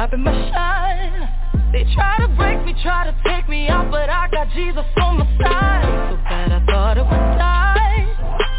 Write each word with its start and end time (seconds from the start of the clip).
stopping 0.00 0.24
my 0.24 0.32
shine. 0.32 1.72
They 1.72 1.84
try 1.92 2.16
to 2.20 2.28
break 2.34 2.64
me, 2.64 2.74
try 2.82 3.04
to 3.04 3.14
take 3.28 3.46
me 3.50 3.68
out, 3.68 3.90
but 3.90 4.08
I 4.08 4.28
got 4.30 4.48
Jesus 4.54 4.86
on 4.96 5.18
my 5.18 5.26
side. 5.36 6.08
So 6.08 6.16
bad 6.24 6.52
I 6.52 6.64
thought 6.64 6.96
it 6.96 7.04
would 7.04 7.28
die. 7.36 8.08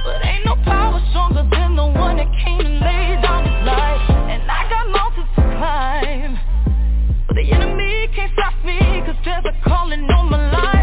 But 0.05 0.23
ain't 0.23 0.45
no 0.45 0.53
power 0.63 1.01
stronger 1.09 1.41
than 1.49 1.75
the 1.75 1.87
one 1.87 2.17
that 2.17 2.29
came 2.45 2.61
and 2.61 2.79
laid 2.79 3.23
down 3.23 3.41
his 3.41 3.65
life. 3.65 4.05
And 4.29 4.43
I 4.45 4.69
got 4.69 4.85
mountains 4.93 5.29
to 5.33 5.41
climb. 5.57 6.37
But 7.25 7.35
the 7.37 7.51
enemy 7.51 8.07
can't 8.13 8.31
stop 8.33 8.53
me, 8.63 8.77
cause 9.01 9.17
there's 9.25 9.45
a 9.45 9.67
calling 9.67 10.05
on 10.11 10.29
my 10.29 10.51
life. 10.51 10.80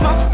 On 0.00 0.33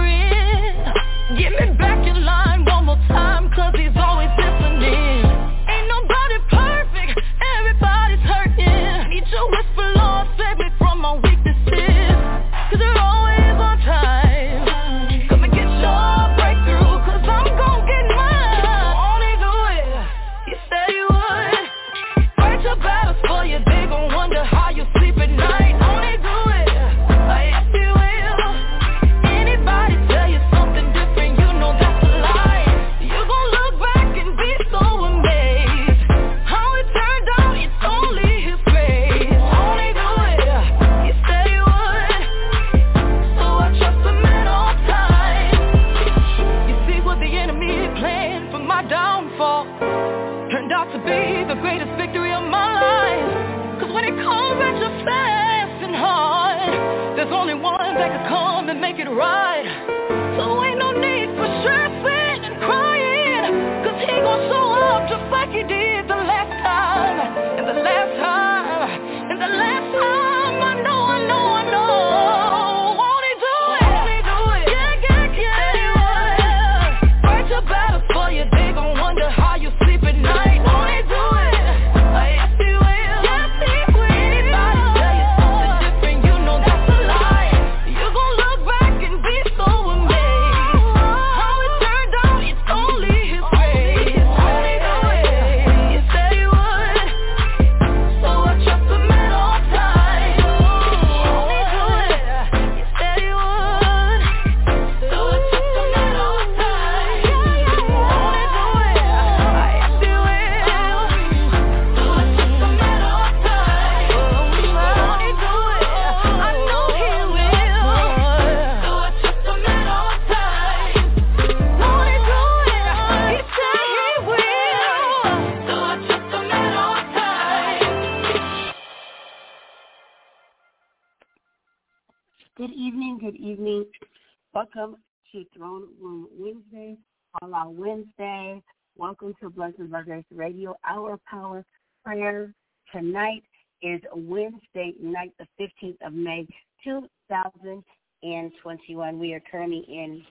Welcome 134.74 134.96
to 135.32 135.44
Throne 135.56 135.86
Room 136.00 136.26
Wednesday, 136.38 136.96
All 137.40 137.54
Out 137.54 137.72
Wednesday. 137.74 138.60
Welcome 138.96 139.34
to 139.40 139.48
Blessings 139.50 139.90
by 139.90 140.02
Grace 140.02 140.24
Radio, 140.32 140.76
Our 140.88 141.18
Power 141.28 141.64
Prayer. 142.04 142.54
Tonight 142.92 143.42
is 143.82 144.00
Wednesday 144.14 144.94
night, 145.00 145.32
the 145.38 145.46
15th 145.58 145.96
of 146.06 146.12
May, 146.12 146.46
2021. 146.84 149.18
We 149.18 149.32
are 149.32 149.42
currently 149.50 149.84
in 149.88 150.22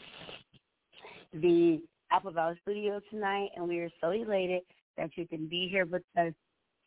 the 1.33 1.81
Apple 2.11 2.31
Valley 2.31 2.57
Studio 2.61 3.01
tonight, 3.09 3.49
and 3.55 3.67
we 3.67 3.79
are 3.79 3.89
so 3.99 4.11
elated 4.11 4.61
that 4.97 5.09
you 5.15 5.27
can 5.27 5.47
be 5.47 5.67
here 5.69 5.85
with 5.85 6.03
us 6.17 6.33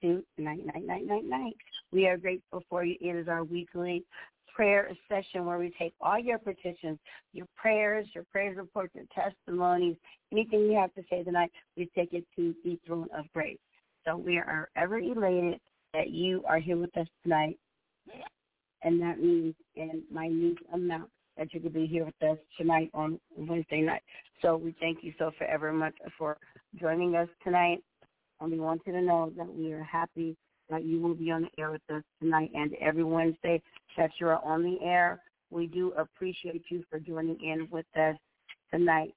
tonight, 0.00 0.64
night, 0.64 0.86
night, 0.86 1.06
night, 1.06 1.24
night. 1.24 1.56
We 1.92 2.06
are 2.06 2.16
grateful 2.16 2.62
for 2.70 2.84
you. 2.84 2.96
It 3.00 3.16
is 3.16 3.28
our 3.28 3.44
weekly 3.44 4.04
prayer 4.54 4.90
session 5.08 5.44
where 5.44 5.58
we 5.58 5.72
take 5.78 5.94
all 6.00 6.18
your 6.18 6.38
petitions, 6.38 6.98
your 7.32 7.46
prayers, 7.56 8.06
your 8.14 8.24
praise 8.30 8.56
reports, 8.56 8.94
your 8.94 9.04
testimonies, 9.14 9.96
anything 10.30 10.60
you 10.60 10.76
have 10.78 10.92
to 10.94 11.02
say 11.10 11.22
tonight, 11.22 11.50
we 11.76 11.90
take 11.94 12.12
it 12.12 12.24
to 12.36 12.54
the 12.64 12.78
throne 12.86 13.08
of 13.16 13.24
grace. 13.32 13.58
So 14.04 14.16
we 14.16 14.38
are 14.38 14.68
ever 14.76 14.98
elated 14.98 15.60
that 15.94 16.10
you 16.10 16.42
are 16.46 16.58
here 16.58 16.76
with 16.76 16.96
us 16.96 17.06
tonight. 17.22 17.58
And 18.82 19.00
that 19.00 19.20
means 19.20 19.54
in 19.76 20.02
minute 20.10 20.58
amount 20.72 21.08
that 21.36 21.54
you 21.54 21.60
could 21.60 21.72
be 21.72 21.86
here 21.86 22.04
with 22.04 22.30
us 22.30 22.38
tonight 22.58 22.90
on 22.94 23.18
Wednesday 23.36 23.80
night. 23.80 24.02
So 24.42 24.56
we 24.56 24.74
thank 24.80 24.98
you 25.02 25.12
so 25.18 25.30
forever 25.38 25.72
much 25.72 25.94
for 26.18 26.36
joining 26.80 27.14
us 27.14 27.28
tonight. 27.44 27.78
And 28.40 28.50
we 28.50 28.58
want 28.58 28.82
you 28.86 28.92
to 28.92 29.00
know 29.00 29.32
that 29.36 29.54
we 29.54 29.72
are 29.72 29.84
happy 29.84 30.36
that 30.72 30.84
you 30.84 31.00
will 31.00 31.14
be 31.14 31.30
on 31.30 31.42
the 31.42 31.62
air 31.62 31.70
with 31.70 31.82
us 31.94 32.02
tonight 32.18 32.50
and 32.54 32.74
every 32.80 33.04
Wednesday 33.04 33.62
that 33.96 34.10
you 34.18 34.26
are 34.26 34.42
on 34.42 34.62
the 34.62 34.78
air. 34.82 35.20
We 35.50 35.66
do 35.66 35.92
appreciate 35.98 36.64
you 36.70 36.82
for 36.88 36.98
joining 36.98 37.38
in 37.44 37.68
with 37.70 37.84
us 37.94 38.16
tonight. 38.72 39.14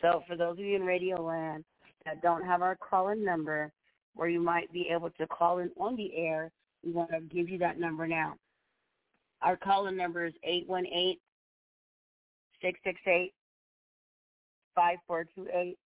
So 0.00 0.22
for 0.26 0.34
those 0.34 0.58
of 0.58 0.64
you 0.64 0.76
in 0.76 0.82
Radio 0.82 1.22
Land 1.22 1.64
that 2.06 2.22
don't 2.22 2.44
have 2.44 2.62
our 2.62 2.76
call-in 2.76 3.22
number, 3.22 3.70
where 4.14 4.28
you 4.28 4.40
might 4.40 4.72
be 4.72 4.88
able 4.90 5.10
to 5.10 5.26
call 5.26 5.58
in 5.58 5.70
on 5.78 5.94
the 5.94 6.16
air, 6.16 6.50
we 6.82 6.92
want 6.92 7.10
to 7.10 7.20
give 7.20 7.50
you 7.50 7.58
that 7.58 7.78
number 7.78 8.06
now. 8.06 8.36
Our 9.42 9.58
call-in 9.58 9.96
number 9.96 10.24
is 10.24 10.32
818 10.42 11.18
668 12.62 13.34
5428. 14.74 15.76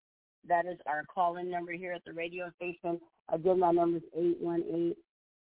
That 0.49 0.67
is 0.67 0.79
our 0.87 1.03
call-in 1.13 1.51
number 1.51 1.73
here 1.73 1.93
at 1.93 2.05
the 2.05 2.13
radio 2.13 2.53
station. 2.57 3.01
Again, 3.33 3.59
my 3.59 3.73
number 3.73 3.97
is 3.97 4.05
818 4.15 4.95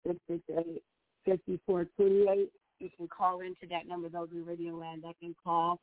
668 0.07 0.83
5428. 1.25 2.51
You 2.79 2.91
can 2.97 3.09
call 3.09 3.41
into 3.41 3.67
that 3.71 3.89
number. 3.89 4.09
Those 4.09 4.29
in 4.33 4.45
Radio 4.45 4.75
Land 4.75 5.03
that 5.05 5.19
can 5.21 5.35
call 5.43 5.81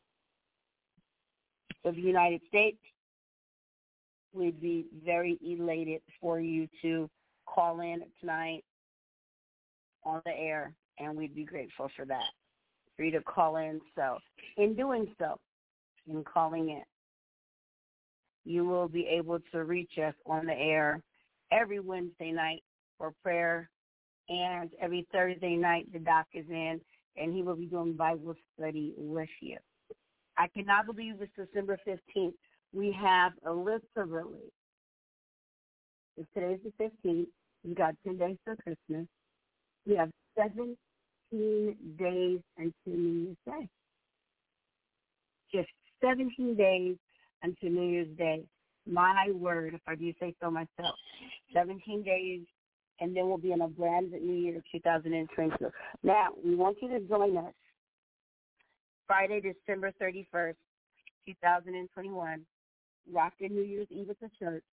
of 1.85 1.95
the 1.95 2.01
United 2.01 2.41
States. 2.47 2.77
We'd 4.33 4.61
be 4.61 4.85
very 5.05 5.37
elated 5.45 6.01
for 6.19 6.39
you 6.39 6.67
to 6.81 7.09
call 7.45 7.81
in 7.81 8.01
tonight 8.19 8.63
on 10.03 10.21
the 10.25 10.31
air, 10.31 10.73
and 10.99 11.15
we'd 11.15 11.35
be 11.35 11.43
grateful 11.43 11.89
for 11.95 12.05
that, 12.05 12.31
for 12.95 13.03
you 13.03 13.11
to 13.11 13.21
call 13.21 13.57
in. 13.57 13.79
So, 13.95 14.17
in 14.57 14.75
doing 14.75 15.07
so, 15.19 15.39
in 16.07 16.23
calling 16.23 16.69
in, 16.69 16.83
you 18.45 18.65
will 18.65 18.87
be 18.87 19.07
able 19.07 19.39
to 19.51 19.63
reach 19.63 19.97
us 20.03 20.15
on 20.25 20.45
the 20.45 20.53
air 20.53 21.01
every 21.51 21.79
Wednesday 21.79 22.31
night 22.31 22.63
for 22.97 23.13
prayer, 23.23 23.69
and 24.29 24.69
every 24.81 25.07
Thursday 25.11 25.55
night 25.55 25.91
the 25.91 25.99
doc 25.99 26.27
is 26.33 26.45
in, 26.49 26.79
and 27.17 27.33
he 27.33 27.41
will 27.41 27.55
be 27.55 27.65
doing 27.65 27.93
Bible 27.93 28.35
study 28.57 28.93
with 28.97 29.29
you. 29.41 29.57
I 30.37 30.47
cannot 30.47 30.85
believe 30.85 31.15
it's 31.21 31.31
December 31.35 31.77
15th. 31.87 32.33
We 32.73 32.95
have 32.99 33.33
release. 34.05 34.51
If 36.17 36.25
today's 36.33 36.59
the 36.63 36.83
15th, 36.83 37.27
we've 37.63 37.75
got 37.75 37.95
10 38.05 38.17
days 38.17 38.37
for 38.43 38.55
Christmas. 38.55 39.07
We 39.85 39.95
have 39.95 40.09
17 40.37 40.75
days 41.31 42.39
until 42.57 42.73
New 42.85 43.25
Year's 43.25 43.37
Day. 43.45 43.69
Just 45.53 45.69
17 46.03 46.55
days 46.55 46.95
until 47.41 47.69
New 47.69 47.89
Year's 47.89 48.17
Day. 48.17 48.43
My 48.85 49.27
word, 49.33 49.73
if 49.73 49.81
I 49.87 49.95
do 49.95 50.11
say 50.19 50.35
so 50.41 50.51
myself. 50.51 50.95
17 51.53 52.03
days, 52.03 52.41
and 52.99 53.15
then 53.15 53.27
we'll 53.27 53.37
be 53.37 53.51
in 53.51 53.61
a 53.61 53.67
brand 53.67 54.11
new 54.11 54.33
year, 54.33 54.61
2022. 54.71 55.69
Now, 56.03 56.29
we 56.43 56.55
want 56.55 56.77
you 56.81 56.89
to 56.89 56.99
join 57.01 57.37
us 57.37 57.53
Friday, 59.07 59.41
December 59.41 59.91
31st, 60.01 60.55
2021, 61.25 62.45
rocking 63.11 63.53
New 63.53 63.63
Year's 63.63 63.87
Eve 63.89 64.09
at 64.09 64.19
the 64.19 64.29
church. 64.39 64.63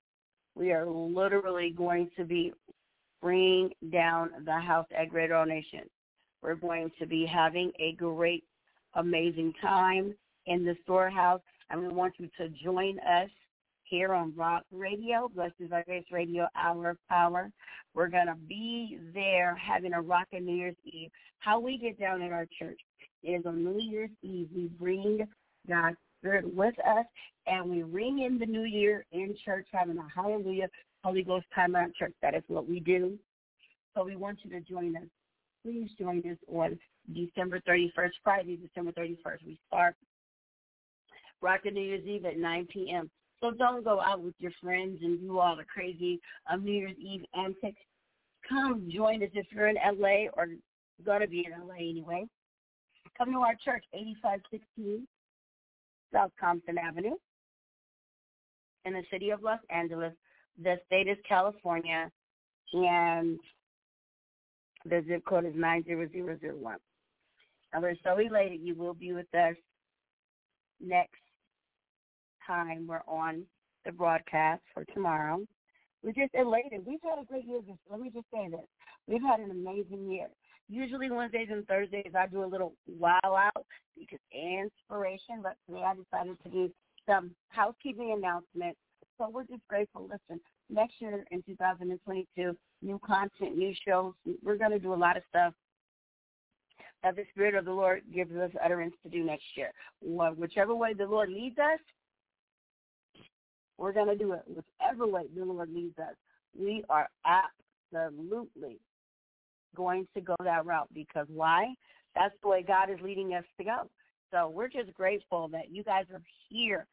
We 0.54 0.72
are 0.72 0.86
literally 0.86 1.74
going 1.76 2.10
to 2.16 2.24
be 2.24 2.52
bringing 3.20 3.70
down 3.92 4.30
the 4.44 4.58
house 4.58 4.86
at 4.96 5.10
Greater 5.10 5.44
Nation. 5.44 5.82
We're 6.42 6.54
going 6.54 6.90
to 6.98 7.06
be 7.06 7.26
having 7.26 7.72
a 7.78 7.92
great, 7.92 8.44
amazing 8.94 9.52
time 9.60 10.14
in 10.46 10.64
the 10.64 10.76
storehouse, 10.84 11.42
and 11.70 11.82
we 11.82 11.88
want 11.88 12.14
you 12.18 12.28
to 12.38 12.48
join 12.62 12.98
us 13.00 13.30
here 13.90 14.14
on 14.14 14.32
Rock 14.36 14.62
Radio, 14.70 15.28
by 15.34 15.82
Grace 15.82 16.04
Radio, 16.12 16.46
Hour 16.54 16.90
of 16.90 16.96
Power. 17.08 17.50
We're 17.92 18.08
going 18.08 18.28
to 18.28 18.36
be 18.48 18.98
there 19.12 19.56
having 19.56 19.92
a 19.94 20.00
rockin' 20.00 20.46
New 20.46 20.54
Year's 20.54 20.76
Eve. 20.84 21.10
How 21.40 21.58
we 21.58 21.76
get 21.76 21.98
down 21.98 22.22
at 22.22 22.30
our 22.30 22.46
church 22.56 22.78
is 23.24 23.44
on 23.44 23.64
New 23.64 23.80
Year's 23.80 24.10
Eve. 24.22 24.48
We 24.54 24.68
bring 24.78 25.26
God's 25.68 25.96
Spirit 26.20 26.54
with 26.54 26.74
us, 26.78 27.04
and 27.48 27.68
we 27.68 27.82
ring 27.82 28.20
in 28.20 28.38
the 28.38 28.46
New 28.46 28.62
Year 28.62 29.04
in 29.10 29.34
church, 29.44 29.66
having 29.72 29.98
a 29.98 30.06
Hallelujah 30.14 30.68
Holy 31.02 31.24
Ghost 31.24 31.46
time 31.52 31.74
at 31.74 31.92
church. 31.96 32.14
That 32.22 32.36
is 32.36 32.44
what 32.46 32.68
we 32.68 32.78
do. 32.78 33.18
So 33.96 34.04
we 34.04 34.14
want 34.14 34.38
you 34.44 34.50
to 34.50 34.60
join 34.60 34.96
us. 34.96 35.08
Please 35.64 35.90
join 35.98 36.18
us 36.30 36.38
on 36.46 36.78
December 37.12 37.60
31st, 37.68 38.10
Friday, 38.22 38.56
December 38.56 38.92
31st. 38.92 39.44
We 39.46 39.58
start 39.66 39.96
rocking 41.42 41.74
New 41.74 41.82
Year's 41.82 42.06
Eve 42.06 42.24
at 42.24 42.38
9 42.38 42.68
p.m. 42.72 43.10
So 43.40 43.52
don't 43.52 43.84
go 43.84 44.00
out 44.00 44.22
with 44.22 44.34
your 44.38 44.52
friends 44.62 44.98
and 45.02 45.18
do 45.20 45.38
all 45.38 45.56
the 45.56 45.64
crazy 45.64 46.20
um, 46.50 46.64
New 46.64 46.72
Year's 46.72 46.96
Eve 46.98 47.24
antics. 47.34 47.80
Come 48.48 48.90
join 48.92 49.22
us 49.22 49.30
if 49.34 49.46
you're 49.50 49.68
in 49.68 49.76
LA 49.76 50.28
or 50.34 50.48
going 51.04 51.20
to 51.20 51.26
be 51.26 51.46
in 51.46 51.66
LA 51.66 51.76
anyway. 51.76 52.26
Come 53.16 53.32
to 53.32 53.38
our 53.38 53.54
church, 53.64 53.84
8516 53.94 55.06
South 56.12 56.32
Compton 56.38 56.76
Avenue 56.78 57.14
in 58.84 58.92
the 58.92 59.02
city 59.10 59.30
of 59.30 59.42
Los 59.42 59.60
Angeles. 59.70 60.12
The 60.62 60.76
state 60.86 61.08
is 61.08 61.16
California, 61.26 62.10
and 62.72 63.38
the 64.84 65.04
zip 65.06 65.24
code 65.26 65.46
is 65.46 65.54
90001. 65.54 66.76
And 67.72 67.82
we're 67.82 67.94
so 68.04 68.18
elated 68.18 68.60
you 68.62 68.74
will 68.74 68.94
be 68.94 69.12
with 69.12 69.32
us 69.34 69.54
next 70.80 71.20
time 72.50 72.86
we're 72.86 73.02
on 73.06 73.44
the 73.84 73.92
broadcast 73.92 74.62
for 74.74 74.84
tomorrow. 74.92 75.40
We're 76.02 76.12
just 76.12 76.34
elated. 76.34 76.84
We've 76.86 76.98
had 77.02 77.22
a 77.22 77.24
great 77.24 77.46
year. 77.46 77.60
Let 77.90 78.00
me 78.00 78.10
just 78.12 78.26
say 78.32 78.48
this. 78.50 78.66
We've 79.06 79.22
had 79.22 79.40
an 79.40 79.50
amazing 79.50 80.10
year. 80.10 80.28
Usually 80.68 81.10
Wednesdays 81.10 81.48
and 81.50 81.66
Thursdays 81.66 82.12
I 82.18 82.26
do 82.26 82.44
a 82.44 82.46
little 82.46 82.74
wow 82.86 83.20
out 83.24 83.66
because 83.98 84.18
inspiration, 84.32 85.42
but 85.42 85.56
today 85.66 85.84
I 85.84 85.94
decided 85.94 86.36
to 86.44 86.50
do 86.50 86.70
some 87.06 87.32
housekeeping 87.48 88.14
announcements. 88.16 88.78
So 89.18 89.28
we're 89.30 89.44
just 89.44 89.66
grateful. 89.68 90.02
Listen, 90.02 90.40
next 90.70 90.94
year 91.00 91.24
in 91.30 91.42
2022, 91.42 92.56
new 92.82 93.00
content, 93.04 93.56
new 93.56 93.74
shows. 93.86 94.14
We're 94.42 94.56
going 94.56 94.70
to 94.70 94.78
do 94.78 94.94
a 94.94 94.96
lot 94.96 95.16
of 95.16 95.22
stuff 95.28 95.52
that 97.02 97.16
the 97.16 97.24
Spirit 97.30 97.54
of 97.54 97.64
the 97.64 97.72
Lord 97.72 98.02
gives 98.14 98.34
us 98.36 98.50
utterance 98.64 98.94
to 99.02 99.10
do 99.10 99.24
next 99.24 99.44
year. 99.56 99.72
Whichever 100.00 100.74
way 100.74 100.94
the 100.94 101.06
Lord 101.06 101.30
leads 101.30 101.58
us, 101.58 101.80
we're 103.80 103.92
going 103.94 104.08
to 104.08 104.16
do 104.16 104.34
it 104.34 104.42
whichever 104.46 105.06
way 105.06 105.22
the 105.34 105.42
Lord 105.42 105.72
leads 105.72 105.98
us. 105.98 106.14
We 106.56 106.84
are 106.90 107.08
absolutely 107.24 108.78
going 109.74 110.06
to 110.14 110.20
go 110.20 110.36
that 110.44 110.66
route 110.66 110.90
because 110.92 111.26
why? 111.32 111.72
That's 112.14 112.34
the 112.42 112.48
way 112.48 112.62
God 112.62 112.90
is 112.90 112.98
leading 113.02 113.32
us 113.32 113.44
to 113.56 113.64
go. 113.64 113.90
So 114.30 114.50
we're 114.50 114.68
just 114.68 114.92
grateful 114.92 115.48
that 115.48 115.70
you 115.70 115.82
guys 115.82 116.04
are 116.12 116.20
here. 116.50 116.86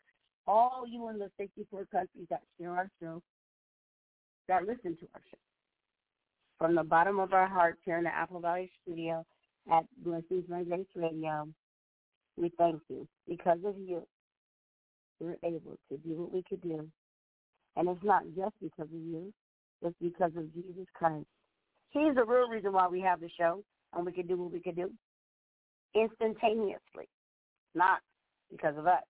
All 0.48 0.86
you 0.88 1.10
in 1.10 1.20
the 1.20 1.30
64 1.38 1.88
countries 1.92 2.28
that 2.30 2.42
share 2.58 2.72
our 2.72 2.90
show, 3.02 3.22
that 4.48 4.62
listen 4.62 4.96
to 4.96 5.08
our 5.14 5.22
show. 5.30 5.38
From 6.58 6.74
the 6.74 6.84
bottom 6.84 7.20
of 7.20 7.34
our 7.34 7.48
hearts 7.48 7.80
here 7.84 7.98
in 7.98 8.06
the 8.06 8.16
Apple 8.16 8.40
Valley 8.40 8.72
studio 8.82 9.26
at 9.70 9.84
Blessings 10.06 10.46
by 10.50 10.64
Grace 10.64 10.86
Radio, 10.96 11.50
we 12.38 12.50
thank 12.58 12.82
you. 12.88 13.06
Because 13.28 13.60
of 13.66 13.76
you, 13.78 14.08
we're 15.20 15.38
able 15.44 15.78
to 15.90 15.98
do 15.98 16.16
what 16.16 16.34
we 16.34 16.44
could 16.48 16.62
do. 16.62 16.88
And 17.76 17.90
it's 17.90 18.04
not 18.04 18.24
just 18.36 18.56
because 18.62 18.88
of 18.94 19.02
you. 19.02 19.34
It's 19.82 19.96
because 20.02 20.32
of 20.36 20.54
Jesus 20.54 20.88
Christ. 20.94 21.28
He's 21.92 22.16
the 22.16 22.26
real 22.26 22.50
reason 22.50 22.74
why 22.74 22.88
we 22.88 23.02
have 23.02 23.20
the 23.20 23.30
show 23.38 23.64
and 23.94 24.06
we 24.06 24.12
can 24.12 24.28
do 24.28 24.38
what 24.38 24.52
we 24.52 24.60
can 24.60 24.76
do 24.76 24.92
instantaneously, 25.96 27.08
not 27.76 28.00
because 28.52 28.78
of 28.78 28.88
us. 28.88 29.04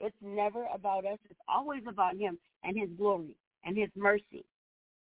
It's 0.00 0.16
never 0.22 0.66
about 0.74 1.06
us. 1.06 1.18
It's 1.30 1.38
always 1.48 1.82
about 1.88 2.16
him 2.16 2.38
and 2.64 2.78
his 2.78 2.88
glory 2.96 3.36
and 3.64 3.76
his 3.76 3.90
mercy 3.96 4.44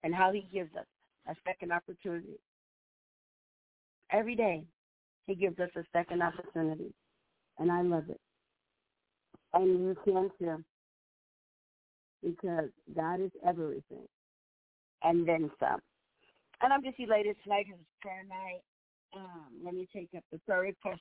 and 0.02 0.14
how 0.14 0.32
he 0.32 0.48
gives 0.52 0.74
us 0.74 0.86
a 1.28 1.34
second 1.46 1.72
opportunity. 1.72 2.38
Every 4.10 4.34
day, 4.34 4.64
he 5.26 5.34
gives 5.34 5.58
us 5.58 5.68
a 5.76 5.82
second 5.92 6.22
opportunity, 6.22 6.94
and 7.58 7.70
I 7.70 7.82
love 7.82 8.04
it 8.08 8.20
and 9.54 9.66
you 9.66 9.96
can 10.04 10.30
too. 10.38 10.64
Because 12.22 12.70
God 12.94 13.20
is 13.20 13.30
everything. 13.46 14.06
And 15.02 15.26
then 15.28 15.50
some. 15.60 15.80
And 16.60 16.72
I'm 16.72 16.82
just 16.82 16.98
elated 16.98 17.36
tonight 17.44 17.66
because 17.66 17.80
it's 17.80 18.02
prayer 18.02 18.24
night. 18.28 18.62
Um, 19.16 19.64
let 19.64 19.74
me 19.74 19.86
take 19.94 20.08
up 20.16 20.24
the 20.32 20.38
prayer 20.40 20.60
request. 20.62 21.00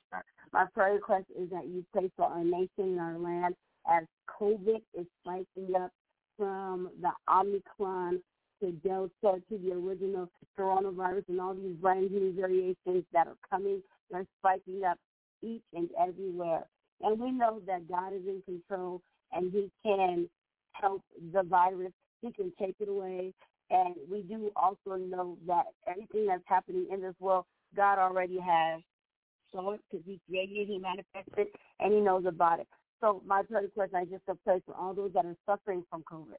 My 0.52 0.66
prayer 0.72 0.94
request 0.94 1.26
is 1.38 1.50
that 1.50 1.66
you 1.66 1.84
pray 1.92 2.10
for 2.16 2.26
our 2.26 2.44
nation 2.44 2.68
and 2.78 3.00
our 3.00 3.18
land 3.18 3.54
as 3.90 4.04
COVID 4.40 4.80
is 4.94 5.06
spiking 5.20 5.74
up 5.74 5.90
from 6.36 6.90
the 7.02 7.10
Omicron 7.30 8.22
to 8.62 8.72
Delta 8.72 9.42
to 9.48 9.58
the 9.58 9.72
original 9.72 10.28
coronavirus 10.58 11.24
and 11.28 11.40
all 11.40 11.54
these 11.54 11.76
brand 11.76 12.10
new 12.10 12.32
variations 12.32 13.04
that 13.12 13.26
are 13.26 13.36
coming. 13.50 13.82
They're 14.10 14.26
spiking 14.40 14.84
up 14.84 14.98
each 15.42 15.62
and 15.74 15.88
everywhere. 16.00 16.64
And 17.02 17.20
we 17.20 17.32
know 17.32 17.60
that 17.66 17.88
God 17.88 18.12
is 18.14 18.22
in 18.26 18.42
control 18.44 19.02
and 19.32 19.52
he 19.52 19.70
can 19.84 20.28
help 20.72 21.02
the 21.32 21.42
virus. 21.42 21.92
He 22.22 22.32
can 22.32 22.52
take 22.58 22.76
it 22.80 22.88
away 22.88 23.32
And 23.70 23.94
we 24.10 24.22
do 24.22 24.50
also 24.56 24.96
know 24.96 25.36
that 25.46 25.66
everything 25.86 26.26
that's 26.26 26.42
happening 26.46 26.86
in 26.92 27.02
this 27.02 27.14
world, 27.20 27.44
God 27.76 27.98
already 27.98 28.38
has 28.40 28.80
saw 29.52 29.72
it 29.72 29.80
because 29.90 30.04
He 30.06 30.20
created 30.28 30.56
it, 30.56 30.68
He 30.68 30.78
manifested, 30.78 31.48
and 31.80 31.92
He 31.92 32.00
knows 32.00 32.24
about 32.26 32.60
it. 32.60 32.68
So 33.00 33.22
my 33.26 33.42
prayer 33.42 33.62
request, 33.62 33.94
I 33.94 34.04
just 34.04 34.24
pray 34.44 34.62
for 34.66 34.74
all 34.74 34.94
those 34.94 35.12
that 35.14 35.26
are 35.26 35.36
suffering 35.46 35.84
from 35.90 36.02
COVID, 36.10 36.36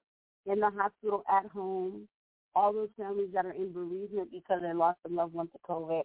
in 0.52 0.60
the 0.60 0.70
hospital, 0.72 1.24
at 1.30 1.46
home, 1.52 2.08
all 2.56 2.74
those 2.74 2.90
families 2.98 3.30
that 3.34 3.46
are 3.46 3.54
in 3.54 3.72
bereavement 3.72 4.32
because 4.32 4.62
they 4.62 4.74
lost 4.74 4.98
a 5.06 5.14
loved 5.14 5.34
one 5.34 5.48
to 5.48 5.60
COVID, 5.70 6.04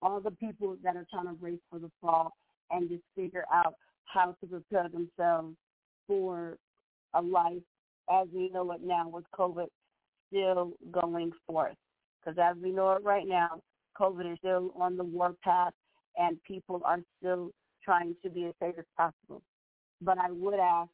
all 0.00 0.20
the 0.20 0.30
people 0.30 0.76
that 0.84 0.96
are 0.96 1.06
trying 1.10 1.26
to 1.26 1.32
brace 1.32 1.60
for 1.70 1.78
the 1.78 1.90
fall 2.00 2.32
and 2.72 2.88
just 2.88 3.02
figure 3.14 3.44
out 3.52 3.74
how 4.04 4.34
to 4.40 4.46
prepare 4.46 4.88
themselves 4.88 5.54
for 6.06 6.56
a 7.14 7.22
life 7.22 7.62
as 8.10 8.26
we 8.34 8.50
know 8.50 8.70
it 8.72 8.80
now 8.82 9.08
with 9.08 9.24
COVID 9.38 9.66
still 10.28 10.72
going 10.90 11.30
forth. 11.46 11.76
Because 12.20 12.38
as 12.38 12.56
we 12.62 12.70
know 12.72 12.92
it 12.92 13.04
right 13.04 13.26
now, 13.26 13.60
COVID 14.00 14.32
is 14.32 14.38
still 14.38 14.72
on 14.78 14.96
the 14.96 15.04
warpath 15.04 15.74
and 16.16 16.42
people 16.44 16.80
are 16.84 17.00
still 17.18 17.50
trying 17.84 18.14
to 18.22 18.30
be 18.30 18.46
as 18.46 18.54
safe 18.60 18.74
as 18.78 18.84
possible. 18.96 19.42
But 20.00 20.18
I 20.18 20.30
would 20.30 20.58
ask 20.58 20.90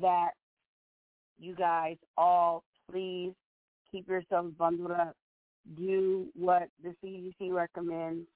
that 0.00 0.30
you 1.38 1.54
guys 1.54 1.96
all 2.16 2.64
please 2.90 3.32
keep 3.90 4.08
yourselves 4.08 4.54
bundled 4.58 4.92
up. 4.92 5.16
Do 5.76 6.26
what 6.34 6.68
the 6.82 6.94
CDC 7.02 7.52
recommends. 7.52 8.26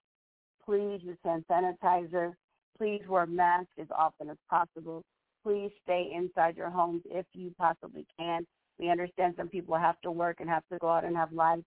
Please 0.69 1.01
use 1.03 1.17
hand 1.25 1.47
sanitizer. 1.51 2.35
Please 2.77 3.01
wear 3.09 3.25
masks 3.25 3.73
as 3.81 3.87
often 3.97 4.29
as 4.29 4.37
possible. 4.51 5.03
Please 5.43 5.71
stay 5.83 6.11
inside 6.15 6.59
your 6.59 6.69
homes 6.69 7.01
if 7.07 7.25
you 7.33 7.55
possibly 7.59 8.07
can. 8.19 8.47
We 8.79 8.91
understand 8.91 9.33
some 9.39 9.49
people 9.49 9.79
have 9.79 9.99
to 10.03 10.11
work 10.11 10.41
and 10.41 10.51
have 10.51 10.65
to 10.71 10.79
go 10.79 10.91
out 10.91 11.07
and 11.07 11.17
have 11.17 11.33
lives, 11.33 11.65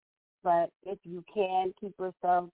but 0.44 0.72
if 0.84 0.98
you 1.04 1.24
can 1.32 1.74
keep 1.80 1.94
yourself 2.00 2.50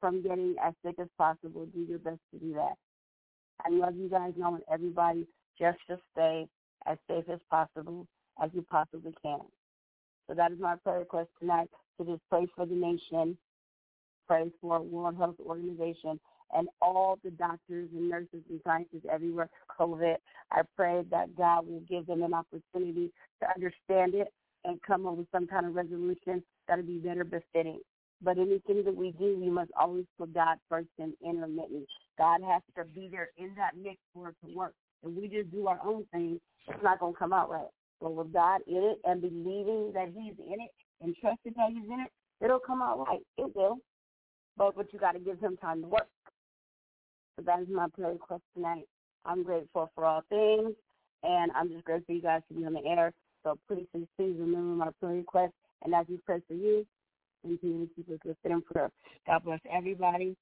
from 0.00 0.20
getting 0.20 0.56
as 0.60 0.74
sick 0.84 0.96
as 1.00 1.06
possible, 1.16 1.64
do 1.66 1.86
your 1.88 2.00
best 2.00 2.18
to 2.32 2.40
do 2.40 2.54
that. 2.54 2.74
I 3.64 3.70
love 3.70 3.94
you 3.94 4.08
guys 4.08 4.32
knowing 4.36 4.62
everybody 4.70 5.28
just 5.56 5.78
to 5.88 6.00
stay 6.12 6.48
as 6.86 6.98
safe 7.08 7.24
as 7.32 7.38
possible 7.48 8.08
as 8.42 8.50
you 8.52 8.66
possibly 8.68 9.14
can. 9.22 9.38
So 10.28 10.34
that 10.34 10.50
is 10.50 10.58
my 10.58 10.74
prayer 10.74 10.98
request 10.98 11.28
tonight 11.38 11.70
to 12.00 12.04
just 12.04 12.22
pray 12.28 12.48
for 12.56 12.66
the 12.66 12.74
nation, 12.74 13.38
pray 14.26 14.50
for 14.60 14.80
World 14.80 15.16
Health 15.16 15.36
Organization 15.44 16.18
and 16.54 16.68
all 16.80 17.18
the 17.24 17.30
doctors 17.30 17.88
and 17.92 18.08
nurses 18.08 18.42
and 18.48 18.60
scientists 18.64 19.06
everywhere 19.10 19.48
COVID. 19.78 20.16
I 20.52 20.62
pray 20.76 21.02
that 21.10 21.36
God 21.36 21.66
will 21.66 21.82
give 21.88 22.06
them 22.06 22.22
an 22.22 22.34
opportunity 22.34 23.10
to 23.40 23.48
understand 23.54 24.14
it 24.14 24.32
and 24.64 24.80
come 24.82 25.06
up 25.06 25.16
with 25.16 25.26
some 25.32 25.46
kind 25.46 25.66
of 25.66 25.74
resolution 25.74 26.42
that'll 26.68 26.84
be 26.84 26.98
better 26.98 27.24
befitting. 27.24 27.80
But 28.22 28.38
anything 28.38 28.84
that 28.84 28.96
we 28.96 29.12
do, 29.12 29.38
we 29.38 29.50
must 29.50 29.70
always 29.78 30.06
put 30.18 30.32
God 30.32 30.58
first 30.68 30.88
and 30.98 31.12
intermittent. 31.24 31.86
God 32.16 32.40
has 32.42 32.62
to 32.76 32.84
be 32.84 33.08
there 33.10 33.28
in 33.36 33.54
that 33.56 33.76
mix 33.76 33.96
for 34.14 34.28
it 34.28 34.36
to 34.44 34.54
work. 34.54 34.74
If 35.02 35.12
we 35.12 35.28
just 35.28 35.50
do 35.50 35.66
our 35.66 35.80
own 35.84 36.06
thing, 36.12 36.40
it's 36.68 36.82
not 36.82 37.00
going 37.00 37.12
to 37.12 37.18
come 37.18 37.32
out 37.32 37.50
right. 37.50 37.66
But 38.00 38.14
with 38.14 38.32
God 38.32 38.60
in 38.66 38.76
it 38.76 38.98
and 39.04 39.20
believing 39.20 39.92
that 39.94 40.08
He's 40.08 40.34
in 40.38 40.60
it 40.60 40.70
and 41.02 41.14
trusting 41.20 41.52
that 41.56 41.70
He's 41.70 41.90
in 41.90 42.00
it, 42.00 42.10
it'll 42.42 42.60
come 42.60 42.80
out 42.80 43.06
right. 43.06 43.20
It 43.36 43.54
will. 43.54 43.78
But 44.56 44.76
but 44.76 44.92
you 44.92 44.98
got 44.98 45.12
to 45.12 45.18
give 45.18 45.40
Him 45.40 45.56
time 45.56 45.82
to 45.82 45.88
work. 45.88 46.08
So 47.36 47.44
that 47.46 47.60
is 47.60 47.68
my 47.68 47.88
prayer 47.88 48.12
request 48.12 48.42
tonight. 48.54 48.86
I'm 49.24 49.42
grateful 49.42 49.90
for 49.94 50.04
all 50.04 50.22
things, 50.28 50.74
and 51.22 51.50
I'm 51.52 51.68
just 51.68 51.84
grateful 51.84 52.14
you 52.14 52.22
guys 52.22 52.42
to 52.48 52.54
be 52.54 52.64
on 52.64 52.74
the 52.74 52.84
air. 52.84 53.12
So 53.42 53.58
please, 53.68 53.86
please, 53.92 54.06
please 54.16 54.36
remember 54.38 54.84
my 54.84 54.90
prayer 55.00 55.16
request. 55.16 55.52
And 55.82 55.94
as 55.94 56.06
we 56.08 56.18
pray 56.24 56.40
for 56.46 56.54
you, 56.54 56.86
continue 57.42 57.86
to 57.86 57.94
keep 57.94 58.08
us 58.10 58.18
lifted 58.24 58.52
in 58.52 58.62
prayer. 58.62 58.90
God 59.26 59.44
bless 59.44 59.60
everybody. 59.70 60.36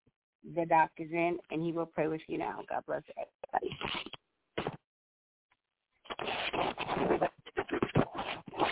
The 0.54 0.66
doctor's 0.66 1.10
in, 1.12 1.38
and 1.50 1.62
he 1.62 1.72
will 1.72 1.86
pray 1.86 2.08
with 2.08 2.20
you 2.26 2.38
now. 2.38 2.60
God 2.68 2.82
bless 2.86 3.02
everybody. 3.16 3.76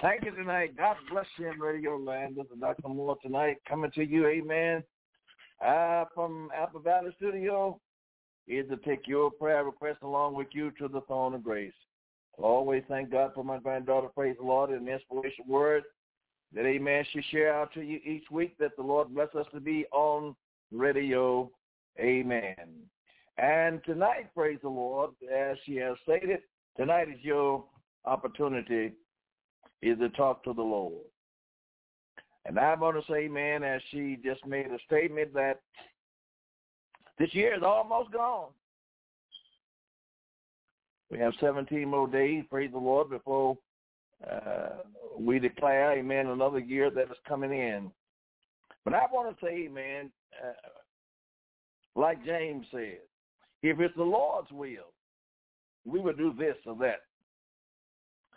Thank 0.02 0.24
you 0.24 0.30
tonight. 0.30 0.76
God 0.76 0.96
bless 1.10 1.26
you 1.38 1.50
in 1.50 1.60
Radio 1.60 1.96
Land. 1.96 2.36
This 2.36 2.46
is 2.46 2.60
Dr. 2.60 2.88
Moore 2.88 3.18
tonight 3.22 3.58
coming 3.68 3.90
to 3.92 4.04
you, 4.04 4.26
amen, 4.26 4.82
uh, 5.64 6.04
from 6.14 6.50
Apple 6.56 6.80
Valley 6.80 7.10
Studio 7.16 7.80
is 8.48 8.68
to 8.68 8.76
take 8.78 9.06
your 9.06 9.30
prayer 9.30 9.64
request 9.64 9.98
along 10.02 10.34
with 10.34 10.48
you 10.52 10.70
to 10.72 10.88
the 10.88 11.02
throne 11.02 11.34
of 11.34 11.44
grace. 11.44 11.72
I 12.38 12.42
always 12.42 12.82
thank 12.88 13.10
God 13.10 13.32
for 13.34 13.44
my 13.44 13.58
granddaughter, 13.58 14.08
praise 14.08 14.36
the 14.38 14.46
Lord, 14.46 14.70
and 14.70 14.86
the 14.86 14.92
inspiration 14.92 15.44
word 15.46 15.84
that 16.54 16.64
amen 16.64 17.04
she 17.12 17.22
share 17.30 17.54
out 17.54 17.72
to 17.74 17.82
you 17.82 18.00
each 18.04 18.24
week 18.30 18.56
that 18.58 18.76
the 18.76 18.82
Lord 18.82 19.14
bless 19.14 19.34
us 19.34 19.46
to 19.52 19.60
be 19.60 19.86
on 19.92 20.34
radio. 20.72 21.50
Amen. 21.98 22.54
And 23.38 23.82
tonight, 23.84 24.34
praise 24.34 24.58
the 24.62 24.68
Lord, 24.68 25.10
as 25.32 25.56
she 25.64 25.76
has 25.76 25.96
stated, 26.02 26.40
tonight 26.76 27.08
is 27.08 27.22
your 27.22 27.64
opportunity 28.04 28.92
is 29.82 29.98
to 29.98 30.08
talk 30.10 30.42
to 30.44 30.52
the 30.52 30.62
Lord. 30.62 31.04
And 32.46 32.58
I 32.58 32.74
want 32.74 32.96
to 32.96 33.12
say, 33.12 33.28
man, 33.28 33.62
as 33.62 33.80
she 33.90 34.18
just 34.24 34.44
made 34.46 34.66
a 34.66 34.78
statement 34.86 35.34
that 35.34 35.60
this 37.18 37.34
year 37.34 37.54
is 37.54 37.62
almost 37.62 38.12
gone. 38.12 38.48
We 41.10 41.18
have 41.18 41.34
17 41.40 41.88
more 41.88 42.08
days, 42.08 42.44
praise 42.48 42.70
the 42.72 42.78
Lord, 42.78 43.10
before 43.10 43.58
uh, 44.30 44.82
we 45.18 45.38
declare, 45.38 45.92
amen, 45.92 46.28
another 46.28 46.60
year 46.60 46.90
that 46.90 47.10
is 47.10 47.16
coming 47.28 47.52
in. 47.52 47.90
But 48.84 48.94
I 48.94 49.02
want 49.12 49.38
to 49.38 49.44
say, 49.44 49.66
amen, 49.66 50.10
uh, 50.42 52.00
like 52.00 52.24
James 52.24 52.64
said, 52.70 53.00
if 53.62 53.78
it's 53.80 53.96
the 53.96 54.02
Lord's 54.02 54.50
will, 54.50 54.92
we 55.84 56.00
will 56.00 56.14
do 56.14 56.32
this 56.38 56.56
or 56.64 56.76
that. 56.76 57.00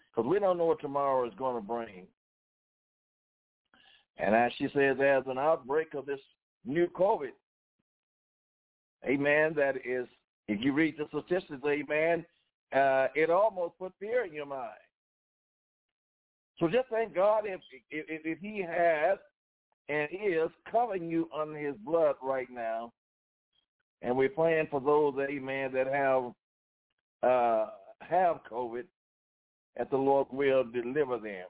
Because 0.10 0.30
we 0.30 0.40
don't 0.40 0.58
know 0.58 0.66
what 0.66 0.82
tomorrow 0.82 1.26
is 1.28 1.34
going 1.38 1.56
to 1.56 1.62
bring. 1.62 2.08
And 4.18 4.36
as 4.36 4.52
she 4.58 4.66
says, 4.66 4.98
there's 4.98 5.26
an 5.28 5.38
outbreak 5.38 5.94
of 5.96 6.06
this 6.06 6.20
new 6.66 6.88
COVID 6.88 7.32
amen, 9.08 9.54
that 9.56 9.76
is, 9.86 10.08
if 10.48 10.62
you 10.62 10.74
read 10.74 10.96
the 10.98 11.08
statistics, 11.08 11.62
amen, 11.66 12.26
uh, 12.76 13.08
it 13.16 13.30
almost 13.30 13.78
put 13.80 13.94
fear 14.00 14.26
in 14.26 14.34
your 14.34 14.46
mind. 14.46 14.72
So 16.60 16.68
just 16.68 16.90
thank 16.90 17.16
God 17.16 17.44
if, 17.46 17.60
if, 17.90 18.22
if 18.24 18.40
he 18.40 18.62
has 18.62 19.18
and 19.90 20.08
is 20.12 20.50
covering 20.72 21.10
you 21.10 21.30
under 21.38 21.58
his 21.58 21.76
blood 21.86 22.16
right 22.22 22.48
now. 22.52 22.92
And 24.02 24.18
we're 24.18 24.30
praying 24.30 24.68
for 24.70 24.82
those, 24.82 25.14
amen, 25.30 25.72
that 25.74 25.88
have 25.88 26.32
uh, 27.24 27.70
have 28.02 28.42
COVID, 28.52 28.84
that 29.78 29.90
the 29.90 29.98
Lord 29.98 30.28
will 30.32 30.66
deliver 30.66 31.18
them. 31.18 31.46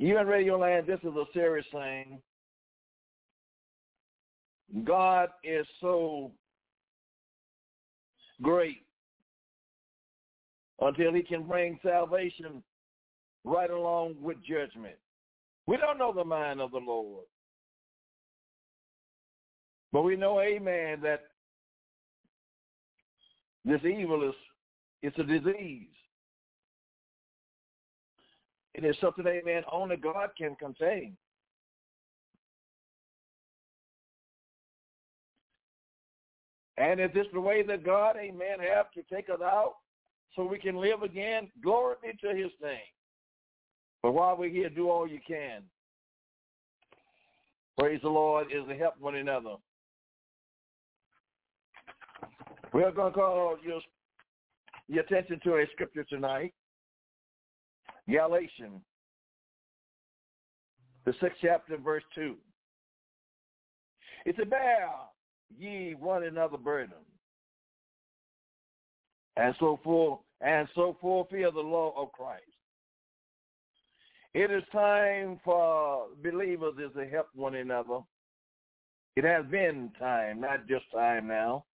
You 0.00 0.18
in 0.18 0.26
Radio 0.26 0.56
Land, 0.58 0.86
this 0.86 0.98
is 1.00 1.14
a 1.14 1.24
serious 1.34 1.66
thing. 1.70 2.22
God 4.82 5.28
is 5.44 5.66
so 5.78 6.32
great 8.40 8.82
until 10.80 11.12
he 11.12 11.22
can 11.22 11.42
bring 11.42 11.78
salvation 11.82 12.62
right 13.44 13.68
along 13.68 14.14
with 14.22 14.38
judgment. 14.42 14.96
We 15.66 15.76
don't 15.76 15.98
know 15.98 16.14
the 16.14 16.24
mind 16.24 16.62
of 16.62 16.70
the 16.70 16.78
Lord. 16.78 17.26
But 19.92 20.00
we 20.00 20.16
know, 20.16 20.40
amen, 20.40 21.00
that 21.02 21.24
this 23.66 23.82
evil 23.84 24.26
is 24.26 24.34
it's 25.02 25.18
a 25.18 25.24
disease. 25.24 25.88
It 28.74 28.84
is 28.84 28.96
something, 29.00 29.26
amen, 29.26 29.62
only 29.70 29.96
God 29.96 30.30
can 30.38 30.54
contain. 30.56 31.16
And 36.76 36.98
if 36.98 37.12
this 37.12 37.26
the 37.32 37.40
way 37.40 37.62
that 37.62 37.84
God, 37.84 38.16
amen, 38.16 38.58
have 38.60 38.90
to 38.92 39.02
take 39.14 39.28
us 39.28 39.40
out 39.42 39.74
so 40.34 40.44
we 40.44 40.58
can 40.58 40.76
live 40.76 41.02
again, 41.02 41.50
glory 41.62 41.96
be 42.02 42.12
to 42.26 42.34
his 42.34 42.50
name. 42.62 42.78
But 44.02 44.12
while 44.12 44.36
we're 44.36 44.48
here, 44.48 44.70
do 44.70 44.88
all 44.88 45.06
you 45.06 45.20
can. 45.26 45.62
Praise 47.78 48.00
the 48.02 48.08
Lord 48.08 48.46
is 48.46 48.66
to 48.68 48.74
help 48.74 48.94
one 48.98 49.16
another. 49.16 49.56
We're 52.72 52.92
going 52.92 53.12
to 53.12 53.18
call 53.18 53.56
your, 53.62 53.80
your 54.88 55.04
attention 55.04 55.40
to 55.44 55.56
a 55.56 55.66
scripture 55.72 56.04
tonight. 56.04 56.54
Galatians, 58.08 58.80
the 61.04 61.14
sixth 61.20 61.38
chapter, 61.40 61.76
verse 61.76 62.04
2. 62.14 62.36
It's 64.26 64.38
a 64.40 64.46
bear 64.46 64.88
ye 65.58 65.94
one 65.98 66.24
another 66.24 66.58
burden. 66.58 66.94
And 69.36 69.54
so 69.58 69.80
for 69.82 70.20
and 70.40 70.68
so 70.74 70.96
fulfill 71.00 71.52
the 71.52 71.60
law 71.60 71.94
of 71.96 72.12
Christ. 72.12 72.44
It 74.32 74.50
is 74.50 74.62
time 74.72 75.40
for 75.44 76.06
believers 76.22 76.74
is 76.78 76.92
to 76.96 77.06
help 77.06 77.28
one 77.34 77.56
another. 77.56 78.00
It 79.16 79.24
has 79.24 79.44
been 79.46 79.90
time, 79.98 80.40
not 80.40 80.68
just 80.68 80.84
time 80.94 81.26
now, 81.26 81.64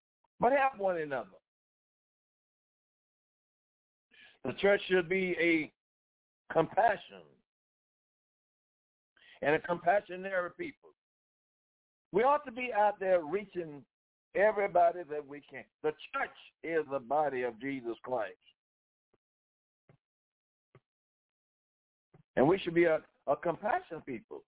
but 0.41 0.53
help 0.53 0.79
one 0.79 0.99
another. 0.99 1.29
The 4.45 4.53
church 4.55 4.81
should 4.89 5.09
be 5.09 5.37
a 5.41 5.73
compassion 6.53 7.23
and 9.43 9.55
a 9.55 9.59
compassionary 9.59 10.51
people. 10.59 10.91
We 12.13 12.23
ought 12.23 12.45
to 12.47 12.53
be 12.53 12.71
out 12.77 12.99
there 13.01 13.21
reaching 13.21 13.83
everybody 14.35 15.01
that 15.11 15.27
we 15.27 15.43
can. 15.51 15.65
The 15.83 15.93
church 16.13 16.31
is 16.63 16.85
the 16.91 16.99
body 16.99 17.43
of 17.43 17.61
Jesus 17.61 17.97
Christ. 18.03 18.35
And 22.37 22.47
we 22.47 22.59
should 22.59 22.75
be 22.75 22.85
a, 22.85 23.01
a 23.27 23.37
compassion 23.37 24.03
people. 24.07 24.43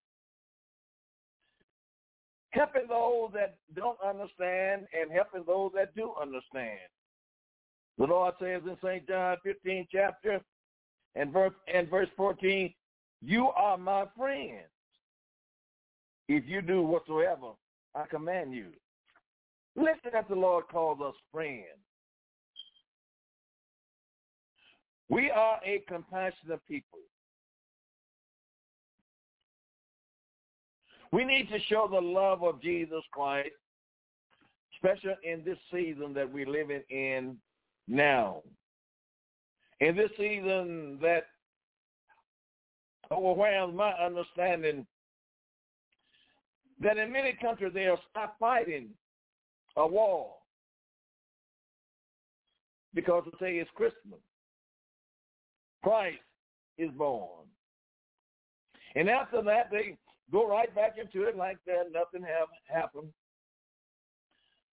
Helping 2.51 2.87
those 2.89 3.31
that 3.35 3.57
don't 3.75 3.99
understand 4.07 4.87
and 4.99 5.11
helping 5.13 5.45
those 5.47 5.71
that 5.75 5.95
do 5.95 6.13
understand. 6.21 6.79
The 7.99 8.05
Lord 8.05 8.35
says 8.41 8.63
in 8.65 8.77
St. 8.83 9.07
John 9.07 9.37
15 9.43 9.89
chapter 9.91 10.41
and 11.15 11.33
verse 11.33 11.53
and 11.73 11.89
verse 11.89 12.09
14, 12.17 12.73
you 13.23 13.49
are 13.49 13.77
my 13.77 14.05
friends 14.17 14.69
if 16.29 16.45
you 16.47 16.63
do 16.63 16.83
whatsoever 16.83 17.53
I 17.95 18.07
command 18.07 18.55
you. 18.55 18.67
Listen 19.77 20.15
as 20.17 20.25
the 20.29 20.35
Lord 20.35 20.65
calls 20.71 21.01
us 21.01 21.15
friends. 21.33 21.65
We 25.09 25.31
are 25.31 25.59
a 25.65 25.83
compassionate 25.89 26.61
people. 26.69 26.99
We 31.11 31.25
need 31.25 31.49
to 31.49 31.59
show 31.69 31.89
the 31.91 32.01
love 32.01 32.43
of 32.43 32.61
Jesus 32.61 33.03
Christ, 33.13 33.51
especially 34.75 35.15
in 35.23 35.43
this 35.45 35.57
season 35.73 36.13
that 36.15 36.31
we're 36.31 36.49
living 36.49 36.83
in 36.91 37.39
now. 37.87 38.43
In 39.81 39.97
this 39.97 40.11
season 40.19 40.99
that 41.01 41.25
overwhelms 43.11 43.75
my 43.75 43.93
understanding 43.93 44.87
that 46.81 46.99
in 46.99 47.13
many 47.13 47.37
countries 47.41 47.73
they 47.75 47.87
are 47.87 47.99
stop 48.11 48.37
fighting 48.39 48.89
a 49.77 49.87
war 49.87 50.35
because 52.95 53.25
they 53.25 53.47
say 53.47 53.57
it's 53.59 53.71
Christmas. 53.75 54.21
Christ 55.83 56.19
is 56.77 56.91
born. 56.93 57.47
And 58.95 59.09
after 59.09 59.43
that, 59.43 59.71
they 59.71 59.97
go 60.33 60.49
right 60.49 60.75
back 60.75 60.97
into 60.99 61.27
it 61.27 61.37
like 61.37 61.59
that 61.67 61.93
nothing 61.93 62.23
have 62.23 62.49
happened. 62.67 63.13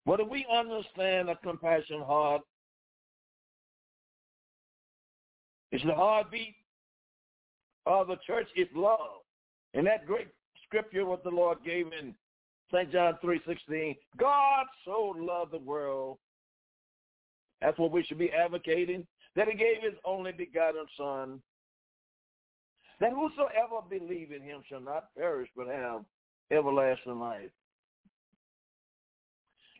But 0.07 0.21
if 0.21 0.29
we 0.29 0.47
understand 0.53 1.29
a 1.29 1.37
compassion 1.37 2.01
heart, 2.01 2.43
it's 5.75 5.85
the 5.85 5.93
heartbeat 5.93 6.55
of 7.85 8.07
the 8.07 8.15
church 8.25 8.47
is 8.55 8.69
love. 8.77 9.25
And 9.75 9.85
that 9.89 10.07
great 10.07 10.29
scripture 10.65 11.05
what 11.05 11.25
the 11.25 11.31
Lord 11.31 11.59
gave 11.65 11.87
in 11.87 12.15
St. 12.73 12.93
John 12.93 13.19
3.16, 13.23 13.97
God 14.17 14.67
so 14.85 15.17
loved 15.19 15.53
the 15.53 15.59
world. 15.59 16.19
That's 17.61 17.77
what 17.77 17.91
we 17.91 18.05
should 18.05 18.19
be 18.19 18.31
advocating, 18.31 19.05
that 19.35 19.49
he 19.49 19.57
gave 19.57 19.83
his 19.83 19.99
only 20.05 20.31
begotten 20.31 20.87
son, 20.97 21.43
that 23.01 23.11
whosoever 23.11 23.83
believe 23.91 24.31
in 24.31 24.43
him 24.43 24.63
shall 24.69 24.81
not 24.81 25.13
perish 25.19 25.49
but 25.57 25.67
have 25.67 26.03
everlasting 26.53 27.19
life. 27.19 27.51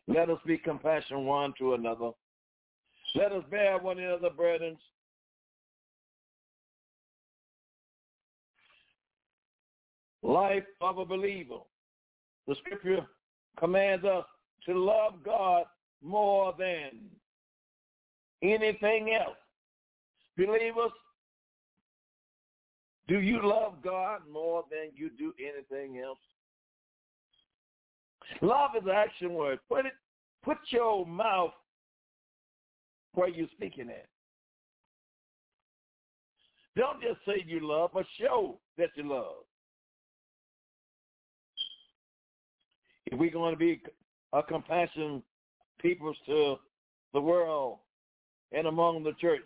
Let 0.09 0.29
us 0.29 0.39
be 0.45 0.57
compassionate 0.57 1.23
one 1.23 1.53
to 1.57 1.73
another. 1.73 2.11
Let 3.15 3.31
us 3.31 3.45
bear 3.49 3.77
one 3.77 3.97
another 3.97 4.29
burdens. 4.35 4.79
Life 10.25 10.63
of 10.81 10.97
a 10.97 11.05
believer. 11.05 11.59
The 12.47 12.55
scripture 12.55 13.05
commands 13.59 14.03
us 14.05 14.25
to 14.65 14.73
love 14.73 15.23
God 15.23 15.65
more 16.03 16.55
than 16.57 16.99
anything 18.41 19.13
else. 19.13 19.37
Believers, 20.35 20.91
do 23.07 23.19
you 23.19 23.39
love 23.47 23.75
God 23.83 24.21
more 24.31 24.63
than 24.71 24.89
you 24.95 25.11
do 25.15 25.31
anything 25.39 25.99
else? 25.99 26.17
Love 28.41 28.71
is 28.75 28.83
an 28.83 28.95
action 28.95 29.35
word. 29.35 29.59
Put 29.69 29.85
it, 29.85 29.93
put 30.43 30.57
your 30.69 31.05
mouth 31.05 31.51
where 33.13 33.29
you're 33.29 33.47
speaking 33.55 33.89
at. 33.89 34.07
Don't 36.75 36.99
just 36.99 37.19
say 37.27 37.45
you 37.45 37.65
love, 37.65 37.91
but 37.93 38.07
show 38.19 38.57
that 38.79 38.89
you 38.95 39.07
love. 39.07 39.44
If 43.07 43.19
we're 43.19 43.31
going 43.31 43.53
to 43.53 43.59
be 43.59 43.81
a 44.33 44.41
compassion 44.41 45.21
people 45.79 46.13
to 46.25 46.55
the 47.13 47.21
world 47.21 47.77
and 48.51 48.67
among 48.67 49.03
the 49.03 49.13
church, 49.13 49.45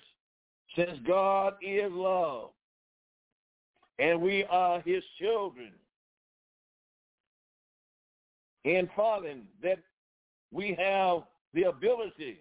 since 0.76 1.00
God 1.06 1.54
is 1.62 1.92
love, 1.92 2.52
and 3.98 4.22
we 4.22 4.46
are 4.46 4.82
his 4.82 5.04
children. 5.20 5.72
In 8.66 8.90
falling, 8.96 9.44
that 9.64 9.80
we 10.52 10.76
have 10.80 11.24
the 11.54 11.64
ability 11.64 12.40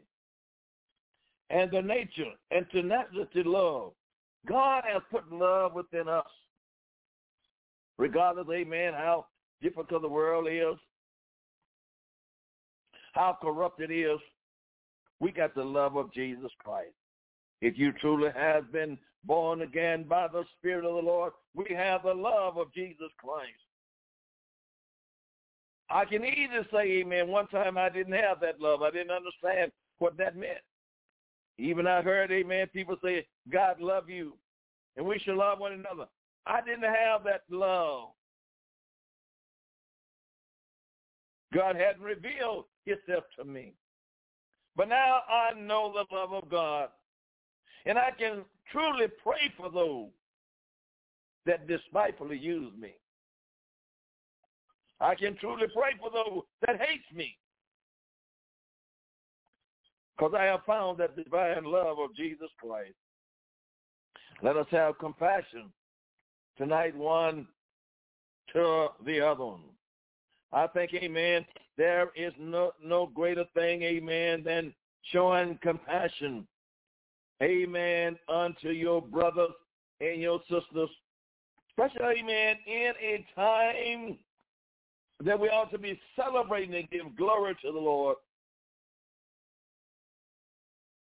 and 1.50 1.70
the 1.70 1.80
nature 1.80 2.32
and 2.50 2.66
tenacity 2.70 3.42
to 3.42 3.48
love. 3.48 3.92
God 4.46 4.84
has 4.90 5.02
put 5.10 5.30
love 5.32 5.74
within 5.74 6.08
us. 6.08 6.26
Regardless, 7.98 8.46
amen, 8.52 8.92
how 8.94 9.26
difficult 9.62 10.02
the 10.02 10.08
world 10.08 10.46
is, 10.48 10.78
how 13.14 13.36
corrupt 13.40 13.80
it 13.80 13.90
is, 13.90 14.18
we 15.20 15.32
got 15.32 15.54
the 15.54 15.64
love 15.64 15.96
of 15.96 16.12
Jesus 16.12 16.50
Christ. 16.58 16.94
If 17.60 17.78
you 17.78 17.92
truly 17.92 18.30
have 18.36 18.72
been 18.72 18.98
born 19.24 19.62
again 19.62 20.04
by 20.04 20.28
the 20.28 20.44
Spirit 20.58 20.84
of 20.84 20.94
the 20.94 21.02
Lord, 21.02 21.32
we 21.54 21.74
have 21.74 22.04
the 22.04 22.14
love 22.14 22.56
of 22.56 22.72
Jesus 22.72 23.08
Christ. 23.18 23.50
I 25.90 26.04
can 26.04 26.24
easily 26.24 26.66
say, 26.72 27.00
amen, 27.00 27.28
one 27.28 27.48
time 27.48 27.78
I 27.78 27.88
didn't 27.88 28.12
have 28.12 28.40
that 28.40 28.60
love. 28.60 28.82
I 28.82 28.90
didn't 28.90 29.10
understand 29.10 29.72
what 29.98 30.16
that 30.18 30.36
meant. 30.36 30.58
Even 31.58 31.86
I 31.86 32.02
heard, 32.02 32.30
amen, 32.30 32.68
people 32.72 32.96
say, 33.02 33.26
God 33.50 33.80
love 33.80 34.08
you, 34.08 34.34
and 34.96 35.04
we 35.04 35.18
should 35.18 35.36
love 35.36 35.58
one 35.58 35.72
another. 35.72 36.06
I 36.46 36.60
didn't 36.60 36.84
have 36.84 37.24
that 37.24 37.42
love. 37.50 38.10
God 41.52 41.76
hadn't 41.76 42.02
revealed 42.02 42.66
himself 42.88 43.24
to 43.38 43.44
me. 43.44 43.74
But 44.76 44.88
now 44.88 45.22
I 45.28 45.58
know 45.58 45.92
the 45.92 46.14
love 46.14 46.32
of 46.32 46.48
God. 46.50 46.88
And 47.86 47.98
I 47.98 48.10
can 48.10 48.44
truly 48.70 49.06
pray 49.22 49.52
for 49.56 49.70
those 49.70 50.10
that 51.46 51.66
despitefully 51.66 52.38
use 52.38 52.72
me. 52.78 52.94
I 55.00 55.14
can 55.14 55.36
truly 55.36 55.66
pray 55.74 55.92
for 56.00 56.10
those 56.10 56.42
that 56.66 56.80
hate 56.80 57.16
me. 57.16 57.36
Because 60.16 60.34
I 60.36 60.44
have 60.44 60.64
found 60.66 60.98
that 60.98 61.16
divine 61.16 61.64
love 61.64 61.98
of 61.98 62.14
Jesus 62.16 62.48
Christ. 62.60 62.94
Let 64.42 64.56
us 64.56 64.66
have 64.70 64.98
compassion 64.98 65.72
tonight 66.56 66.96
one 66.96 67.46
to 68.52 68.88
the 69.04 69.20
other 69.20 69.44
one. 69.44 69.60
I 70.52 70.66
think, 70.68 70.94
amen, 70.94 71.44
there 71.76 72.10
is 72.16 72.32
no, 72.38 72.72
no 72.82 73.06
greater 73.06 73.44
thing, 73.54 73.82
amen, 73.82 74.42
than 74.44 74.74
showing 75.12 75.58
compassion, 75.62 76.46
amen, 77.42 78.18
unto 78.28 78.70
your 78.70 79.02
brothers 79.02 79.50
and 80.00 80.20
your 80.20 80.40
sisters, 80.42 80.88
especially, 81.70 82.20
amen, 82.20 82.56
in 82.66 82.92
a 83.00 83.26
time 83.34 84.18
that 85.24 85.38
we 85.38 85.48
ought 85.48 85.70
to 85.72 85.78
be 85.78 86.00
celebrating 86.16 86.74
and 86.74 86.90
give 86.90 87.16
glory 87.16 87.56
to 87.62 87.72
the 87.72 87.78
Lord. 87.78 88.16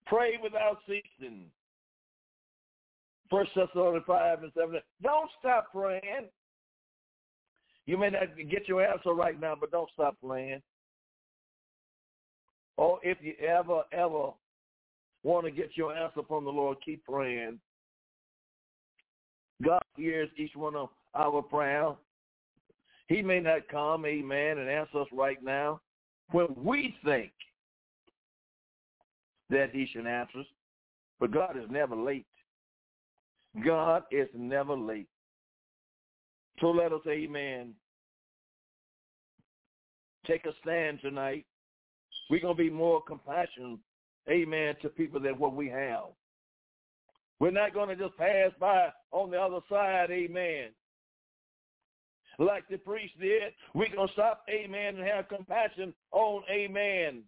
Pray 0.05 0.39
without 0.41 0.79
ceasing. 0.87 1.45
First 3.29 3.51
Thessalonians 3.55 4.05
5 4.07 4.43
and 4.43 4.51
7. 4.57 4.79
Don't 5.03 5.29
stop 5.39 5.67
praying. 5.71 6.29
You 7.89 7.97
may 7.97 8.11
not 8.11 8.37
get 8.51 8.67
your 8.67 8.85
answer 8.85 9.15
right 9.15 9.41
now, 9.41 9.55
but 9.59 9.71
don't 9.71 9.89
stop 9.91 10.15
praying. 10.23 10.61
Or 12.77 12.97
oh, 12.97 12.99
if 13.01 13.17
you 13.19 13.33
ever, 13.43 13.81
ever 13.91 14.29
want 15.23 15.47
to 15.47 15.51
get 15.51 15.71
your 15.73 15.95
answer 15.95 16.21
from 16.27 16.45
the 16.45 16.51
Lord, 16.51 16.77
keep 16.85 17.03
praying. 17.03 17.59
God 19.65 19.81
hears 19.97 20.29
each 20.37 20.55
one 20.55 20.75
of 20.75 20.89
our 21.15 21.41
prayers. 21.41 21.95
He 23.07 23.23
may 23.23 23.39
not 23.39 23.67
come, 23.69 24.05
amen, 24.05 24.59
and 24.59 24.69
answer 24.69 25.01
us 25.01 25.07
right 25.11 25.43
now 25.43 25.81
when 26.29 26.49
we 26.55 26.93
think 27.03 27.31
that 29.49 29.71
he 29.73 29.87
should 29.91 30.05
answer 30.05 30.41
us. 30.41 30.45
But 31.19 31.31
God 31.31 31.57
is 31.57 31.65
never 31.71 31.95
late. 31.95 32.27
God 33.65 34.03
is 34.11 34.27
never 34.35 34.77
late. 34.77 35.09
So 36.61 36.71
let 36.71 36.91
us, 36.91 37.01
amen, 37.07 37.73
take 40.27 40.45
a 40.45 40.51
stand 40.61 40.99
tonight. 41.01 41.45
We're 42.29 42.41
going 42.41 42.57
to 42.57 42.63
be 42.63 42.69
more 42.69 43.01
compassionate, 43.01 43.79
amen, 44.29 44.75
to 44.81 44.89
people 44.89 45.19
than 45.19 45.39
what 45.39 45.55
we 45.55 45.67
have. 45.69 46.05
We're 47.39 47.51
not 47.51 47.73
going 47.73 47.89
to 47.89 47.95
just 47.95 48.17
pass 48.17 48.51
by 48.59 48.89
on 49.11 49.31
the 49.31 49.39
other 49.39 49.59
side, 49.69 50.11
amen. 50.11 50.69
Like 52.37 52.67
the 52.69 52.77
priest 52.77 53.13
did, 53.19 53.53
we're 53.73 53.93
going 53.93 54.07
to 54.07 54.13
stop, 54.13 54.43
amen, 54.49 54.97
and 54.97 55.07
have 55.07 55.29
compassion 55.29 55.93
on, 56.11 56.43
amen. 56.51 57.23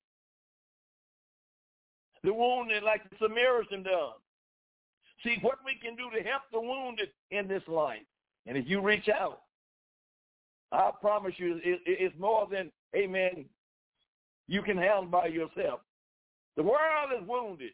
The 2.23 2.33
wounded 2.33 2.83
like 2.83 3.09
the 3.09 3.15
Samaritan 3.19 3.83
does. 3.83 4.19
See 5.23 5.37
what 5.41 5.59
we 5.65 5.75
can 5.81 5.95
do 5.95 6.09
to 6.15 6.23
help 6.27 6.43
the 6.51 6.59
wounded 6.59 7.09
in 7.31 7.47
this 7.47 7.63
life. 7.67 8.01
And 8.45 8.57
if 8.57 8.67
you 8.67 8.81
reach 8.81 9.07
out, 9.09 9.41
I 10.71 10.91
promise 10.99 11.33
you 11.37 11.59
it's 11.63 12.15
more 12.17 12.47
than, 12.49 12.71
amen, 12.95 13.45
you 14.47 14.61
can 14.61 14.77
handle 14.77 15.05
by 15.05 15.27
yourself. 15.27 15.81
The 16.55 16.63
world 16.63 17.11
is 17.19 17.27
wounded. 17.27 17.71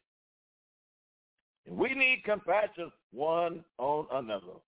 And 1.67 1.77
we 1.77 1.93
need 1.93 2.23
compassion 2.25 2.91
one 3.11 3.63
on 3.77 4.07
another. 4.11 4.59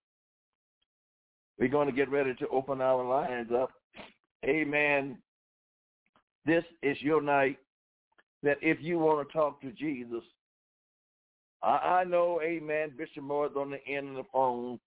We're 1.58 1.68
going 1.68 1.88
to 1.88 1.94
get 1.94 2.10
ready 2.10 2.34
to 2.34 2.48
open 2.48 2.80
our 2.80 3.04
lines 3.04 3.50
up. 3.54 3.70
Amen. 4.44 5.18
This 6.46 6.64
is 6.82 6.96
your 7.00 7.20
night 7.20 7.58
that 8.42 8.56
if 8.62 8.78
you 8.80 8.98
want 8.98 9.28
to 9.28 9.32
talk 9.32 9.60
to 9.60 9.70
Jesus, 9.72 10.22
I, 11.62 12.00
I 12.00 12.04
know, 12.04 12.40
amen, 12.42 12.92
Bishop 12.96 13.22
Moore 13.22 13.46
is 13.46 13.52
on 13.56 13.70
the 13.70 13.86
end 13.86 14.08
of 14.10 14.14
the 14.14 14.30
phone, 14.32 14.80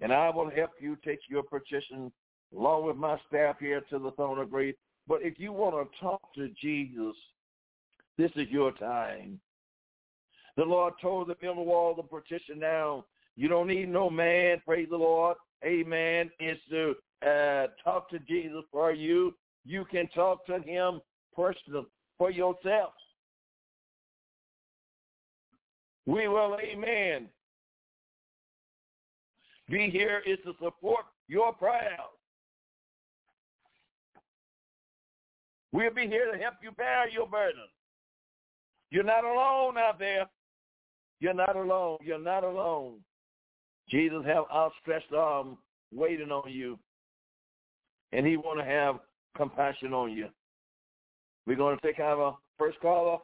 and 0.00 0.12
I 0.12 0.30
will 0.30 0.50
help 0.50 0.72
you 0.78 0.96
take 1.04 1.20
your 1.28 1.42
petition 1.42 2.12
along 2.56 2.86
with 2.86 2.96
my 2.96 3.18
staff 3.28 3.56
here 3.58 3.80
to 3.90 3.98
the 3.98 4.12
throne 4.12 4.38
of 4.38 4.50
grace. 4.50 4.76
But 5.08 5.22
if 5.22 5.38
you 5.38 5.52
want 5.52 5.74
to 5.74 5.98
talk 6.00 6.34
to 6.34 6.48
Jesus, 6.60 7.16
this 8.18 8.30
is 8.36 8.48
your 8.50 8.72
time. 8.72 9.40
The 10.56 10.64
Lord 10.64 10.94
told 11.00 11.28
the 11.28 11.34
Millwall 11.34 11.96
the 11.96 12.02
petition 12.02 12.58
now. 12.58 13.04
You 13.36 13.48
don't 13.48 13.68
need 13.68 13.90
no 13.90 14.08
man, 14.08 14.62
praise 14.64 14.88
the 14.90 14.96
Lord. 14.96 15.36
Amen. 15.64 16.30
Is 16.40 16.58
to 16.70 16.94
uh, 17.26 17.66
talk 17.84 18.08
to 18.10 18.18
Jesus 18.20 18.64
for 18.72 18.92
you. 18.92 19.34
You 19.64 19.84
can 19.90 20.08
talk 20.08 20.46
to 20.46 20.60
him 20.60 21.00
personally 21.34 21.86
for 22.16 22.30
yourself. 22.30 22.92
We 26.06 26.28
will, 26.28 26.56
amen, 26.62 27.28
be 29.68 29.90
here 29.90 30.22
is 30.26 30.38
to 30.44 30.52
support 30.62 31.04
your 31.28 31.52
prayers. 31.52 31.98
We'll 35.72 35.92
be 35.92 36.06
here 36.06 36.32
to 36.32 36.38
help 36.38 36.54
you 36.62 36.70
bear 36.72 37.08
your 37.08 37.26
burden. 37.26 37.66
You're 38.90 39.04
not 39.04 39.24
alone 39.24 39.76
out 39.76 39.98
there. 39.98 40.26
You're 41.20 41.34
not 41.34 41.56
alone. 41.56 41.98
You're 42.02 42.18
not 42.22 42.44
alone. 42.44 43.00
Jesus 43.90 44.24
have 44.26 44.44
outstretched 44.52 45.12
arm 45.12 45.58
waiting 45.92 46.30
on 46.30 46.50
you. 46.50 46.78
And 48.12 48.26
he 48.26 48.36
want 48.36 48.58
to 48.58 48.64
have 48.64 48.96
compassion 49.36 49.92
on 49.92 50.12
you. 50.12 50.28
We're 51.46 51.56
going 51.56 51.78
to 51.78 51.86
take 51.86 52.00
our 52.00 52.36
first 52.58 52.80
caller. 52.80 53.18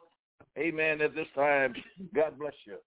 Amen 0.57 1.01
at 1.01 1.15
this 1.15 1.27
time. 1.35 1.73
God 2.13 2.37
bless 2.37 2.53
you. 2.65 2.77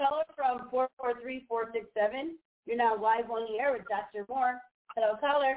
Caller 0.00 0.24
from 0.34 0.70
443467. 0.70 2.36
You're 2.64 2.76
now 2.78 2.96
live 2.96 3.30
on 3.30 3.46
the 3.52 3.58
air 3.60 3.72
with 3.72 3.82
Dr. 3.90 4.24
Moore. 4.30 4.58
Hello, 4.96 5.16
caller. 5.20 5.56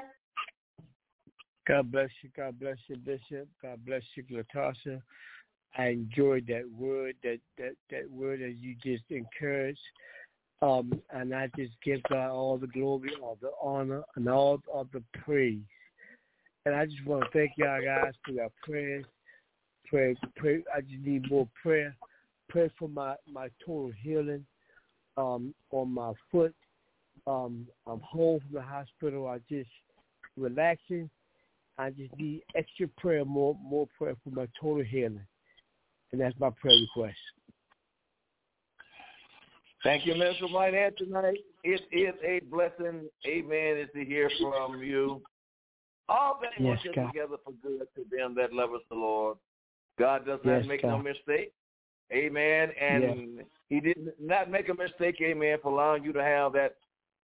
God 1.66 1.90
bless 1.90 2.10
you. 2.22 2.28
God 2.36 2.60
bless 2.60 2.76
you, 2.88 2.96
Bishop. 2.96 3.48
God 3.62 3.80
bless 3.86 4.02
you, 4.14 4.24
Latasha. 4.24 5.00
I 5.78 5.88
enjoyed 5.88 6.46
that 6.48 6.64
word, 6.78 7.16
that 7.22 7.38
that 7.56 7.72
that 7.90 8.10
word 8.10 8.40
that 8.40 8.56
you 8.60 8.76
just 8.84 9.04
encouraged. 9.08 9.78
Um, 10.60 11.00
and 11.10 11.34
I 11.34 11.48
just 11.56 11.72
give 11.82 12.02
God 12.10 12.30
all 12.30 12.58
the 12.58 12.66
glory, 12.66 13.10
all 13.22 13.38
the 13.40 13.50
honor, 13.62 14.02
and 14.16 14.28
all 14.28 14.60
of 14.72 14.88
the 14.92 15.02
praise. 15.24 15.58
And 16.66 16.74
I 16.74 16.84
just 16.84 17.04
want 17.06 17.24
to 17.24 17.30
thank 17.32 17.52
y'all 17.56 17.82
guys 17.82 18.12
for 18.24 18.32
your 18.32 18.50
prayers. 18.62 19.06
Pray, 19.86 20.14
pray. 20.36 20.62
I 20.74 20.82
just 20.82 21.02
need 21.02 21.30
more 21.30 21.48
prayer. 21.62 21.96
Pray 22.54 22.70
for 22.78 22.88
my 22.88 23.16
my 23.28 23.48
total 23.66 23.90
healing 24.00 24.46
um, 25.16 25.52
on 25.72 25.92
my 25.92 26.12
foot. 26.30 26.54
Um, 27.26 27.66
I'm 27.84 27.98
home 27.98 28.38
from 28.38 28.52
the 28.52 28.62
hospital. 28.62 29.26
I 29.26 29.38
just 29.50 29.68
relaxing. 30.36 31.10
I 31.78 31.90
just 31.90 32.16
need 32.16 32.44
extra 32.54 32.86
prayer, 32.96 33.24
more 33.24 33.56
more 33.60 33.88
prayer 33.98 34.14
for 34.22 34.30
my 34.30 34.46
total 34.60 34.84
healing, 34.84 35.26
and 36.12 36.20
that's 36.20 36.38
my 36.38 36.50
prayer 36.50 36.76
request. 36.76 37.18
Thank 39.82 40.06
you, 40.06 40.14
Mr. 40.14 40.48
Whitehead, 40.48 40.96
tonight. 40.96 41.38
It 41.64 41.82
is 41.90 42.14
a 42.24 42.38
blessing, 42.48 43.08
amen, 43.26 43.78
is 43.78 43.88
to 43.96 44.04
hear 44.04 44.30
from 44.40 44.80
you. 44.80 45.20
All 46.08 46.38
things 46.40 46.52
yes, 46.56 46.78
work 46.86 47.08
together 47.08 47.36
for 47.44 47.52
good 47.64 47.88
to 47.96 48.16
them 48.16 48.36
that 48.36 48.52
love 48.52 48.70
us 48.74 48.82
the 48.90 48.94
Lord. 48.94 49.38
God 49.98 50.24
does 50.24 50.38
not 50.44 50.58
Yes, 50.58 50.66
make 50.68 50.82
God. 50.82 50.90
no 50.90 50.98
mistake. 50.98 51.52
Amen. 52.12 52.70
And 52.80 53.40
he 53.68 53.80
did 53.80 53.98
not 54.20 54.50
make 54.50 54.68
a 54.68 54.74
mistake, 54.74 55.16
amen, 55.22 55.58
for 55.62 55.72
allowing 55.72 56.04
you 56.04 56.12
to 56.12 56.22
have 56.22 56.52
that 56.52 56.76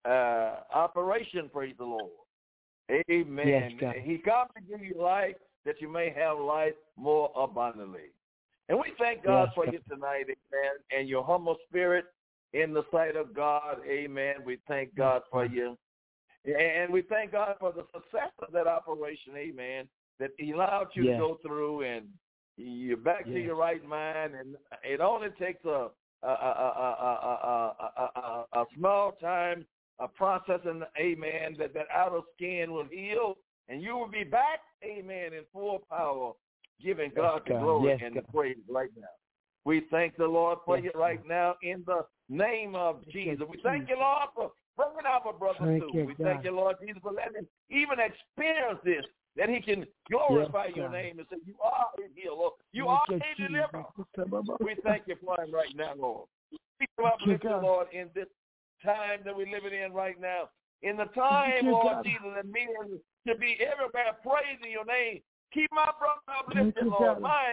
uh, 0.08 0.60
operation, 0.76 1.50
praise 1.52 1.74
the 1.78 1.84
Lord. 1.84 2.10
Amen. 3.10 3.46
Yes, 3.46 3.72
God. 3.80 3.94
he 4.02 4.18
come 4.18 4.48
to 4.56 4.62
give 4.62 4.84
you 4.84 5.00
life 5.00 5.36
that 5.64 5.80
you 5.80 5.88
may 5.88 6.10
have 6.10 6.38
life 6.38 6.72
more 6.96 7.30
abundantly. 7.36 8.12
And 8.68 8.78
we 8.78 8.92
thank 8.98 9.24
God 9.24 9.44
Yes, 9.44 9.52
for 9.54 9.64
God. 9.66 9.74
you 9.74 9.80
tonight, 9.88 10.24
amen, 10.24 10.72
and 10.96 11.08
your 11.08 11.24
humble 11.24 11.56
spirit 11.68 12.06
in 12.52 12.72
the 12.72 12.82
sight 12.90 13.14
of 13.16 13.34
God, 13.34 13.78
amen. 13.86 14.36
We 14.44 14.58
thank 14.66 14.94
God 14.96 15.22
for 15.30 15.44
you. 15.44 15.76
And 16.44 16.92
we 16.92 17.02
thank 17.02 17.32
God 17.32 17.56
for 17.60 17.72
the 17.72 17.84
success 17.94 18.30
of 18.40 18.52
that 18.52 18.66
operation, 18.66 19.36
amen, 19.36 19.86
that 20.18 20.30
he 20.38 20.52
allowed 20.52 20.88
you 20.94 21.04
Yes. 21.04 21.14
to 21.14 21.18
go 21.18 21.38
through 21.42 21.82
and 21.82 22.08
you're 22.62 22.96
back 22.96 23.22
yes. 23.26 23.34
to 23.34 23.40
your 23.40 23.56
right 23.56 23.84
mind, 23.86 24.34
and 24.34 24.56
it 24.84 25.00
only 25.00 25.28
takes 25.38 25.64
a 25.64 25.88
a, 26.22 26.28
a, 26.28 27.74
a, 28.14 28.60
a 28.60 28.64
small 28.76 29.12
time 29.12 29.64
a 30.00 30.08
process, 30.08 30.60
and 30.64 30.82
amen, 30.98 31.56
that 31.58 31.74
that 31.74 31.86
outer 31.94 32.20
skin 32.34 32.72
will 32.72 32.86
heal, 32.90 33.36
and 33.68 33.82
you 33.82 33.96
will 33.96 34.08
be 34.08 34.24
back, 34.24 34.60
amen, 34.82 35.34
in 35.34 35.42
full 35.52 35.80
power, 35.90 36.32
giving 36.82 37.12
God, 37.14 37.42
the 37.46 37.54
glory 37.54 37.90
yes, 37.90 38.00
and 38.04 38.14
God. 38.14 38.24
the 38.24 38.32
praise 38.32 38.56
right 38.68 38.90
now. 38.98 39.06
We 39.66 39.82
thank 39.90 40.16
the 40.16 40.26
Lord 40.26 40.58
for 40.64 40.78
you 40.78 40.90
right 40.94 41.20
now 41.28 41.56
in 41.62 41.84
the 41.86 42.06
name 42.30 42.74
of 42.74 43.06
Jesus. 43.10 43.46
We 43.48 43.60
thank 43.62 43.90
you, 43.90 43.96
Lord, 43.98 44.28
for 44.34 44.52
bringing 44.76 45.04
out 45.06 45.26
our 45.26 45.34
brother 45.34 45.58
thank 45.60 45.82
too. 45.92 46.06
We 46.06 46.14
God. 46.14 46.24
thank 46.24 46.44
you, 46.44 46.52
Lord 46.52 46.76
Jesus, 46.80 47.02
for 47.02 47.12
letting 47.12 47.34
him 47.34 47.48
even 47.68 47.98
experience 48.00 48.80
this 48.82 49.04
that 49.36 49.48
he 49.48 49.60
can 49.60 49.86
glorify 50.10 50.66
Yes, 50.66 50.76
your 50.76 50.90
name 50.90 51.18
and 51.18 51.26
say, 51.30 51.38
you 51.46 51.54
are 51.62 51.86
a 51.98 52.08
healer. 52.14 52.50
You 52.72 52.88
are 52.88 53.04
a 53.08 53.20
deliverer. 53.36 53.84
We 54.60 54.76
thank 54.84 55.04
you 55.06 55.16
for 55.24 55.40
him 55.40 55.52
right 55.52 55.74
now, 55.74 55.94
Lord. 55.96 56.28
We 56.80 56.86
uplift 57.04 57.44
you, 57.44 57.50
Lord, 57.50 57.88
in 57.92 58.08
this 58.14 58.26
time 58.84 59.20
that 59.24 59.36
we're 59.36 59.50
living 59.50 59.78
in 59.78 59.92
right 59.92 60.20
now. 60.20 60.50
In 60.82 60.96
the 60.96 61.06
time, 61.06 61.66
Lord. 61.66 62.04
Jesus, 62.04 62.20
that 62.34 62.46
men 62.46 63.00
to 63.26 63.34
be 63.36 63.58
everywhere 63.60 64.16
praising 64.22 64.72
your 64.72 64.84
name. 64.84 65.20
Keep 65.52 65.70
my 65.72 65.90
brother 65.98 66.20
uplifted, 66.38 66.86
Lord. 66.86 67.20
My 67.20 67.52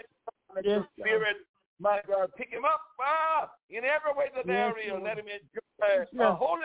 Yes, 0.64 0.82
spirit, 0.98 1.36
my 1.78 2.00
God, 2.08 2.30
pick 2.36 2.48
him 2.48 2.64
up 2.64 2.80
ah, 3.00 3.50
in 3.70 3.84
every 3.84 4.16
way 4.16 4.26
that 4.34 4.46
Yes, 4.46 4.72
there 4.74 4.78
is. 4.80 4.90
Lord. 4.90 5.02
Let 5.04 5.18
him 5.18 5.26
enjoy 5.28 5.58
Yes. 5.78 6.06
a 6.18 6.34
holy 6.34 6.64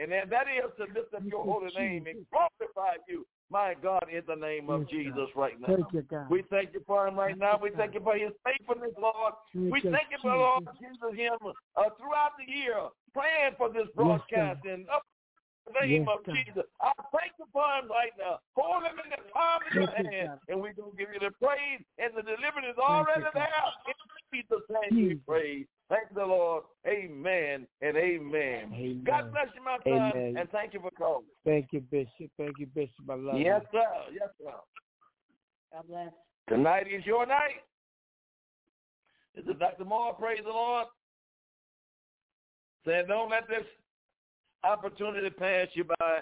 and 0.00 0.10
then 0.10 0.30
that 0.30 0.46
is 0.48 0.70
to 0.78 0.84
lift 0.94 1.12
up 1.14 1.22
your 1.24 1.44
holy 1.44 1.70
name 1.76 2.06
and 2.06 2.24
glorify 2.32 2.96
you, 3.06 3.26
my 3.50 3.74
God, 3.82 4.06
in 4.10 4.22
the 4.26 4.36
name 4.36 4.70
of 4.70 4.82
Yes, 4.82 4.90
Jesus 4.90 5.28
God. 5.34 5.40
right 5.40 5.60
now. 5.60 5.74
Thank 5.74 5.92
you, 5.92 6.02
God. 6.02 6.30
We 6.30 6.42
thank 6.50 6.72
you 6.72 6.82
for 6.86 7.06
him 7.08 7.18
right 7.18 7.36
now. 7.36 7.58
We 7.60 7.70
thank 7.76 7.94
you 7.94 8.00
for 8.00 8.14
his 8.14 8.30
faithfulness, 8.46 8.94
Lord. 9.00 9.34
Thank 9.52 9.72
We 9.72 9.80
thank 9.82 10.08
you 10.10 10.18
for 10.22 10.34
Lord 10.34 10.64
Jesus 10.78 11.18
him 11.18 11.38
uh, 11.42 11.90
throughout 11.98 12.38
the 12.38 12.46
year 12.46 12.76
praying 13.12 13.58
for 13.58 13.68
this 13.68 13.90
broadcast 13.96 14.64
and 14.64 14.88
up 14.88 15.02
in 15.66 15.74
the 15.74 15.86
name 15.86 16.06
Yes, 16.06 16.08
of 16.14 16.24
God. 16.24 16.36
Jesus. 16.38 16.64
I 16.80 16.92
thank 17.10 17.34
you 17.38 17.46
for 17.52 17.66
him 17.66 17.90
right 17.90 18.14
now. 18.18 18.38
Hold 18.54 18.84
him 18.84 19.02
in 19.02 19.10
the 19.10 19.22
palm 19.34 19.66
of 19.66 19.74
your 19.74 19.90
Thank 19.90 20.14
hand, 20.14 20.28
God. 20.30 20.40
and 20.48 20.62
we're 20.62 20.72
going 20.72 20.92
to 20.92 20.96
give 20.96 21.10
you 21.12 21.18
the 21.18 21.34
praise, 21.42 21.82
and 21.98 22.14
the 22.14 22.22
deliverance 22.22 22.70
is 22.70 22.78
already 22.78 23.26
God. 23.34 23.50
there. 23.50 23.66
In 23.90 23.98
Jesus' 24.30 24.66
name 24.70 25.08
we 25.08 25.14
praise. 25.26 25.66
Thank 25.90 26.14
the 26.14 26.24
Lord. 26.24 26.64
Amen 26.86 27.66
and 27.90 27.98
amen. 27.98 29.02
bless 29.04 29.48
you, 29.54 29.64
my 29.64 29.78
son, 29.84 30.12
Amen. 30.14 30.36
and 30.38 30.48
thank 30.50 30.72
you 30.74 30.80
for 30.80 30.90
calling. 30.90 31.24
Thank 31.44 31.68
you, 31.72 31.80
Bishop. 31.80 32.30
Thank 32.36 32.58
you, 32.58 32.66
Bishop. 32.66 33.08
I 33.08 33.14
love 33.14 33.38
Yes, 33.38 33.62
you. 33.72 33.80
sir. 33.80 34.12
Yes, 34.12 34.28
sir. 34.38 34.52
God 35.72 35.88
bless. 35.88 36.12
Tonight 36.48 36.86
is 36.92 37.04
your 37.04 37.26
night. 37.26 37.62
This 39.34 39.44
is 39.44 39.58
Dr. 39.58 39.84
Moore. 39.84 40.14
Praise 40.14 40.40
the 40.44 40.50
Lord. 40.50 40.86
Saying, 42.86 43.06
don't 43.08 43.30
let 43.30 43.48
this 43.48 43.66
opportunity 44.64 45.30
pass 45.30 45.68
you 45.74 45.84
by. 45.84 46.20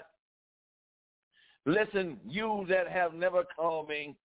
Listen, 1.65 2.19
you 2.27 2.65
that 2.69 2.87
have 2.87 3.13
never 3.13 3.43
called 3.55 3.89
me. 3.89 4.15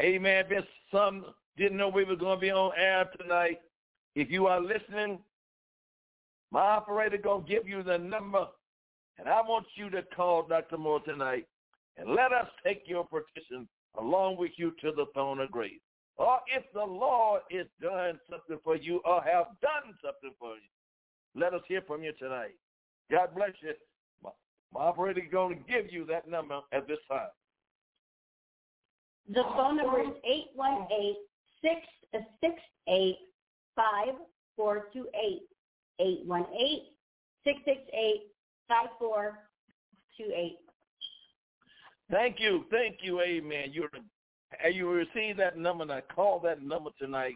Amen. 0.00 0.44
If 0.50 0.64
some 0.90 1.26
didn't 1.56 1.78
know 1.78 1.88
we 1.88 2.04
were 2.04 2.16
going 2.16 2.36
to 2.36 2.40
be 2.40 2.50
on 2.50 2.72
air 2.76 3.08
tonight, 3.18 3.60
if 4.14 4.30
you 4.30 4.46
are 4.46 4.60
listening, 4.60 5.18
my 6.54 6.76
operator 6.76 7.18
going 7.18 7.44
to 7.44 7.52
give 7.52 7.66
you 7.66 7.82
the 7.82 7.98
number, 7.98 8.46
and 9.18 9.28
I 9.28 9.40
want 9.40 9.66
you 9.74 9.90
to 9.90 10.02
call 10.14 10.46
Dr. 10.46 10.78
Moore 10.78 11.00
tonight, 11.00 11.48
and 11.96 12.14
let 12.14 12.32
us 12.32 12.46
take 12.64 12.84
your 12.86 13.04
petition 13.04 13.68
along 13.98 14.36
with 14.36 14.52
you 14.56 14.72
to 14.80 14.92
the 14.92 15.06
throne 15.14 15.40
of 15.40 15.50
grace. 15.50 15.80
Or 16.16 16.38
if 16.46 16.62
the 16.72 16.84
Lord 16.84 17.40
is 17.50 17.66
doing 17.80 18.20
something 18.30 18.58
for 18.62 18.76
you 18.76 19.00
or 19.04 19.20
have 19.24 19.46
done 19.60 19.96
something 20.00 20.30
for 20.38 20.54
you, 20.54 20.70
let 21.34 21.54
us 21.54 21.62
hear 21.66 21.82
from 21.88 22.04
you 22.04 22.12
tonight. 22.20 22.54
God 23.10 23.30
bless 23.34 23.50
you. 23.60 23.72
My, 24.22 24.30
operator 24.76 25.22
is 25.22 25.32
going 25.32 25.58
to 25.58 25.72
give 25.72 25.92
you 25.92 26.06
that 26.06 26.28
number 26.28 26.60
at 26.72 26.86
this 26.86 26.98
time. 27.10 27.26
The 29.28 29.42
phone 29.56 29.78
number 29.78 30.02
is 30.02 30.14
eight 30.24 30.50
one 30.54 30.86
eight 30.96 31.16
six 31.62 31.80
six 32.40 32.54
eight 36.00 36.20
five 36.26 36.26
four 36.26 36.26
two 36.26 36.26
eight. 36.26 36.26
Eight 36.26 36.26
one 36.26 36.46
eight 36.58 36.82
six 37.44 37.58
six 37.64 37.80
eight 37.92 38.22
five 38.68 38.88
four 38.98 39.38
two 40.16 40.32
eight. 40.34 40.58
Thank 42.10 42.38
you. 42.38 42.64
Thank 42.70 42.98
you. 43.02 43.20
Amen. 43.20 43.70
You 43.72 43.88
you 44.72 44.90
receive 44.90 45.36
that 45.38 45.58
number 45.58 45.82
and 45.82 45.92
I 45.92 46.00
call 46.00 46.38
that 46.40 46.62
number 46.62 46.90
tonight. 46.98 47.34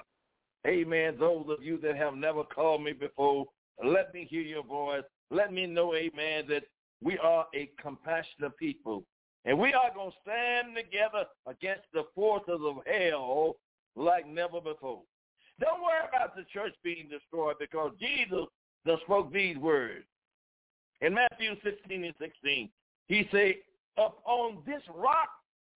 Amen. 0.66 1.16
Those 1.18 1.46
of 1.48 1.62
you 1.62 1.78
that 1.78 1.96
have 1.96 2.14
never 2.14 2.44
called 2.44 2.82
me 2.82 2.92
before, 2.92 3.46
let 3.84 4.12
me 4.12 4.26
hear 4.28 4.42
your 4.42 4.64
voice. 4.64 5.04
Let 5.30 5.52
me 5.52 5.66
know, 5.66 5.94
amen, 5.94 6.44
that 6.48 6.64
we 7.02 7.18
are 7.18 7.46
a 7.54 7.70
compassionate 7.80 8.56
people. 8.58 9.04
And 9.44 9.58
we 9.58 9.72
are 9.72 9.94
going 9.94 10.10
to 10.10 10.16
stand 10.22 10.74
together 10.76 11.24
against 11.46 11.84
the 11.92 12.04
forces 12.14 12.60
of 12.62 12.76
hell 12.86 13.56
like 13.94 14.26
never 14.26 14.60
before. 14.60 15.02
Don't 15.60 15.82
worry 15.82 16.06
about 16.08 16.36
the 16.36 16.44
church 16.52 16.74
being 16.84 17.08
destroyed 17.10 17.56
because 17.58 17.92
Jesus 18.00 18.46
just 18.86 19.02
spoke 19.02 19.32
these 19.32 19.56
words. 19.56 20.04
In 21.00 21.14
Matthew 21.14 21.54
16 21.62 22.04
and 22.04 22.14
16, 22.20 22.68
he 23.06 23.28
said, 23.30 23.54
upon 23.96 24.58
this 24.66 24.82
rock 24.94 25.28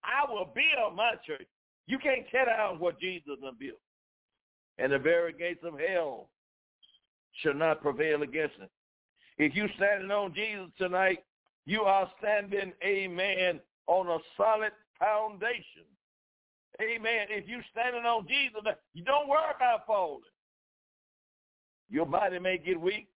I 0.05 0.31
will 0.31 0.53
build 0.55 0.97
my 0.97 1.15
church. 1.27 1.47
You 1.87 1.99
can't 1.99 2.27
tear 2.31 2.47
down 2.47 2.79
what 2.79 3.01
Jesus 3.01 3.39
built. 3.59 3.79
And 4.79 4.93
the 4.93 4.99
very 4.99 5.33
gates 5.33 5.65
of 5.65 5.79
hell 5.79 6.29
shall 7.41 7.55
not 7.55 7.83
prevail 7.83 8.23
against 8.23 8.55
it. 8.61 8.71
If 9.39 9.55
you 9.55 9.69
standing 9.77 10.11
on 10.11 10.35
Jesus 10.35 10.71
tonight, 10.79 11.25
you 11.67 11.83
are 11.83 12.11
standing, 12.19 12.73
amen, 12.85 13.61
on 13.87 14.09
a 14.09 14.19
solid 14.37 14.73
foundation. 14.99 15.87
Amen. 16.81 17.27
If 17.29 17.49
you're 17.49 17.65
standing 17.71 18.05
on 18.05 18.27
Jesus, 18.27 18.63
you 18.95 19.05
don't 19.05 19.29
worry 19.29 19.53
about 19.55 19.87
falling. 19.87 20.23
Your 21.91 22.07
body 22.07 22.39
may 22.39 22.57
get 22.57 22.81
weak, 22.81 23.09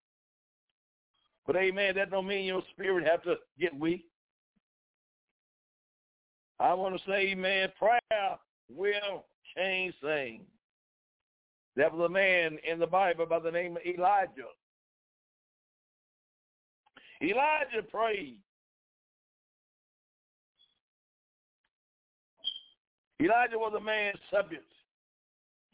but 1.46 1.56
amen, 1.56 1.94
that 1.96 2.10
don't 2.10 2.26
mean 2.26 2.44
your 2.44 2.62
spirit 2.72 3.06
have 3.06 3.22
to 3.22 3.36
get 3.58 3.78
weak. 3.78 4.04
I 6.60 6.74
want 6.74 6.96
to 6.96 7.10
say, 7.10 7.28
amen, 7.28 7.70
prayer 7.78 8.38
will 8.68 9.24
change 9.56 9.94
things. 10.02 10.42
There 11.74 11.90
was 11.90 12.06
a 12.06 12.12
man 12.12 12.58
in 12.70 12.78
the 12.78 12.86
Bible 12.86 13.26
by 13.26 13.38
the 13.38 13.50
name 13.50 13.76
of 13.76 13.82
Elijah. 13.86 14.48
Elijah 17.22 17.82
prayed. 17.90 18.38
Elijah 23.20 23.58
was 23.58 23.72
a 23.76 23.80
man 23.82 24.12
subject 24.30 24.64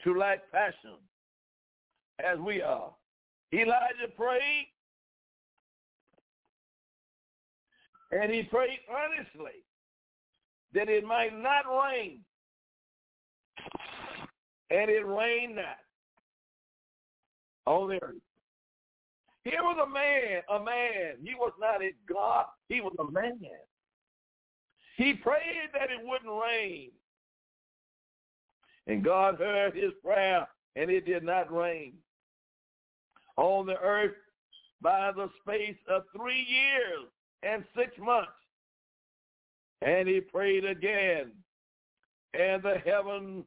to 0.04 0.14
lack 0.16 0.50
passion, 0.52 0.96
as 2.24 2.38
we 2.38 2.62
are. 2.62 2.92
Elijah 3.52 4.08
prayed, 4.16 4.68
and 8.12 8.32
he 8.32 8.42
prayed 8.44 8.78
earnestly 8.90 9.64
that 10.74 10.88
it 10.88 11.04
might 11.04 11.36
not 11.36 11.64
rain. 11.66 12.20
And 14.70 14.90
it 14.90 15.06
rained 15.06 15.56
not 15.56 15.76
on 17.66 17.90
the 17.90 18.02
earth. 18.02 18.14
Was 19.44 19.86
a 19.86 19.90
man, 19.90 20.42
a 20.48 20.64
man. 20.64 21.16
He 21.22 21.34
was 21.34 21.52
not 21.58 21.82
a 21.82 21.90
God. 22.08 22.46
He 22.68 22.80
was 22.80 22.94
a 22.98 23.10
man. 23.10 23.38
He 24.96 25.14
prayed 25.14 25.70
that 25.74 25.90
it 25.90 26.00
wouldn't 26.02 26.42
rain. 26.42 26.90
And 28.86 29.04
God 29.04 29.38
heard 29.38 29.76
his 29.76 29.92
prayer, 30.04 30.46
and 30.76 30.90
it 30.90 31.06
did 31.06 31.22
not 31.22 31.52
rain 31.52 31.94
on 33.36 33.66
the 33.66 33.78
earth 33.78 34.12
by 34.80 35.12
the 35.14 35.28
space 35.42 35.76
of 35.88 36.02
three 36.16 36.44
years 36.48 37.08
and 37.42 37.64
six 37.76 37.92
months. 37.98 38.30
And 39.82 40.08
he 40.08 40.20
prayed 40.20 40.64
again, 40.64 41.32
and 42.34 42.62
the 42.62 42.76
heaven 42.84 43.44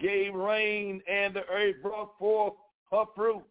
gave 0.00 0.34
rain, 0.34 1.02
and 1.08 1.34
the 1.34 1.46
earth 1.52 1.76
brought 1.82 2.16
forth 2.18 2.54
her 2.90 3.04
fruit. 3.14 3.44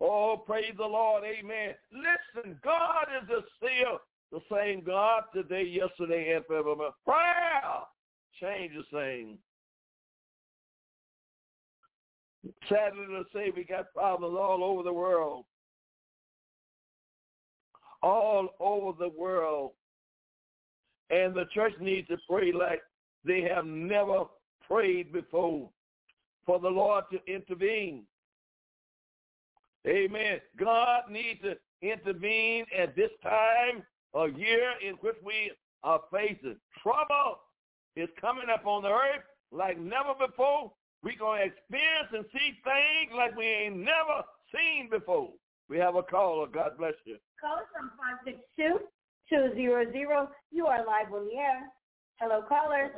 Oh, 0.00 0.42
praise 0.46 0.72
the 0.76 0.84
Lord. 0.84 1.24
Amen. 1.24 1.74
Listen, 1.92 2.58
God 2.64 3.06
is 3.14 3.44
still 3.56 4.00
the 4.32 4.40
same 4.50 4.82
God 4.82 5.24
today, 5.34 5.64
yesterday, 5.64 6.32
and 6.34 6.44
forevermore. 6.46 6.92
Prayer 7.04 7.62
changes 8.40 8.84
things. 8.92 9.38
Sadly 12.68 13.06
to 13.06 13.24
say, 13.34 13.52
we 13.54 13.64
got 13.64 13.92
problems 13.92 14.36
all 14.38 14.64
over 14.64 14.82
the 14.82 14.92
world. 14.92 15.44
All 18.02 18.48
over 18.58 18.96
the 18.98 19.10
world. 19.10 19.72
And 21.10 21.34
the 21.34 21.44
church 21.52 21.74
needs 21.80 22.08
to 22.08 22.16
pray 22.28 22.52
like 22.52 22.80
they 23.24 23.42
have 23.42 23.66
never 23.66 24.24
prayed 24.66 25.12
before 25.12 25.68
for 26.46 26.58
the 26.58 26.68
Lord 26.68 27.04
to 27.12 27.32
intervene. 27.32 28.04
Amen. 29.86 30.40
God 30.58 31.02
needs 31.10 31.40
to 31.42 31.56
intervene 31.82 32.64
at 32.76 32.94
this 32.96 33.10
time, 33.22 33.82
a 34.14 34.28
year 34.28 34.72
in 34.86 34.94
which 35.00 35.16
we 35.24 35.52
are 35.82 36.00
facing. 36.12 36.56
Trouble 36.82 37.40
is 37.96 38.08
coming 38.20 38.48
up 38.52 38.66
on 38.66 38.82
the 38.82 38.88
earth 38.88 39.24
like 39.52 39.78
never 39.78 40.14
before. 40.26 40.72
We're 41.02 41.18
going 41.18 41.40
to 41.40 41.46
experience 41.46 42.10
and 42.12 42.24
see 42.32 42.52
things 42.62 43.12
like 43.16 43.34
we 43.36 43.46
ain't 43.46 43.76
never 43.76 44.22
seen 44.54 44.88
before. 44.90 45.30
We 45.68 45.78
have 45.78 45.94
a 45.96 46.02
caller. 46.02 46.46
God 46.46 46.76
bless 46.78 46.94
you. 47.06 47.16
Caller 47.40 47.66
from 47.72 47.90
562-200. 49.32 50.28
You 50.50 50.66
are 50.66 50.84
live 50.84 51.12
on 51.14 51.26
the 51.26 51.36
air. 51.38 51.72
Hello, 52.20 52.42
caller. 52.46 52.90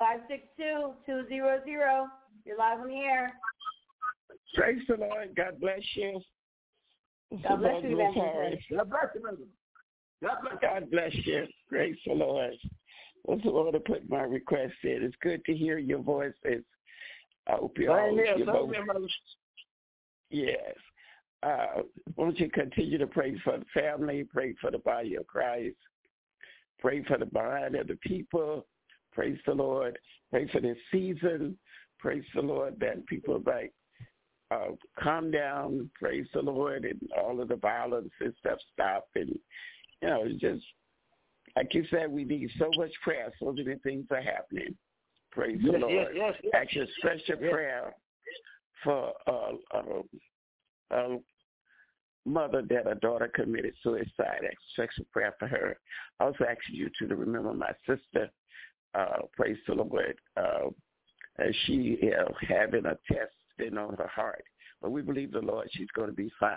562-200. 0.00 1.66
You're 1.66 2.56
live 2.58 2.80
on 2.80 2.88
the 2.88 2.94
air. 2.94 3.32
Praise 4.54 4.82
the 4.88 4.96
Lord. 4.96 5.34
God 5.36 5.60
bless 5.60 5.96
you. 5.96 6.22
God 7.42 7.60
bless 7.60 7.82
you, 7.84 7.96
Lord, 7.96 8.14
God 8.14 8.88
bless 8.90 9.14
you, 9.14 9.20
brother. 9.20 9.46
God 10.22 10.38
bless 10.42 10.54
you. 10.54 10.58
God 10.62 10.90
bless 10.90 11.14
you. 11.26 11.46
Praise 11.68 11.98
the 12.06 12.14
Lord. 12.14 12.54
Well, 13.24 13.38
the 13.42 13.50
Lord 13.50 13.74
to 13.74 13.80
put 13.80 14.08
my 14.08 14.22
request 14.22 14.74
in. 14.82 15.02
It's 15.02 15.16
good 15.22 15.44
to 15.44 15.54
hear 15.54 15.78
your 15.78 16.00
voices. 16.00 16.64
I 17.46 17.52
hope 17.52 17.78
you 17.78 17.90
all 17.90 18.08
Same 18.08 18.18
here, 18.18 18.36
you 18.36 18.44
same 18.44 18.54
both- 18.54 18.74
here. 18.74 18.86
Yes. 20.30 20.76
Uh, 21.42 21.82
won't 22.16 22.38
you 22.38 22.50
continue 22.50 22.98
to 22.98 23.06
pray 23.06 23.36
for 23.38 23.58
the 23.58 23.64
family, 23.72 24.24
pray 24.24 24.54
for 24.60 24.70
the 24.70 24.78
body 24.78 25.16
of 25.16 25.26
Christ, 25.26 25.76
pray 26.78 27.02
for 27.04 27.16
the 27.16 27.28
mind 27.32 27.76
of 27.76 27.86
the 27.88 27.96
people. 27.96 28.66
Praise 29.12 29.38
the 29.46 29.54
Lord. 29.54 29.98
Pray 30.30 30.46
for 30.48 30.60
this 30.60 30.78
season. 30.92 31.58
Praise 31.98 32.24
the 32.34 32.42
Lord 32.42 32.78
that 32.80 33.06
people 33.06 33.42
might 33.44 33.72
uh, 34.50 34.72
calm 34.98 35.30
down. 35.30 35.90
Praise 35.94 36.26
the 36.32 36.42
Lord 36.42 36.84
and 36.84 37.00
all 37.18 37.40
of 37.40 37.48
the 37.48 37.56
violence 37.56 38.10
and 38.20 38.34
stuff 38.38 38.58
stop. 38.72 39.08
And, 39.14 39.38
you 40.00 40.08
know, 40.08 40.22
it's 40.24 40.40
just, 40.40 40.64
like 41.56 41.74
you 41.74 41.84
said, 41.90 42.10
we 42.10 42.24
need 42.24 42.50
so 42.58 42.70
much 42.76 42.92
prayer. 43.02 43.32
So 43.40 43.52
many 43.52 43.76
things 43.82 44.06
are 44.10 44.22
happening. 44.22 44.76
Praise 45.32 45.60
the 45.64 45.72
Lord. 45.78 45.92
yes, 45.92 46.08
yes, 46.14 46.34
yes. 46.42 46.52
Ask 46.54 46.74
your 46.74 46.86
special 46.98 47.42
Yes. 47.42 47.52
prayer 47.52 47.94
for 48.82 49.12
uh, 49.26 49.52
uh, 49.74 50.02
uh, 50.90 51.16
mother 52.24 52.62
that 52.68 52.84
her 52.84 52.94
daughter 52.96 53.28
committed 53.34 53.74
suicide. 53.82 54.40
Special 54.72 55.04
prayer 55.12 55.34
for 55.38 55.46
her. 55.48 55.78
I 56.18 56.24
also 56.24 56.44
ask 56.44 56.58
you 56.70 56.90
to 57.00 57.14
remember 57.14 57.52
my 57.52 57.72
sister. 57.86 58.30
Uh, 58.94 59.18
praise 59.36 59.58
the 59.68 59.74
Lord. 59.74 60.16
Uh, 60.36 60.70
she 61.64 61.98
is 62.02 62.34
having 62.48 62.86
a 62.86 62.98
test 63.12 63.32
in 63.58 63.78
on 63.78 63.94
her 63.96 64.08
heart, 64.08 64.44
but 64.82 64.90
we 64.90 65.02
believe 65.02 65.32
the 65.32 65.40
Lord 65.40 65.68
she's 65.72 65.90
going 65.94 66.08
to 66.08 66.14
be 66.14 66.30
fine. 66.40 66.56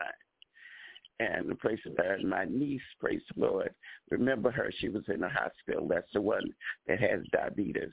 And 1.20 1.58
praise 1.60 1.80
the 1.86 1.94
Lord, 2.02 2.24
my 2.24 2.46
niece, 2.46 2.82
praise 3.00 3.22
the 3.36 3.46
Lord. 3.46 3.74
Remember 4.10 4.52
her; 4.52 4.72
she 4.80 4.90
was 4.90 5.04
in 5.08 5.22
the 5.22 5.30
hospital. 5.30 5.88
That's 5.88 6.12
the 6.14 6.22
one 6.22 6.54
that 6.88 7.00
has 7.00 7.22
diabetes. 7.32 7.92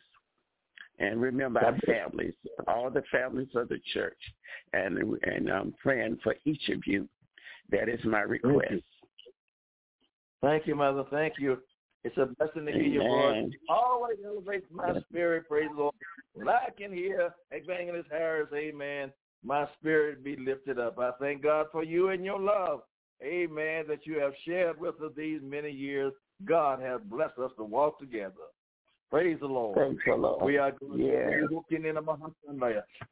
And 0.99 1.21
remember 1.21 1.61
our 1.61 1.79
families, 1.87 2.35
all 2.67 2.91
the 2.91 3.03
families 3.11 3.49
of 3.55 3.69
the 3.69 3.79
church, 3.93 4.19
and 4.73 4.99
and 5.23 5.51
I'm 5.51 5.75
praying 5.83 6.19
for 6.23 6.35
each 6.45 6.69
of 6.71 6.81
you 6.87 7.09
that 7.71 7.89
is 7.89 8.01
my 8.05 8.21
request. 8.21 8.83
Thank 10.43 10.67
you, 10.67 10.75
Mother. 10.75 11.05
Thank 11.11 11.35
you. 11.39 11.59
It's 12.03 12.17
a 12.17 12.27
blessing 12.39 12.67
to 12.67 12.73
hear 12.73 12.83
your 12.83 13.33
voice. 13.43 13.53
Always 13.69 14.17
elevates 14.25 14.67
my 14.73 14.99
spirit, 15.09 15.47
praise 15.49 15.69
the 15.75 15.83
Lord. 15.83 15.95
When 16.33 16.49
I 16.49 16.69
can 16.77 16.93
hear 16.93 17.35
Evangelist 17.51 18.09
Harris, 18.11 18.49
amen, 18.55 19.13
my 19.45 19.69
spirit 19.79 20.25
be 20.25 20.37
lifted 20.37 20.79
up. 20.79 20.99
I 20.99 21.11
thank 21.21 21.43
God 21.43 21.67
for 21.71 21.85
you 21.85 22.09
and 22.09 22.25
your 22.25 22.41
love, 22.41 22.81
amen, 23.23 23.85
that 23.89 24.07
you 24.07 24.19
have 24.19 24.33
shared 24.45 24.81
with 24.81 25.01
us 25.03 25.13
these 25.17 25.41
many 25.43 25.71
years. 25.71 26.13
God 26.45 26.81
has 26.81 27.01
blessed 27.05 27.39
us 27.39 27.51
to 27.57 27.65
walk 27.65 27.99
together. 27.99 28.35
Praise 29.11 29.39
the 29.41 29.47
Lord. 29.47 29.77
Praise 29.77 29.99
the 30.07 30.15
Lord. 30.15 30.45
We 30.45 30.57
are 30.57 30.71
going 30.73 31.01
yeah. 31.01 31.31
to 31.31 31.65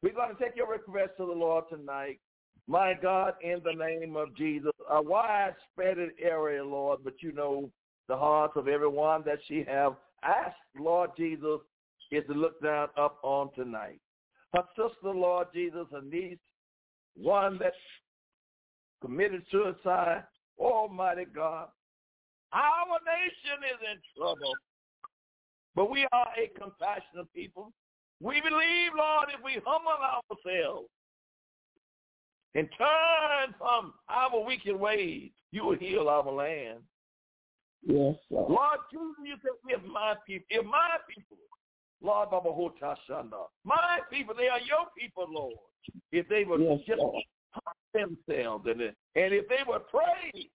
We're 0.00 0.12
going 0.12 0.36
to 0.36 0.42
take 0.42 0.56
your 0.56 0.70
request 0.70 1.10
to 1.18 1.26
the 1.26 1.32
Lord 1.32 1.64
tonight. 1.68 2.20
My 2.68 2.94
God, 3.00 3.34
in 3.42 3.60
the 3.64 3.72
name 3.72 4.14
of 4.16 4.36
Jesus, 4.36 4.72
a 4.90 5.02
widespread 5.02 5.96
area, 6.22 6.64
Lord, 6.64 7.00
but 7.02 7.14
you 7.20 7.32
know 7.32 7.70
the 8.08 8.16
hearts 8.16 8.54
of 8.56 8.68
everyone 8.68 9.22
that 9.26 9.38
she 9.48 9.64
have 9.66 9.94
asked, 10.22 10.56
Lord 10.78 11.10
Jesus, 11.16 11.60
is 12.10 12.24
to 12.26 12.34
look 12.34 12.62
down 12.62 12.88
up 12.96 13.18
on 13.22 13.50
tonight. 13.54 14.00
Her 14.54 14.62
sister, 14.76 15.10
Lord 15.10 15.48
Jesus, 15.52 15.86
a 15.92 16.02
niece, 16.02 16.38
one 17.16 17.58
that 17.58 17.72
committed 19.00 19.42
suicide, 19.50 20.24
Almighty 20.58 21.26
God. 21.34 21.68
Our 22.52 22.98
nation 23.06 23.62
is 23.70 23.78
in 23.92 23.98
trouble, 24.16 24.52
but 25.74 25.90
we 25.90 26.06
are 26.12 26.28
a 26.36 26.48
compassionate 26.58 27.32
people. 27.34 27.72
We 28.20 28.40
believe, 28.40 28.92
Lord, 28.96 29.28
if 29.36 29.44
we 29.44 29.60
humble 29.64 29.92
ourselves, 29.92 30.88
and 32.54 32.68
turn 32.76 33.54
from 33.58 33.92
our 34.08 34.44
wicked 34.44 34.74
ways, 34.74 35.30
you 35.52 35.64
will 35.64 35.76
heal 35.76 36.08
our 36.08 36.30
land. 36.30 36.80
Yes, 37.82 38.16
Lord. 38.30 38.50
Lord 38.50 38.78
you 38.92 39.14
said, 39.42 39.50
if 39.68 39.84
my 39.84 40.14
people, 40.26 40.46
if 40.50 40.64
my 40.64 40.96
people, 41.08 41.36
Lord 42.02 42.30
Baba 42.30 42.48
Hotashanda, 42.48 43.46
my 43.64 44.00
people, 44.10 44.34
they 44.36 44.48
are 44.48 44.60
your 44.60 44.86
people, 44.98 45.26
Lord. 45.30 45.54
If 46.10 46.28
they 46.28 46.44
would 46.44 46.60
yes, 46.60 46.80
just 46.86 47.00
Lord. 47.00 47.22
Themselves 47.92 48.66
and, 48.68 48.80
and 48.82 48.94
if 49.34 49.48
they 49.48 49.62
would 49.66 49.86
pray, 49.88 50.50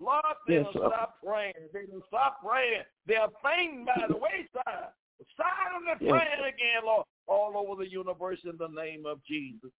Lord, 0.00 0.24
they 0.46 0.54
yes, 0.54 0.66
stop 0.70 1.16
praying. 1.24 1.54
They 1.72 1.84
will 1.90 2.02
stop 2.08 2.38
praying. 2.44 2.82
They 3.06 3.16
are 3.16 3.30
fainting 3.42 3.84
by 3.84 4.06
the 4.08 4.16
wayside. 4.16 4.90
Silent 5.36 6.00
Yes. 6.00 6.10
praying 6.10 6.52
again, 6.52 6.84
Lord, 6.84 7.06
all 7.26 7.56
over 7.56 7.82
the 7.82 7.90
universe 7.90 8.40
in 8.44 8.56
the 8.58 8.68
name 8.68 9.06
of 9.06 9.22
Jesus. 9.24 9.70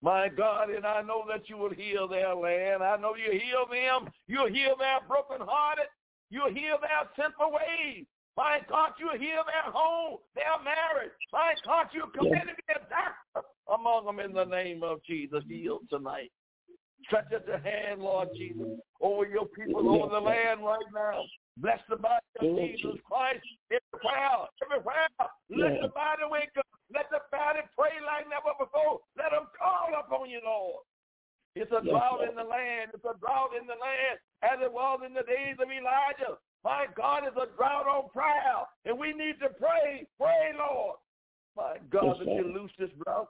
My 0.00 0.28
God, 0.28 0.70
and 0.70 0.84
I 0.84 1.02
know 1.02 1.24
that 1.28 1.48
you 1.48 1.56
will 1.56 1.70
heal 1.70 2.08
their 2.08 2.34
land. 2.34 2.82
I 2.82 2.96
know 2.96 3.14
you 3.14 3.38
heal 3.38 3.66
them. 3.70 4.10
You'll 4.26 4.48
heal 4.48 4.74
their 4.76 4.98
brokenhearted. 5.06 5.86
You'll 6.30 6.52
heal 6.52 6.78
their 6.80 7.06
sinful 7.14 7.52
ways. 7.52 8.06
My 8.36 8.60
God, 8.68 8.92
you'll 8.98 9.18
heal 9.18 9.44
their 9.46 9.70
home, 9.70 10.18
their 10.34 10.58
marriage. 10.64 11.12
My 11.32 11.54
God, 11.64 11.88
you'll 11.92 12.08
commit 12.08 12.48
to 12.48 12.54
be 12.56 12.72
a 12.74 12.80
doctor 12.88 13.46
among 13.74 14.06
them 14.06 14.20
in 14.20 14.32
the 14.32 14.44
name 14.44 14.82
of 14.82 15.02
Jesus. 15.04 15.42
Heal 15.48 15.80
tonight. 15.90 16.30
Stretch 17.06 17.32
out 17.34 17.46
your 17.46 17.58
hand, 17.58 18.00
Lord 18.00 18.28
Jesus, 18.36 18.78
over 19.00 19.26
your 19.26 19.46
people, 19.46 19.88
over 19.88 20.12
the 20.12 20.20
land 20.20 20.62
right 20.62 20.86
now. 20.94 21.24
Bless 21.58 21.80
the 21.90 21.96
body 21.96 22.24
of 22.40 22.56
Jesus 22.56 22.96
Christ. 23.04 23.44
Every 23.70 23.98
prayer, 24.00 24.46
every 24.62 24.82
prayer. 24.82 25.10
Let 25.50 25.82
the 25.82 25.88
body 25.88 26.22
wake 26.30 26.54
up. 26.56 26.66
Let 26.94 27.10
the 27.10 27.20
body 27.32 27.60
pray 27.76 27.98
like 28.06 28.28
never 28.30 28.54
before. 28.54 29.00
Let 29.18 29.32
them 29.32 29.50
call 29.58 29.90
upon 29.98 30.30
you, 30.30 30.40
Lord. 30.44 30.84
It's 31.54 31.72
a 31.72 31.84
drought 31.84 32.24
in 32.28 32.36
the 32.36 32.44
land. 32.44 32.92
It's 32.94 33.04
a 33.04 33.18
drought 33.20 33.52
in 33.58 33.66
the 33.66 33.76
land 33.76 34.16
as 34.40 34.62
it 34.62 34.72
was 34.72 35.00
in 35.04 35.12
the 35.12 35.26
days 35.26 35.60
of 35.60 35.68
Elijah. 35.68 36.40
My 36.64 36.86
God, 36.96 37.24
it's 37.26 37.36
a 37.36 37.50
drought 37.56 37.84
on 37.84 38.08
prayer. 38.08 38.64
And 38.86 38.98
we 38.98 39.12
need 39.12 39.36
to 39.42 39.50
pray. 39.60 40.06
Pray, 40.16 40.56
Lord. 40.56 40.96
My 41.56 41.76
God, 41.90 42.16
Yes, 42.16 42.24
that 42.24 42.32
you 42.32 42.48
loose 42.54 42.72
this 42.78 42.90
drought. 43.04 43.28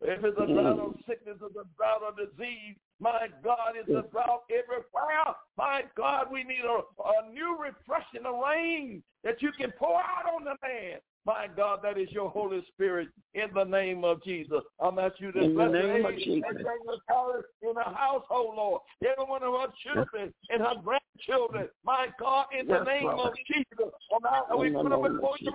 If 0.00 0.22
it's 0.22 0.38
a 0.38 0.46
Mm. 0.46 0.54
drought 0.54 0.78
of 0.78 1.00
sickness, 1.06 1.38
it's 1.42 1.56
a 1.56 1.64
drought 1.76 2.02
of 2.02 2.16
disease. 2.16 2.76
My 3.00 3.28
God, 3.42 3.74
it's 3.76 3.88
a 3.88 4.02
Yes. 4.02 4.10
drought 4.10 4.44
everywhere. 4.50 5.34
My 5.56 5.84
God, 5.96 6.30
we 6.30 6.44
need 6.44 6.64
a, 6.64 6.84
a 7.04 7.30
new 7.30 7.56
refreshing 7.56 8.24
of 8.24 8.38
rain 8.38 9.02
that 9.24 9.42
you 9.42 9.50
can 9.52 9.72
pour 9.72 10.00
out 10.00 10.32
on 10.32 10.44
the 10.44 10.56
land. 10.62 11.00
My 11.24 11.48
God, 11.48 11.82
that 11.82 11.98
is 11.98 12.10
your 12.12 12.30
Holy 12.30 12.64
Spirit 12.66 13.08
in 13.34 13.52
the 13.52 13.64
name 13.64 14.04
of 14.04 14.22
Jesus. 14.22 14.62
I'm 14.80 14.98
asking 14.98 15.26
you 15.26 15.32
to 15.32 15.40
In 15.40 15.54
the 15.54 15.68
name 15.68 16.06
of 16.06 16.16
Jesus. 16.16 16.42
and 16.48 16.58
bring 16.64 16.78
her 16.86 16.96
power 17.08 17.44
in 17.62 17.74
her 17.74 17.82
household, 17.94 18.54
Lord. 18.56 18.82
Every 19.02 19.24
one 19.24 19.42
of 19.42 19.52
her 19.52 19.72
children 19.82 20.32
and 20.48 20.62
her 20.62 20.76
grandchildren. 20.82 21.68
My 21.84 22.06
God, 22.18 22.46
in 22.58 22.66
the 22.66 22.82
name 22.84 23.04
Lord. 23.04 23.32
of 23.32 23.36
Jesus. 23.46 23.92
We 24.56 24.70
the 24.70 24.78
put 24.80 24.90
them 24.90 25.02
before 25.02 25.36
you. 25.40 25.52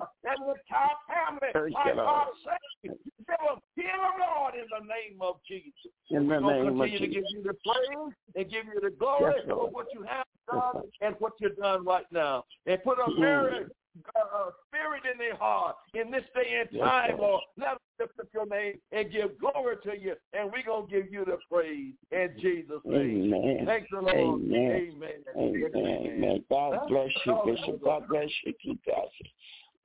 And 0.00 0.38
the 0.42 0.54
entire 0.54 0.98
family. 1.08 1.50
Thank 1.52 1.72
My. 1.74 1.94
God, 1.94 2.26
save 2.44 2.90
them. 2.90 2.98
Give 3.26 3.36
them, 3.42 3.58
heal 3.74 4.06
Lord, 4.18 4.54
in 4.54 4.66
the 4.70 4.84
name 4.86 5.18
of 5.20 5.36
Jesus. 5.48 5.72
In 6.10 6.28
the 6.28 6.34
We're 6.34 6.40
going 6.40 6.54
to 6.56 6.62
name 6.64 6.80
of 6.80 6.88
continue 6.88 6.98
to 6.98 7.06
give 7.14 7.24
you 7.30 7.42
the 7.42 7.54
praise 7.64 8.14
and 8.34 8.50
give 8.50 8.64
you 8.66 8.80
the 8.80 8.90
glory 8.96 9.34
Yes, 9.36 9.46
for 9.48 9.68
what 9.70 9.86
you 9.92 10.02
have 10.02 10.26
done 10.50 10.60
Lord. 10.74 10.86
and 11.00 11.16
what 11.18 11.32
you've 11.40 11.56
done 11.56 11.84
right 11.84 12.06
now. 12.12 12.44
And 12.66 12.82
put 12.84 12.98
a 12.98 13.10
Mm. 13.10 13.20
very 13.20 13.66
uh, 14.14 14.50
spirit 14.68 15.02
in 15.10 15.16
their 15.18 15.34
heart 15.36 15.74
in 15.94 16.10
this 16.10 16.22
day 16.34 16.60
and 16.60 16.78
time, 16.78 17.16
Lord. 17.16 17.20
Lord. 17.20 17.42
Let 17.56 17.68
us 17.70 17.78
lift 17.98 18.20
up 18.20 18.26
your 18.34 18.46
name 18.46 18.78
and 18.92 19.10
give 19.10 19.38
glory 19.38 19.76
to 19.84 19.98
you. 19.98 20.14
And 20.34 20.52
we're 20.52 20.62
going 20.64 20.86
to 20.86 20.92
give 21.02 21.10
you 21.10 21.24
the 21.24 21.38
praise 21.50 21.94
in 22.12 22.30
Jesus' 22.38 22.82
name. 22.84 23.32
Amen. 23.34 23.66
Thanks 23.66 23.88
the 23.90 24.02
Lord. 24.02 24.14
Amen. 24.14 24.92
Amen. 24.92 25.10
Amen. 25.34 25.70
Amen. 25.74 26.44
God 26.50 26.78
bless 26.88 27.08
you, 27.24 27.40
Bishop. 27.46 27.82
God 27.82 28.06
bless 28.08 28.28
you. 28.44 28.52
Keep 28.62 28.84
God. 28.84 29.08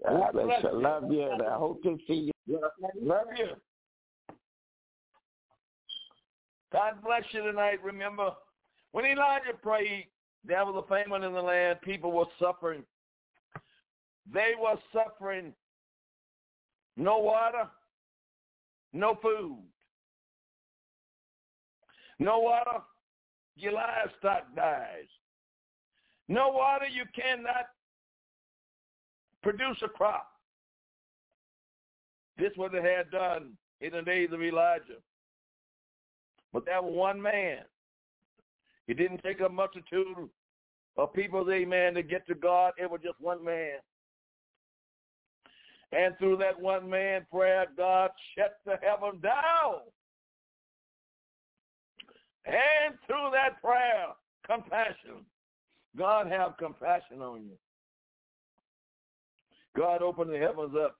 God 0.04 0.32
bless 0.34 0.64
you. 0.64 0.70
I 0.70 0.72
love 0.72 1.12
you, 1.12 1.32
and 1.32 1.42
I 1.42 1.56
hope 1.56 1.84
to 1.84 1.98
see 2.08 2.32
you. 2.48 2.60
Love 3.02 3.28
you. 3.38 3.48
God 6.72 6.94
bless 7.04 7.24
you 7.32 7.44
tonight. 7.44 7.84
Remember, 7.84 8.32
when 8.94 9.06
Elijah 9.06 9.54
prayed, 9.62 10.08
there 10.46 10.66
was 10.66 10.84
a 10.84 10.88
famine 10.88 11.24
in 11.24 11.34
the 11.34 11.42
land. 11.42 11.80
People 11.82 12.12
were 12.12 12.26
suffering. 12.40 12.84
They 14.32 14.54
were 14.60 14.76
suffering. 14.94 15.54
No 16.98 17.20
water, 17.20 17.68
no 18.94 19.18
food. 19.22 19.64
No 22.20 22.40
water, 22.40 22.84
your 23.56 23.74
livestock 23.74 24.56
dies. 24.56 25.08
No 26.28 26.50
water, 26.50 26.86
you 26.86 27.04
cannot 27.16 27.66
produce 29.44 29.78
a 29.84 29.88
crop. 29.88 30.28
This 32.38 32.52
what 32.56 32.72
they 32.72 32.82
had 32.82 33.12
done 33.12 33.52
in 33.82 33.92
the 33.92 34.02
days 34.02 34.30
of 34.32 34.42
Elijah. 34.42 35.02
But 36.54 36.66
that 36.66 36.84
was 36.84 36.94
one 36.94 37.22
man. 37.22 37.60
It 38.88 38.98
didn't 38.98 39.24
take 39.24 39.42
a 39.42 39.50
multitude 39.50 40.30
of 40.98 41.14
people, 41.14 41.50
amen, 41.52 41.94
to 41.94 42.04
get 42.04 42.28
to 42.28 42.36
God. 42.36 42.74
It 42.78 42.90
was 42.90 43.02
just 43.04 43.20
one 43.20 43.44
man. 43.44 43.78
And 45.94 46.18
through 46.18 46.38
that 46.38 46.60
one 46.60 46.90
man 46.90 47.26
prayer, 47.32 47.66
God 47.78 48.12
shut 48.36 48.58
the 48.66 48.78
heaven 48.82 49.20
down. 49.22 49.82
And 52.46 52.96
through 53.06 53.30
that 53.34 53.62
prayer, 53.62 54.08
compassion. 54.46 55.26
God 55.98 56.28
have 56.28 56.58
compassion 56.58 57.22
on 57.22 57.44
you. 57.44 57.58
God 59.76 60.02
opened 60.02 60.32
the 60.32 60.38
heavens 60.38 60.76
up 60.80 60.98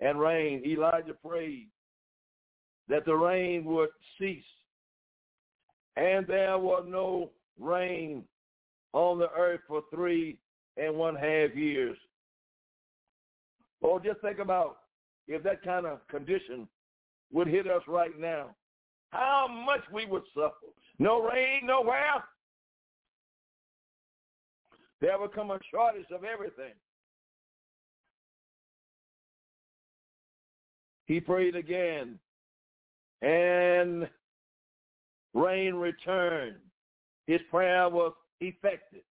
and 0.00 0.20
rain. 0.20 0.62
Elijah 0.66 1.14
prayed 1.14 1.68
that 2.88 3.04
the 3.04 3.14
rain 3.14 3.64
would 3.64 3.90
cease. 4.18 4.44
And 5.96 6.26
there 6.26 6.58
was 6.58 6.84
no 6.88 7.30
rain 7.58 8.24
on 8.92 9.18
the 9.18 9.30
earth 9.36 9.60
for 9.68 9.82
three 9.94 10.38
and 10.76 10.94
one 10.94 11.14
half 11.14 11.54
years. 11.54 11.96
Oh, 13.82 13.98
just 13.98 14.20
think 14.20 14.38
about 14.38 14.78
if 15.28 15.42
that 15.42 15.62
kind 15.62 15.86
of 15.86 16.06
condition 16.08 16.68
would 17.32 17.46
hit 17.46 17.66
us 17.66 17.82
right 17.86 18.18
now, 18.18 18.54
how 19.10 19.46
much 19.48 19.80
we 19.92 20.06
would 20.06 20.22
suffer. 20.34 20.54
No 20.98 21.22
rain, 21.22 21.60
nowhere. 21.64 22.24
There 25.00 25.18
would 25.18 25.32
come 25.32 25.50
a 25.50 25.58
shortage 25.70 26.06
of 26.12 26.24
everything. 26.24 26.74
He 31.10 31.18
prayed 31.18 31.56
again, 31.56 32.20
and 33.20 34.08
rain 35.34 35.74
returned. 35.74 36.60
His 37.26 37.40
prayer 37.50 37.88
was 37.88 38.12
effective. 38.40 39.02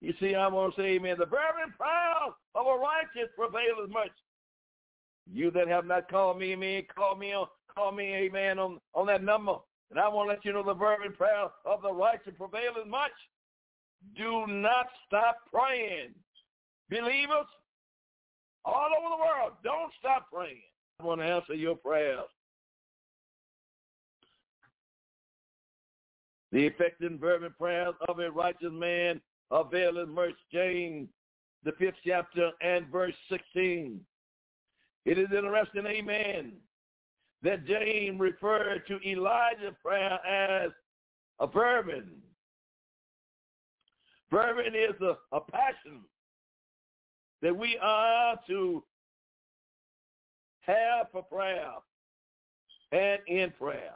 You 0.00 0.14
see, 0.18 0.34
I 0.34 0.48
want 0.48 0.74
to 0.74 0.82
say, 0.82 0.86
amen, 0.96 1.14
the 1.20 1.26
very 1.26 1.70
prayer 1.78 2.34
of 2.56 2.66
a 2.66 2.76
righteous 2.76 3.30
prevaileth 3.36 3.88
much. 3.88 4.10
You 5.32 5.52
that 5.52 5.68
have 5.68 5.86
not 5.86 6.10
called 6.10 6.40
me, 6.40 6.54
amen, 6.54 6.82
call 6.92 7.14
me 7.14 7.32
on, 7.34 7.46
call 7.72 7.92
me, 7.92 8.12
amen, 8.12 8.58
on, 8.58 8.80
on 8.92 9.06
that 9.06 9.22
number. 9.22 9.58
And 9.92 10.00
I 10.00 10.08
want 10.08 10.28
to 10.28 10.34
let 10.34 10.44
you 10.44 10.54
know 10.54 10.64
the 10.64 10.74
fervent 10.74 11.16
prayer 11.16 11.46
of 11.64 11.82
the 11.82 11.92
righteous 11.92 12.34
prevaileth 12.36 12.88
much. 12.88 13.12
Do 14.16 14.44
not 14.48 14.86
stop 15.06 15.36
praying. 15.54 16.14
Believers 16.90 17.46
all 18.64 18.88
over 18.98 19.08
the 19.08 19.22
world, 19.22 19.52
don't 19.62 19.92
stop 20.00 20.26
praying. 20.32 20.62
I 21.00 21.04
want 21.04 21.20
to 21.20 21.26
answer 21.26 21.54
your 21.54 21.76
prayers. 21.76 22.24
The 26.52 26.64
effective 26.64 27.12
fervent 27.20 27.58
prayers 27.58 27.94
of 28.08 28.18
a 28.18 28.30
righteous 28.30 28.72
man 28.72 29.20
availeth 29.50 30.08
much. 30.08 30.34
James, 30.52 31.08
the 31.64 31.72
fifth 31.72 31.96
chapter 32.06 32.50
and 32.62 32.86
verse 32.86 33.14
16. 33.28 34.00
It 35.04 35.18
is 35.18 35.28
interesting, 35.36 35.86
amen, 35.86 36.52
that 37.42 37.66
James 37.66 38.18
referred 38.18 38.86
to 38.88 38.98
Elijah's 39.06 39.74
prayer 39.84 40.18
as 40.26 40.70
a 41.40 41.48
fervent. 41.48 42.06
Fervent 44.30 44.74
is 44.74 45.00
a, 45.00 45.16
a 45.36 45.40
passion 45.40 46.00
that 47.42 47.56
we 47.56 47.78
are 47.80 48.36
to 48.48 48.82
have 50.66 51.06
for 51.12 51.22
prayer 51.22 51.72
and 52.92 53.20
in 53.26 53.50
prayer. 53.58 53.94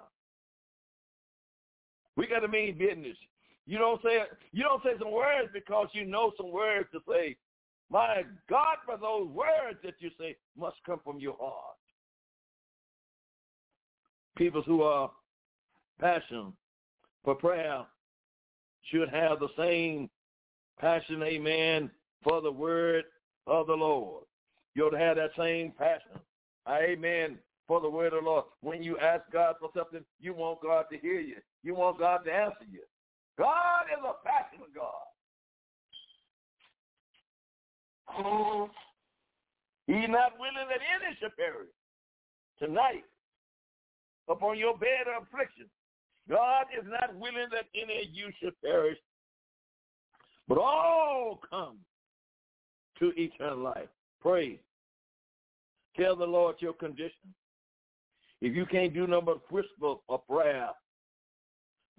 We 2.16 2.26
got 2.26 2.40
to 2.40 2.48
mean 2.48 2.76
business. 2.78 3.16
You 3.66 3.78
don't 3.78 4.02
say 4.02 4.18
you 4.52 4.62
don't 4.62 4.82
say 4.82 4.90
some 4.98 5.12
words 5.12 5.48
because 5.52 5.88
you 5.92 6.04
know 6.04 6.32
some 6.36 6.50
words 6.50 6.88
to 6.92 7.00
say. 7.08 7.36
My 7.90 8.22
God, 8.48 8.76
for 8.84 8.96
those 8.96 9.28
words 9.28 9.78
that 9.82 9.94
you 9.98 10.10
say 10.18 10.36
must 10.56 10.76
come 10.86 11.00
from 11.04 11.18
your 11.18 11.36
heart. 11.40 11.76
People 14.36 14.62
who 14.62 14.82
are 14.82 15.10
passion 16.00 16.52
for 17.24 17.34
prayer 17.34 17.84
should 18.90 19.08
have 19.08 19.40
the 19.40 19.48
same 19.56 20.08
passion, 20.78 21.22
amen, 21.22 21.90
for 22.22 22.40
the 22.40 22.50
word 22.50 23.04
of 23.46 23.66
the 23.66 23.74
Lord. 23.74 24.24
You 24.74 24.86
ought 24.86 24.90
to 24.90 24.98
have 24.98 25.16
that 25.16 25.30
same 25.36 25.72
passion, 25.76 26.20
amen, 26.68 27.38
for 27.66 27.80
the 27.80 27.88
word 27.88 28.12
of 28.12 28.24
the 28.24 28.30
Lord. 28.30 28.44
When 28.60 28.82
you 28.82 28.98
ask 28.98 29.22
God 29.32 29.56
for 29.60 29.70
something, 29.76 30.04
you 30.20 30.34
want 30.34 30.60
God 30.62 30.86
to 30.92 30.98
hear 30.98 31.20
you. 31.20 31.36
You 31.62 31.74
want 31.74 31.98
God 31.98 32.24
to 32.24 32.32
answer 32.32 32.66
you. 32.70 32.80
God 33.38 33.86
is 33.92 34.04
a 34.04 34.14
passionate 34.26 34.74
God. 34.74 35.06
He's 39.86 40.08
not 40.08 40.38
willing 40.38 40.68
that 40.68 40.80
any 40.94 41.16
should 41.20 41.36
perish. 41.36 41.70
Tonight, 42.58 43.04
upon 44.28 44.58
your 44.58 44.76
bed 44.76 45.06
of 45.16 45.22
affliction, 45.22 45.70
God 46.28 46.66
is 46.76 46.84
not 46.86 47.14
willing 47.14 47.48
that 47.52 47.66
any 47.74 48.02
of 48.02 48.10
you 48.12 48.30
should 48.40 48.60
perish, 48.62 48.98
but 50.46 50.58
all 50.58 51.40
come 51.48 51.78
to 52.98 53.12
eternal 53.16 53.58
life. 53.58 53.88
Pray. 54.20 54.60
Tell 56.00 56.16
the 56.16 56.24
Lord 56.24 56.56
your 56.60 56.72
condition. 56.72 57.34
If 58.40 58.56
you 58.56 58.64
can't 58.64 58.94
do 58.94 59.06
no 59.06 59.20
but 59.20 59.40
whisper 59.52 59.96
a 60.08 60.16
prayer, 60.16 60.70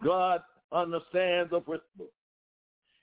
God 0.04 0.42
understands 0.72 1.54
a 1.54 1.60
whisper. 1.60 2.06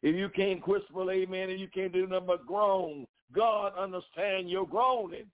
If 0.02 0.16
you 0.16 0.28
can't 0.28 0.66
whisper, 0.66 1.08
amen, 1.08 1.50
and 1.50 1.60
you 1.60 1.68
can't 1.72 1.92
do 1.92 2.06
nothing 2.08 2.26
but 2.26 2.46
groan, 2.46 3.06
God 3.32 3.74
understands 3.78 4.50
your 4.50 4.66
groaning. 4.66 5.26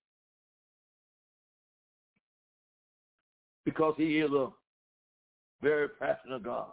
Because 3.63 3.95
he 3.97 4.19
is 4.19 4.31
a 4.31 4.49
very 5.63 5.89
passionate 5.89 6.43
God. 6.43 6.69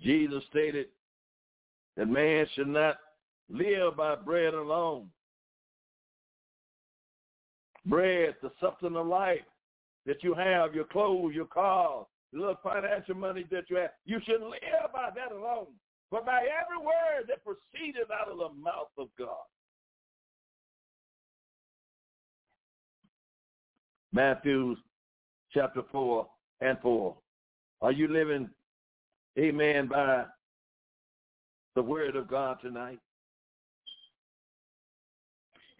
Jesus 0.00 0.42
stated 0.48 0.86
that 1.98 2.08
man 2.08 2.46
should 2.54 2.68
not 2.68 2.96
live 3.50 3.96
by 3.98 4.14
bread 4.14 4.54
alone. 4.54 5.08
Bread, 7.84 8.36
the 8.42 8.50
substance 8.60 8.94
of 8.96 9.06
life 9.06 9.40
that 10.06 10.22
you 10.22 10.34
have, 10.34 10.74
your 10.74 10.84
clothes, 10.84 11.34
your 11.34 11.46
car, 11.46 12.06
the 12.32 12.38
little 12.38 12.58
financial 12.62 13.14
money 13.14 13.44
that 13.50 13.64
you 13.68 13.76
have. 13.76 13.90
You 14.04 14.20
should 14.24 14.40
live 14.40 14.92
by 14.92 15.10
that 15.14 15.32
alone, 15.32 15.66
but 16.10 16.24
by 16.24 16.40
every 16.40 16.78
word 16.78 17.28
that 17.28 17.44
proceeded 17.44 18.06
out 18.12 18.30
of 18.30 18.38
the 18.38 18.48
mouth 18.60 18.90
of 18.98 19.08
God. 19.18 19.28
Matthew 24.12 24.76
chapter 25.52 25.82
4 25.90 26.26
and 26.60 26.78
4. 26.80 27.16
Are 27.80 27.92
you 27.92 28.08
living, 28.08 28.48
amen, 29.38 29.88
by 29.88 30.24
the 31.74 31.82
word 31.82 32.16
of 32.16 32.28
God 32.28 32.58
tonight? 32.60 32.98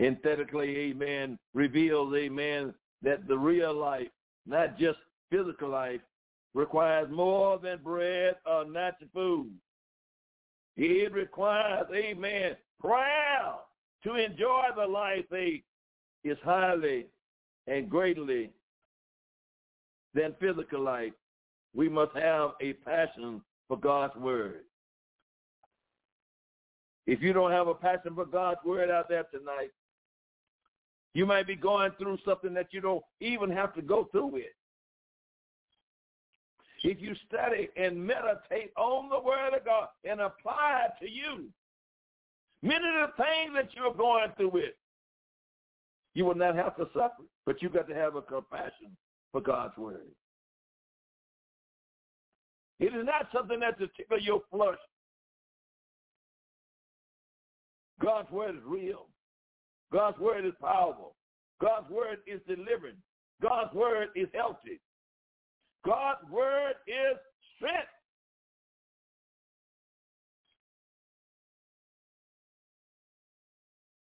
Emphatically, 0.03 0.77
amen, 0.91 1.39
reveals, 1.55 2.13
amen, 2.15 2.75
that 3.03 3.29
the 3.29 3.39
real 3.39 3.73
life, 3.73 4.09
not 4.47 4.77
just 4.77 4.99
physical 5.31 5.69
life, 5.69 6.01
requires 6.55 7.09
more 7.11 7.59
than 7.59 7.79
bread 7.79 8.35
or 8.45 8.65
natural 8.65 9.09
food. 9.15 9.53
It 10.77 11.13
requires, 11.13 11.87
amen, 11.95 12.57
prayer 12.81 13.55
to 14.03 14.15
enjoy 14.17 14.65
the 14.77 14.87
life 14.87 15.25
they 15.31 15.63
is 16.25 16.39
highly 16.43 17.07
and 17.69 17.89
greatly 17.89 18.51
than 20.15 20.35
physical 20.41 20.81
life. 20.81 21.13
We 21.75 21.89
must 21.89 22.17
have 22.17 22.51
a 22.61 22.73
passion 22.73 23.41
for 23.69 23.77
God's 23.77 24.17
word. 24.17 24.65
If 27.07 27.23
you 27.23 27.33
don't 27.33 27.53
have 27.53 27.69
a 27.69 27.75
passion 27.75 28.15
for 28.15 28.27
God's 28.27 28.61
word 28.65 28.91
out 28.91 29.09
there 29.09 29.25
tonight, 29.33 29.71
you 31.15 31.27
might 31.27 31.47
be 31.47 31.57
going 31.57 31.93
through 31.99 32.19
something 32.25 32.55
that 32.55 32.69
you 32.71 32.81
don't 32.81 33.05
even 33.21 33.51
have 33.51 33.75
to 33.75 33.83
go 33.83 34.09
through 34.13 34.27
with 34.27 34.45
if 36.85 37.01
you 37.01 37.15
study 37.29 37.69
and 37.77 37.97
meditate 38.05 38.73
on 38.77 39.09
the 39.09 39.21
word 39.21 39.55
of 39.55 39.65
God 39.65 39.89
and 40.05 40.21
apply 40.21 40.87
it 40.87 41.05
to 41.05 41.11
you, 41.11 41.49
many 42.63 42.85
of 42.89 43.11
the 43.11 43.23
things 43.23 43.53
that 43.55 43.69
you're 43.75 43.95
going 43.95 44.31
through 44.37 44.51
with, 44.51 44.75
you 46.15 46.25
will 46.25 46.35
not 46.35 46.57
have 46.57 46.77
to 46.77 46.87
suffer, 46.93 47.23
but 47.47 47.63
you 47.63 47.69
got 47.69 47.89
to 47.89 47.95
have 47.95 48.17
a 48.17 48.23
compassion 48.23 48.97
for 49.31 49.41
God's 49.41 49.77
word. 49.77 50.11
It 52.81 52.95
is 52.95 53.05
not 53.07 53.29
something 53.33 53.61
that's 53.61 53.79
to 53.79 53.89
tickle 53.97 54.21
your 54.21 54.41
flesh. 54.51 54.79
God's 58.01 58.31
word 58.31 58.57
is 58.57 58.63
real. 58.67 59.07
God's 59.93 60.19
word 60.19 60.47
is 60.47 60.55
powerful. 60.61 61.15
God's 61.61 61.89
word 61.91 62.19
is 62.27 62.41
delivering. 62.49 62.97
God's 63.43 63.75
word 63.75 64.09
is 64.17 64.29
healthy. 64.35 64.81
God's 65.85 66.21
word 66.31 66.75
is 66.87 67.19
strength. 67.57 67.89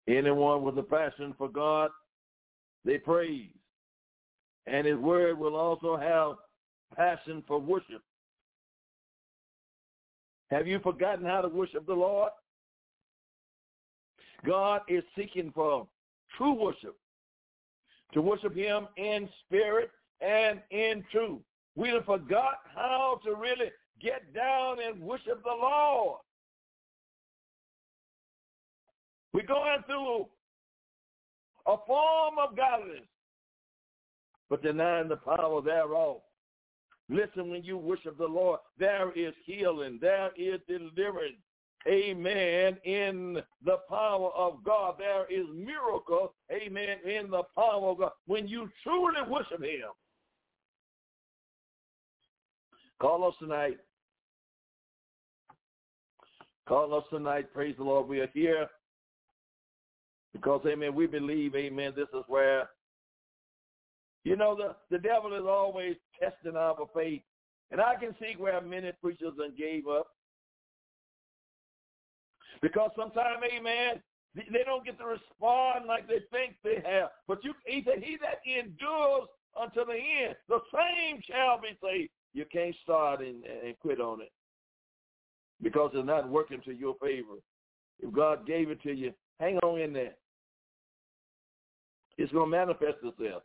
Anyone 0.08 0.64
with 0.64 0.78
a 0.78 0.84
passion 0.84 1.34
for 1.38 1.50
God, 1.50 1.92
they 2.84 2.98
praise. 2.98 3.50
And 4.66 4.86
his 4.86 4.98
word 4.98 5.38
will 5.38 5.56
also 5.56 5.98
have 5.98 6.36
passion 6.96 7.44
for 7.48 7.60
worship. 7.60 8.02
Have 10.50 10.68
you 10.68 10.80
forgotten 10.80 11.26
how 11.26 11.42
to 11.42 11.48
worship 11.48 11.86
the 11.86 11.94
Lord? 11.94 12.32
God 14.46 14.82
is 14.88 15.04
seeking 15.18 15.52
for 15.54 15.88
true 16.38 16.54
worship, 16.54 16.96
to 18.14 18.22
worship 18.22 18.56
him 18.56 18.88
in 18.98 19.30
spirit 19.46 19.92
and 20.22 20.60
in 20.72 21.04
truth. 21.12 21.42
We 21.76 21.90
have 21.90 22.06
forgot 22.06 22.60
how 22.76 23.20
to 23.24 23.36
really 23.36 23.72
get 24.02 24.34
down 24.34 24.78
and 24.86 25.02
worship 25.02 25.44
the 25.44 25.50
Lord. 25.50 26.20
We're 29.34 29.46
going 29.46 29.84
through 29.86 30.26
a 31.68 31.76
form 31.86 32.36
of 32.42 32.58
godliness, 32.58 33.06
but 34.50 34.64
denying 34.64 35.10
the 35.10 35.18
power 35.18 35.62
thereof. 35.62 36.18
Listen, 37.10 37.50
when 37.50 37.64
you 37.64 37.78
worship 37.78 38.18
the 38.18 38.26
Lord, 38.26 38.60
there 38.78 39.12
is 39.12 39.34
healing, 39.46 40.00
there 40.02 40.32
is 40.38 40.60
deliverance. 40.68 41.38
Amen. 41.88 42.78
In 42.84 43.42
the 43.64 43.78
power 43.90 44.32
of 44.36 44.64
God, 44.64 44.96
there 44.98 45.26
is 45.32 45.46
miracle. 45.56 46.34
Amen. 46.52 46.98
In 47.06 47.30
the 47.30 47.44
power 47.56 47.90
of 47.90 47.98
God. 48.00 48.12
When 48.28 48.48
you 48.48 48.70
truly 48.84 49.22
worship 49.28 49.64
him. 49.64 49.90
Call 53.02 53.26
us 53.26 53.34
tonight. 53.40 53.78
Call 56.68 56.94
us 56.94 57.06
tonight. 57.10 57.54
Praise 57.54 57.76
the 57.78 57.84
Lord. 57.84 58.08
We 58.08 58.20
are 58.20 58.30
here 58.34 58.68
because, 60.34 60.62
amen, 60.68 60.94
we 60.94 61.08
believe, 61.08 61.56
amen, 61.56 61.94
this 61.96 62.08
is 62.14 62.24
where, 62.28 62.70
you 64.24 64.36
know, 64.36 64.56
the, 64.56 64.76
the 64.92 65.02
devil 65.02 65.34
is 65.34 65.46
always 65.48 65.96
testing 66.20 66.56
our 66.56 66.76
faith. 66.94 67.22
And 67.72 67.82
I 67.82 67.96
can 67.96 68.16
see 68.20 68.36
where 68.38 68.62
many 68.62 68.92
preachers 69.02 69.34
and 69.40 69.58
gave 69.58 69.88
up. 69.88 70.08
Because 72.62 72.92
sometimes, 72.96 73.42
amen, 73.44 74.02
they 74.36 74.64
don't 74.66 74.86
get 74.86 74.98
to 75.00 75.06
respond 75.06 75.86
like 75.88 76.08
they 76.08 76.20
think 76.32 76.56
they 76.64 76.82
have. 76.86 77.10
But 77.28 77.44
you, 77.44 77.54
he 77.66 77.84
said, 77.86 78.04
he 78.04 78.18
that 78.22 78.40
endures 78.46 79.28
until 79.60 79.86
the 79.86 79.94
end, 79.94 80.36
the 80.48 80.60
same 80.74 81.22
shall 81.30 81.60
be 81.60 81.78
saved. 81.84 82.12
You 82.34 82.46
can't 82.52 82.76
start 82.84 83.22
and, 83.22 83.44
and 83.44 83.78
quit 83.80 84.00
on 84.00 84.22
it 84.22 84.32
because 85.62 85.92
it's 85.94 86.06
not 86.06 86.30
working 86.30 86.62
to 86.66 86.74
your 86.74 86.96
favor. 87.02 87.36
If 88.00 88.14
God 88.14 88.46
gave 88.46 88.70
it 88.70 88.82
to 88.84 88.94
you, 88.94 89.14
hang 89.40 89.58
on 89.58 89.80
in 89.80 89.94
there. 89.94 90.16
It's 92.18 92.32
going 92.32 92.52
to 92.52 92.58
manifest 92.58 92.98
itself. 93.04 93.44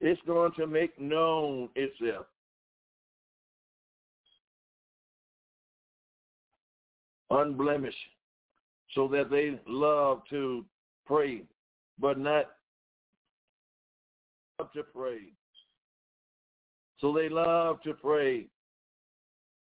It's 0.00 0.20
going 0.26 0.52
to 0.58 0.66
make 0.66 0.98
known 1.00 1.68
itself. 1.74 2.26
Unblemished, 7.34 7.96
so 8.94 9.08
that 9.08 9.28
they 9.28 9.58
love 9.66 10.22
to 10.30 10.64
pray, 11.04 11.42
but 11.98 12.18
not 12.18 12.46
to 14.72 14.82
pray. 14.82 15.18
So 17.00 17.12
they 17.12 17.28
love 17.28 17.82
to 17.82 17.92
pray, 17.94 18.46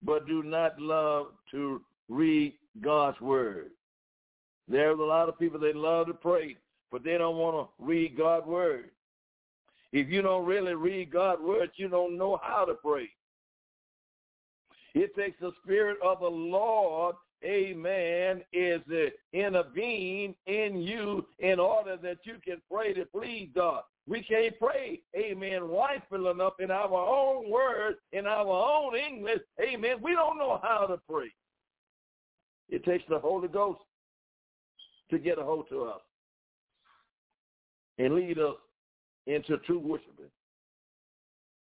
but 0.03 0.27
do 0.27 0.43
not 0.43 0.79
love 0.79 1.27
to 1.51 1.81
read 2.07 2.53
God's 2.81 3.19
word. 3.19 3.71
There's 4.67 4.99
a 4.99 5.03
lot 5.03 5.27
of 5.27 5.39
people 5.39 5.59
that 5.61 5.75
love 5.75 6.07
to 6.07 6.13
pray, 6.13 6.57
but 6.91 7.03
they 7.03 7.17
don't 7.17 7.37
want 7.37 7.67
to 7.67 7.83
read 7.83 8.15
God's 8.15 8.45
word. 8.45 8.91
If 9.91 10.09
you 10.09 10.21
don't 10.21 10.45
really 10.45 10.75
read 10.75 11.11
God's 11.11 11.41
word, 11.41 11.71
you 11.77 11.87
don't 11.87 12.17
know 12.17 12.39
how 12.43 12.65
to 12.65 12.75
pray. 12.75 13.09
It 14.93 15.15
takes 15.15 15.39
the 15.41 15.51
spirit 15.63 15.97
of 16.03 16.19
the 16.19 16.27
Lord, 16.27 17.15
amen, 17.43 18.43
is 18.53 18.81
to 18.89 19.09
intervene 19.33 20.35
in 20.47 20.77
you 20.77 21.25
in 21.39 21.59
order 21.59 21.97
that 21.97 22.19
you 22.23 22.35
can 22.43 22.61
pray 22.71 22.93
to 22.93 23.05
please 23.05 23.49
God. 23.53 23.81
We 24.07 24.21
can't 24.21 24.53
pray, 24.59 25.01
amen, 25.17 25.63
rightful 25.63 26.29
enough 26.29 26.53
in 26.59 26.69
our 26.69 26.93
own 26.93 27.49
words, 27.49 27.97
in 28.11 28.27
our 28.27 28.47
own 28.47 28.95
English, 28.95 29.39
amen. 29.59 29.97
We 30.01 30.13
don't 30.13 30.37
know 30.37 30.59
how 30.61 30.85
to 30.85 30.97
pray. 31.09 31.31
It 32.69 32.83
takes 32.85 33.03
the 33.09 33.19
Holy 33.19 33.47
Ghost 33.47 33.79
to 35.09 35.19
get 35.19 35.39
a 35.39 35.43
hold 35.43 35.69
to 35.69 35.83
us 35.83 36.01
and 37.97 38.15
lead 38.15 38.37
us 38.39 38.55
into 39.27 39.57
true 39.59 39.79
worshiping. 39.79 40.29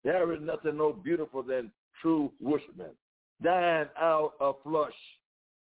There 0.03 0.33
is 0.33 0.39
nothing 0.41 0.77
more 0.77 0.93
beautiful 0.93 1.43
than 1.43 1.71
true 2.01 2.31
worshiping. 2.39 2.95
Dying 3.43 3.87
out 3.99 4.33
of 4.39 4.55
flesh, 4.63 4.93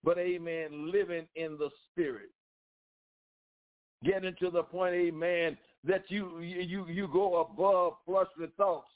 but 0.07 0.19
amen, 0.19 0.93
living 0.93 1.27
in 1.35 1.59
the 1.59 1.69
spirit. 1.91 2.31
Getting 4.05 4.37
to 4.39 4.51
the 4.51 4.63
point, 4.63 4.95
amen, 4.95 5.59
that 5.83 6.05
you 6.09 6.39
you 6.41 6.87
you 6.87 7.09
go 7.13 7.41
above 7.41 7.95
fleshly 8.07 8.47
thoughts. 8.57 8.89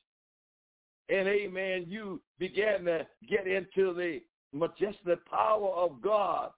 And 1.08 1.26
amen, 1.26 1.86
you 1.88 2.22
begin 2.38 2.84
to 2.84 3.04
get 3.28 3.48
into 3.48 3.92
the 3.92 4.20
majestic 4.52 5.26
power 5.28 5.70
of 5.70 6.00
God 6.00 6.50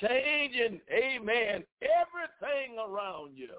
changing, 0.00 0.80
amen, 0.90 1.62
everything 1.80 2.78
around 2.78 3.36
you. 3.36 3.50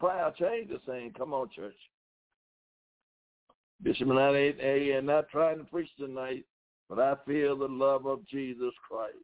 Prayer 0.00 0.32
change 0.36 0.70
the 0.70 0.80
same. 0.88 1.12
Come 1.12 1.32
on, 1.32 1.48
church. 1.54 1.76
Bishop 3.80 4.08
and 4.08 4.18
I 4.18 4.36
ain't 4.36 5.04
not 5.04 5.28
trying 5.28 5.58
to 5.58 5.64
preach 5.64 5.90
tonight, 5.96 6.44
but 6.88 6.98
I 6.98 7.14
feel 7.24 7.56
the 7.56 7.68
love 7.68 8.06
of 8.06 8.26
Jesus 8.26 8.72
Christ. 8.88 9.14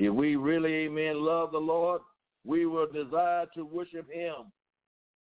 If 0.00 0.14
we 0.14 0.36
really, 0.36 0.86
amen, 0.86 1.22
love 1.22 1.52
the 1.52 1.58
Lord, 1.58 2.00
we 2.46 2.64
will 2.64 2.86
desire 2.90 3.44
to 3.54 3.66
worship 3.66 4.10
him. 4.10 4.50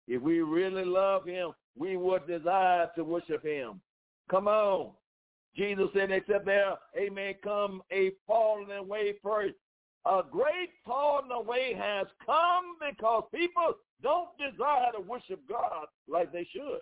If 0.08 0.22
we 0.22 0.40
really 0.40 0.86
love 0.86 1.26
him, 1.26 1.50
we 1.76 1.98
would 1.98 2.26
desire 2.26 2.90
to 2.96 3.04
worship 3.04 3.44
him. 3.44 3.82
Come 4.30 4.48
on. 4.48 4.92
Jesus 5.54 5.88
said, 5.92 6.10
except 6.10 6.46
there, 6.46 6.76
amen, 6.98 7.34
come 7.44 7.82
a 7.92 8.12
falling 8.26 8.70
away 8.70 9.12
first. 9.22 9.56
A 10.06 10.22
great 10.28 10.70
falling 10.86 11.30
away 11.30 11.74
has 11.78 12.06
come 12.24 12.64
because 12.80 13.24
people 13.34 13.74
don't 14.02 14.30
desire 14.38 14.90
to 14.92 15.02
worship 15.02 15.40
God 15.50 15.84
like 16.08 16.32
they 16.32 16.48
should. 16.50 16.80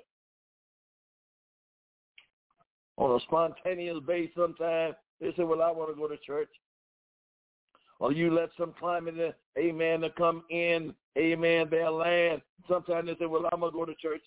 On 2.98 3.16
a 3.16 3.20
spontaneous 3.24 3.98
basis 4.06 4.32
sometimes, 4.36 4.94
they 5.20 5.34
say, 5.36 5.42
well, 5.42 5.60
I 5.60 5.72
want 5.72 5.90
to 5.90 6.00
go 6.00 6.06
to 6.06 6.16
church. 6.24 6.48
Or 8.00 8.12
you 8.12 8.34
let 8.34 8.48
some 8.58 8.72
climate, 8.80 9.36
amen, 9.58 10.00
to 10.00 10.10
come 10.10 10.42
in, 10.50 10.94
amen, 11.18 11.68
their 11.70 11.90
land. 11.90 12.40
Sometimes 12.66 13.06
they 13.06 13.16
say, 13.18 13.26
well, 13.26 13.46
I'm 13.52 13.60
going 13.60 13.72
to 13.72 13.78
go 13.78 13.84
to 13.84 13.94
church. 13.94 14.22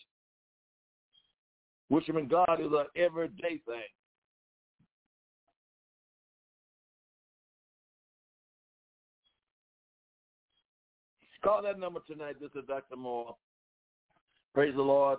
Worshiping 1.89 2.27
God 2.27 2.61
is 2.61 2.71
an 2.71 2.85
everyday 2.95 3.59
thing. 3.65 3.81
Call 11.43 11.61
that 11.63 11.77
number 11.77 11.99
tonight. 12.07 12.35
This 12.39 12.51
is 12.55 12.65
Dr. 12.67 12.95
Moore. 12.95 13.35
Praise 14.53 14.73
the 14.75 14.81
Lord. 14.81 15.17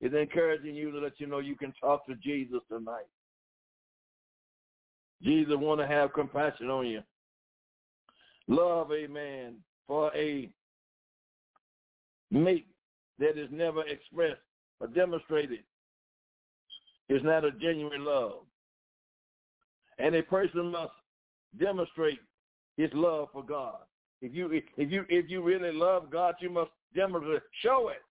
It's 0.00 0.14
encouraging 0.14 0.74
you 0.74 0.90
to 0.90 0.98
let 0.98 1.18
you 1.18 1.26
know 1.26 1.38
you 1.38 1.56
can 1.56 1.72
talk 1.80 2.06
to 2.06 2.14
Jesus 2.16 2.60
tonight. 2.68 3.06
Jesus 5.22 5.54
want 5.56 5.80
to 5.80 5.86
have 5.86 6.12
compassion 6.12 6.68
on 6.68 6.86
you. 6.86 7.00
Love, 8.48 8.92
amen, 8.92 9.56
for 9.86 10.14
a 10.14 10.48
mate 12.30 12.66
that 13.18 13.38
is 13.38 13.48
never 13.50 13.82
expressed 13.86 14.40
or 14.80 14.86
demonstrated 14.86 15.60
is 17.08 17.22
not 17.22 17.44
a 17.44 17.50
genuine 17.52 18.04
love. 18.04 18.40
And 19.98 20.14
a 20.14 20.22
person 20.22 20.70
must 20.70 20.92
demonstrate 21.58 22.20
his 22.76 22.90
love 22.92 23.28
for 23.32 23.42
God. 23.42 23.78
If 24.20 24.34
you 24.34 24.50
if 24.52 24.90
you 24.90 25.04
if 25.08 25.30
you 25.30 25.42
really 25.42 25.72
love 25.72 26.10
God, 26.10 26.34
you 26.40 26.50
must 26.50 26.70
demonstrate 26.94 27.42
show 27.62 27.88
it. 27.88 28.02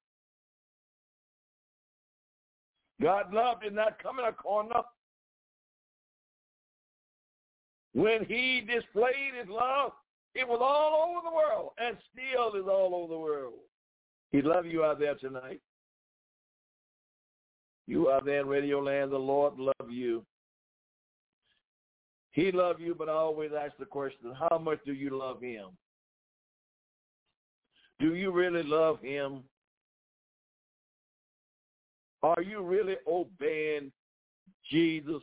God 3.02 3.34
love 3.34 3.62
did 3.62 3.74
not 3.74 4.02
come 4.02 4.20
in 4.20 4.26
a 4.26 4.32
corner. 4.32 4.82
When 7.94 8.26
he 8.26 8.62
displayed 8.62 9.34
his 9.40 9.48
love, 9.50 9.92
it 10.36 10.48
was 10.48 10.60
all 10.62 11.10
over 11.10 11.22
the 11.24 11.34
world 11.34 11.72
and 11.78 11.98
still 12.12 12.60
is 12.60 12.68
all 12.68 12.94
over 12.94 13.14
the 13.14 13.20
world. 13.20 13.54
He 14.32 14.42
love 14.42 14.66
you 14.66 14.84
out 14.84 15.00
there 15.00 15.16
tonight. 15.16 15.62
You 17.88 18.12
out 18.12 18.26
there 18.26 18.42
in 18.42 18.48
Radio 18.48 18.80
Land, 18.80 19.12
the 19.12 19.18
Lord 19.18 19.58
love 19.58 19.90
you. 19.90 20.26
He 22.32 22.52
love 22.52 22.82
you, 22.82 22.94
but 22.94 23.08
I 23.08 23.14
always 23.14 23.52
ask 23.58 23.78
the 23.78 23.86
question, 23.86 24.34
how 24.38 24.58
much 24.58 24.80
do 24.86 24.92
you 24.92 25.18
love 25.18 25.42
him? 25.42 25.68
Do 28.00 28.16
you 28.16 28.32
really 28.32 28.64
love 28.64 29.00
him? 29.02 29.44
Are 32.24 32.42
you 32.42 32.62
really 32.62 32.96
obeying 33.08 33.92
Jesus? 34.70 35.22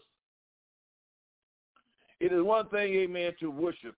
It 2.21 2.33
is 2.33 2.43
one 2.43 2.69
thing, 2.69 2.95
amen, 2.95 3.33
to 3.41 3.51
worship. 3.51 3.95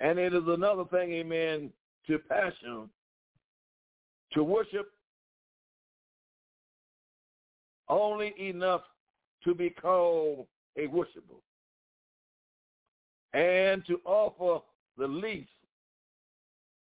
And 0.00 0.18
it 0.18 0.34
is 0.34 0.42
another 0.46 0.84
thing, 0.90 1.12
amen, 1.12 1.70
to 2.06 2.18
passion, 2.18 2.88
to 4.32 4.44
worship 4.44 4.90
only 7.88 8.34
enough 8.38 8.82
to 9.44 9.54
be 9.54 9.70
called 9.70 10.46
a 10.76 10.86
worshiper 10.86 11.34
and 13.34 13.84
to 13.86 14.00
offer 14.04 14.64
the 14.96 15.06
least 15.06 15.50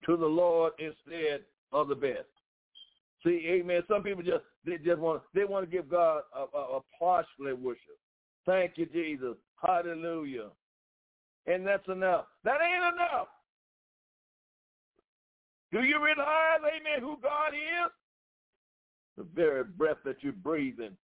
to 0.06 0.18
the 0.18 0.26
Lord 0.26 0.74
instead 0.80 1.42
of 1.72 1.88
the 1.88 1.96
best. 1.96 2.26
See, 3.26 3.46
amen. 3.48 3.84
Some 3.88 4.04
people 4.04 4.24
just 4.24 4.44
they 4.66 4.78
just 4.78 5.00
want 5.00 5.22
they 5.34 5.46
want 5.46 5.70
to 5.70 5.72
give 5.72 5.90
God 5.90 6.24
a, 6.36 6.58
a, 6.58 6.78
a 6.78 6.80
partially 7.00 7.54
worship. 7.54 7.98
Thank 8.46 8.74
you, 8.76 8.86
Jesus. 8.86 9.36
Hallelujah. 9.62 10.50
And 11.46 11.66
that's 11.66 11.88
enough. 11.88 12.26
That 12.44 12.60
ain't 12.62 12.96
enough. 12.96 13.28
Do 15.72 15.84
you 15.84 16.04
realize, 16.04 16.60
amen, 16.60 17.02
who 17.02 17.18
God 17.22 17.54
is? 17.54 17.92
The 19.18 19.26
very 19.36 19.64
breath 19.64 19.98
that 20.06 20.18
you're 20.22 20.34
breathing, 20.34 20.96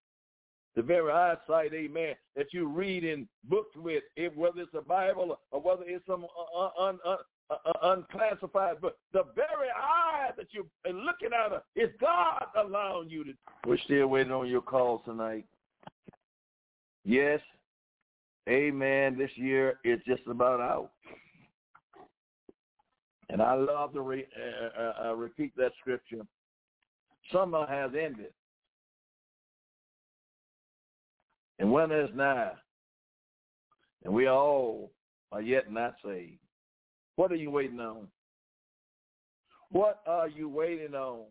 the 0.76 0.82
very 0.82 1.12
eyesight, 1.12 1.74
amen, 1.74 2.16
that 2.36 2.54
you 2.54 2.68
read 2.68 3.04
in 3.04 3.28
books 3.44 3.76
with, 3.76 4.04
if, 4.16 4.36
whether 4.36 4.62
it's 4.62 4.74
a 4.76 4.82
Bible 4.82 5.40
or 5.52 5.62
whether 5.62 5.84
it's 5.86 6.06
some 6.08 6.26
uh, 6.26 6.84
un, 6.84 7.00
un, 7.06 7.18
uh, 7.50 7.56
uh, 7.66 7.74
unclassified 7.84 8.80
book, 8.80 8.96
the 9.12 9.24
very 9.36 9.70
eye 9.76 10.30
that 10.38 10.48
you're 10.52 10.66
looking 10.86 11.30
at 11.34 11.64
is 11.76 11.90
God 12.00 12.46
allowing 12.56 13.10
you 13.10 13.24
to. 13.24 13.34
We're 13.66 13.78
still 13.80 14.08
waiting 14.08 14.32
on 14.32 14.48
your 14.48 14.62
calls 14.62 15.02
tonight. 15.06 15.46
Yes, 17.04 17.42
amen, 18.50 19.18
this 19.18 19.32
year 19.36 19.80
is 19.84 20.00
just 20.08 20.22
about 20.28 20.60
out. 20.60 20.92
And 23.30 23.42
I 23.42 23.54
love 23.54 23.94
to 23.94 24.02
re, 24.02 24.26
uh, 24.36 24.82
uh, 24.82 25.10
uh, 25.10 25.16
repeat 25.16 25.56
that 25.56 25.72
scripture. 25.80 26.26
Summer 27.32 27.66
has 27.68 27.92
ended. 27.92 28.34
And 31.60 31.72
winter 31.72 32.06
is 32.06 32.10
nigh. 32.16 32.54
And 34.04 34.14
we 34.14 34.28
all 34.28 34.92
are 35.32 35.42
yet 35.42 35.72
not 35.72 35.96
saved. 36.04 36.40
What 37.18 37.32
are 37.32 37.36
you 37.36 37.52
waiting 37.52 37.80
on? 37.80 38.08
What 39.72 40.02
are 40.08 40.28
you 40.28 40.50
waiting 40.50 40.96
on? 40.96 41.26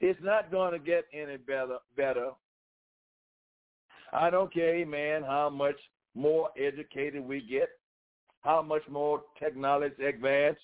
It's 0.00 0.18
not 0.22 0.50
going 0.50 0.72
to 0.72 0.78
get 0.80 1.04
any 1.12 1.36
better. 1.36 1.76
Better. 1.96 2.30
I 4.12 4.30
don't 4.30 4.52
care, 4.52 4.84
man, 4.86 5.22
how 5.22 5.50
much 5.50 5.76
more 6.14 6.50
educated 6.58 7.26
we 7.26 7.40
get 7.40 7.68
how 8.42 8.60
much 8.60 8.82
more 8.90 9.22
technology 9.38 10.04
advance. 10.04 10.58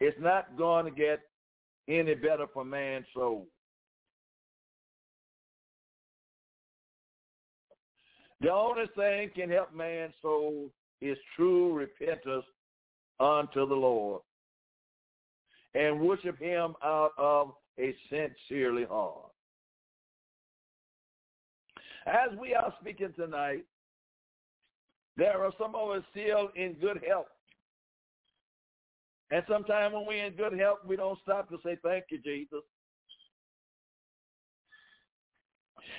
It's 0.00 0.18
not 0.20 0.56
going 0.56 0.84
to 0.84 0.90
get 0.90 1.20
any 1.88 2.14
better 2.14 2.46
for 2.52 2.64
man's 2.64 3.06
soul. 3.14 3.46
The 8.40 8.52
only 8.52 8.84
thing 8.94 9.30
can 9.34 9.50
help 9.50 9.74
man's 9.74 10.14
soul 10.22 10.70
is 11.00 11.16
true 11.34 11.72
repentance 11.72 12.44
unto 13.18 13.66
the 13.66 13.74
Lord 13.74 14.22
and 15.74 16.00
worship 16.00 16.38
him 16.38 16.74
out 16.84 17.12
of 17.18 17.52
a 17.78 17.94
sincerely 18.08 18.84
heart. 18.84 19.27
As 22.08 22.30
we 22.38 22.54
are 22.54 22.72
speaking 22.80 23.12
tonight, 23.14 23.64
there 25.16 25.44
are 25.44 25.52
some 25.60 25.74
of 25.74 25.90
us 25.90 26.02
still 26.10 26.48
in 26.56 26.72
good 26.74 27.02
health. 27.06 27.26
And 29.30 29.42
sometimes 29.46 29.92
when 29.92 30.06
we're 30.06 30.24
in 30.24 30.32
good 30.32 30.58
health, 30.58 30.78
we 30.86 30.96
don't 30.96 31.18
stop 31.22 31.50
to 31.50 31.58
say, 31.62 31.76
thank 31.82 32.04
you, 32.10 32.18
Jesus. 32.18 32.62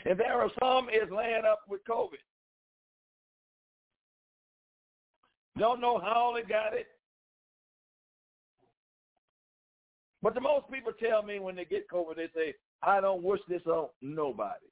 And 0.05 0.20
there 0.20 0.41
are 0.41 0.49
some 0.60 0.89
is 0.89 1.12
laying 1.16 1.45
up 1.45 1.62
with 1.70 1.82
COVID. 1.88 2.18
Don't 5.60 5.82
know 5.82 5.99
how 5.99 6.34
they 6.36 6.47
got 6.47 6.74
it. 6.74 6.88
But 10.24 10.34
the 10.34 10.41
most 10.41 10.72
people 10.72 10.93
tell 10.99 11.22
me 11.22 11.39
when 11.39 11.55
they 11.55 11.66
get 11.66 11.89
COVID, 11.89 12.16
they 12.16 12.30
say, 12.36 12.55
I 12.82 12.99
don't 12.99 13.22
wish 13.22 13.41
this 13.47 13.62
on 13.68 13.89
nobody. 14.01 14.66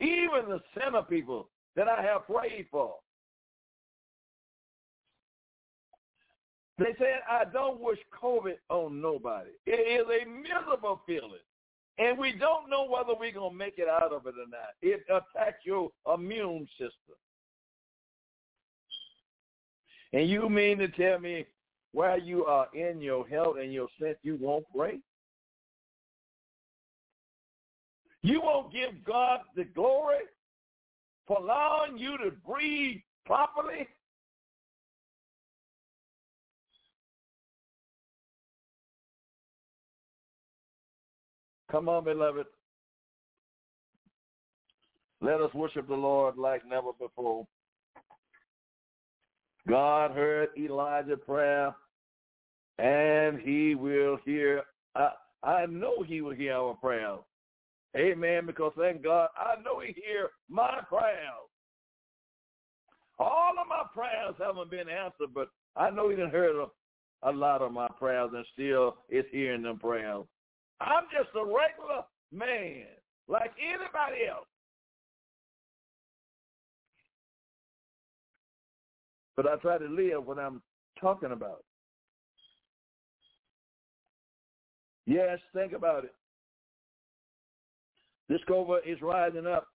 Even 0.00 0.48
the 0.48 0.60
sinner 0.74 1.02
people 1.02 1.48
that 1.76 1.88
I 1.88 2.02
have 2.02 2.26
prayed 2.26 2.66
for. 2.70 2.94
They 6.78 6.94
said, 6.98 7.20
I 7.28 7.44
don't 7.44 7.80
wish 7.80 7.98
COVID 8.22 8.54
on 8.68 9.00
nobody. 9.00 9.50
It 9.66 9.72
is 9.72 10.06
a 10.06 10.28
miserable 10.28 11.02
feeling. 11.06 11.40
And 11.98 12.16
we 12.16 12.32
don't 12.32 12.70
know 12.70 12.86
whether 12.88 13.18
we're 13.18 13.32
going 13.32 13.50
to 13.50 13.56
make 13.56 13.78
it 13.78 13.88
out 13.88 14.12
of 14.12 14.26
it 14.26 14.34
or 14.34 14.48
not. 14.48 14.74
It 14.80 15.04
attacks 15.08 15.58
your 15.64 15.90
immune 16.14 16.68
system. 16.78 17.16
And 20.12 20.28
you 20.28 20.48
mean 20.48 20.78
to 20.78 20.88
tell 20.88 21.18
me 21.18 21.44
while 21.92 22.20
you 22.20 22.44
are 22.44 22.68
in 22.72 23.00
your 23.00 23.26
health 23.26 23.56
and 23.60 23.72
your 23.72 23.88
sense, 24.00 24.16
you 24.22 24.38
won't 24.40 24.64
pray? 24.74 25.00
You 28.22 28.40
won't 28.42 28.72
give 28.72 29.04
God 29.04 29.40
the 29.54 29.64
glory 29.64 30.24
for 31.26 31.38
allowing 31.38 31.98
you 31.98 32.18
to 32.18 32.30
breathe 32.46 33.00
properly? 33.24 33.86
Come 41.70 41.88
on, 41.88 42.04
beloved. 42.04 42.46
Let 45.20 45.40
us 45.40 45.52
worship 45.52 45.86
the 45.86 45.94
Lord 45.94 46.38
like 46.38 46.66
never 46.66 46.92
before. 46.98 47.46
God 49.68 50.12
heard 50.12 50.48
Elijah's 50.56 51.18
prayer, 51.26 51.74
and 52.78 53.38
he 53.38 53.74
will 53.74 54.18
hear. 54.24 54.62
I, 54.94 55.10
I 55.42 55.66
know 55.66 56.02
he 56.02 56.22
will 56.22 56.34
hear 56.34 56.54
our 56.54 56.74
prayer. 56.74 57.16
Amen, 57.96 58.46
because 58.46 58.72
thank 58.78 59.02
God, 59.02 59.28
I 59.36 59.60
know 59.62 59.80
he 59.80 59.92
hear 59.92 60.30
my 60.48 60.80
prayers. 60.88 61.48
All 63.18 63.54
of 63.60 63.66
my 63.68 63.84
prayers 63.92 64.34
haven't 64.38 64.70
been 64.70 64.88
answered, 64.88 65.34
but 65.34 65.48
I 65.74 65.90
know 65.90 66.08
he 66.08 66.16
didn't 66.16 66.30
heard 66.30 66.54
a, 66.56 67.28
a 67.28 67.32
lot 67.32 67.62
of 67.62 67.72
my 67.72 67.88
prayers 67.98 68.30
and 68.34 68.44
still 68.52 68.98
is 69.08 69.24
hearing 69.32 69.62
them 69.62 69.78
prayers. 69.78 70.24
I'm 70.80 71.04
just 71.12 71.34
a 71.34 71.44
regular 71.44 72.04
man 72.30 72.84
like 73.26 73.52
anybody 73.60 74.26
else. 74.28 74.46
But 79.36 79.46
I 79.46 79.56
try 79.56 79.78
to 79.78 79.86
live 79.86 80.26
what 80.26 80.38
I'm 80.38 80.62
talking 81.00 81.32
about. 81.32 81.64
Yes, 85.06 85.38
think 85.54 85.72
about 85.72 86.04
it. 86.04 86.14
This 88.28 88.40
cobra 88.46 88.80
is 88.84 89.00
rising 89.00 89.46
up. 89.46 89.66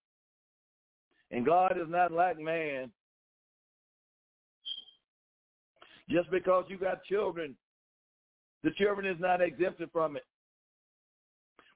And 1.32 1.46
God 1.46 1.78
is 1.78 1.88
not 1.90 2.12
like 2.12 2.40
man. 2.40 2.92
Just 6.10 6.30
because 6.30 6.66
you 6.68 6.78
got 6.78 7.04
children, 7.06 7.56
the 8.64 8.72
children 8.72 9.06
is 9.06 9.20
not 9.20 9.42
exempted 9.42 9.90
from 9.92 10.16
it. 10.16 10.26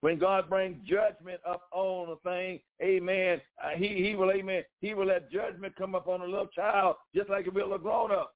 When 0.02 0.20
God 0.20 0.48
brings 0.48 0.78
judgment 0.88 1.42
up 1.48 1.64
on 1.72 2.10
a 2.10 2.30
thing, 2.30 2.60
amen, 2.84 3.42
uh, 3.64 3.70
he, 3.76 4.04
he 4.04 4.16
will, 4.16 4.32
amen, 4.32 4.64
he 4.80 4.94
will 4.94 5.08
let 5.08 5.32
judgment 5.32 5.76
come 5.76 5.96
up 5.96 6.08
on 6.08 6.22
a 6.22 6.26
little 6.26 6.48
child 6.48 6.98
just 7.16 7.30
like 7.30 7.48
it 7.48 7.54
will 7.54 7.74
a 7.74 7.80
grown-up. 7.80 8.32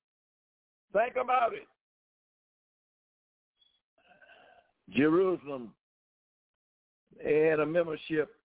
Think 0.91 1.15
about 1.21 1.53
it. 1.53 1.67
Jerusalem 4.89 5.71
had 7.23 7.59
a 7.59 7.65
membership 7.65 8.35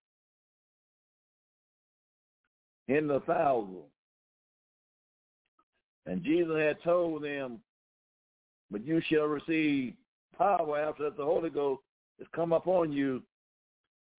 in 2.88 3.06
the 3.06 3.20
thousand. 3.20 3.82
And 6.06 6.22
Jesus 6.22 6.56
had 6.56 6.82
told 6.82 7.24
them, 7.24 7.60
but 8.70 8.84
you 8.86 9.00
shall 9.08 9.26
receive 9.26 9.94
power 10.36 10.78
after 10.78 11.04
that 11.04 11.16
the 11.16 11.24
Holy 11.24 11.50
Ghost 11.50 11.82
has 12.18 12.28
come 12.34 12.52
upon 12.52 12.92
you, 12.92 13.22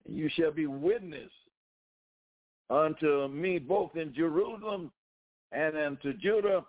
and 0.05 0.17
you 0.17 0.29
shall 0.35 0.51
be 0.51 0.67
witness 0.67 1.31
unto 2.69 3.27
me 3.29 3.59
both 3.59 3.95
in 3.95 4.13
Jerusalem 4.13 4.91
and 5.51 5.77
unto 5.77 6.13
Judah 6.13 6.65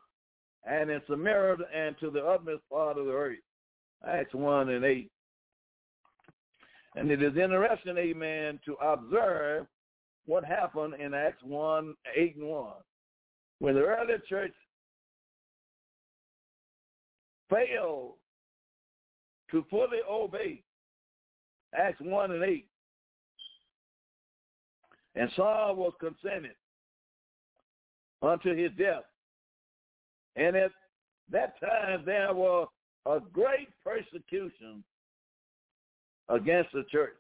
and 0.65 0.91
in 0.91 1.01
Samaria 1.09 1.57
and 1.75 1.97
to 1.99 2.11
the 2.11 2.25
utmost 2.25 2.63
part 2.71 2.99
of 2.99 3.07
the 3.07 3.13
earth. 3.13 3.39
Acts 4.07 4.35
1 4.35 4.69
and 4.69 4.85
8. 4.85 5.11
And 6.99 7.13
it 7.13 7.23
is 7.23 7.37
interesting, 7.37 7.97
amen, 7.97 8.59
to 8.65 8.75
observe 8.75 9.67
what 10.27 10.45
happened 10.45 10.95
in 10.99 11.15
Acts 11.15 11.43
1, 11.45 11.95
8 12.17 12.37
and 12.37 12.49
1. 12.49 12.73
When 13.61 13.75
the 13.75 13.83
early 13.83 14.15
church 14.29 14.53
failed 17.49 18.15
to 19.53 19.65
fully 19.71 19.99
obey 20.11 20.63
Acts 21.73 22.01
1 22.01 22.33
and 22.33 22.43
8. 22.43 22.67
And 25.15 25.31
Saul 25.37 25.77
was 25.77 25.93
consented 26.01 26.57
unto 28.23 28.57
his 28.57 28.73
death. 28.77 29.05
And 30.35 30.57
at 30.57 30.73
that 31.31 31.61
time 31.61 32.03
there 32.05 32.35
was 32.35 32.67
a 33.07 33.21
great 33.33 33.69
persecution 33.85 34.83
against 36.29 36.73
the 36.73 36.85
church, 36.91 37.19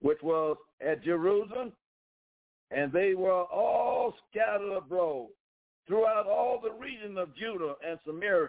which 0.00 0.18
was 0.22 0.56
at 0.80 1.04
Jerusalem, 1.04 1.72
and 2.70 2.92
they 2.92 3.14
were 3.14 3.44
all 3.44 4.14
scattered 4.30 4.76
abroad 4.76 5.28
throughout 5.86 6.26
all 6.26 6.60
the 6.62 6.72
region 6.72 7.18
of 7.18 7.34
Judah 7.36 7.74
and 7.86 7.98
Samaria, 8.06 8.48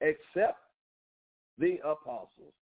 except 0.00 0.58
the 1.58 1.78
apostles. 1.84 2.54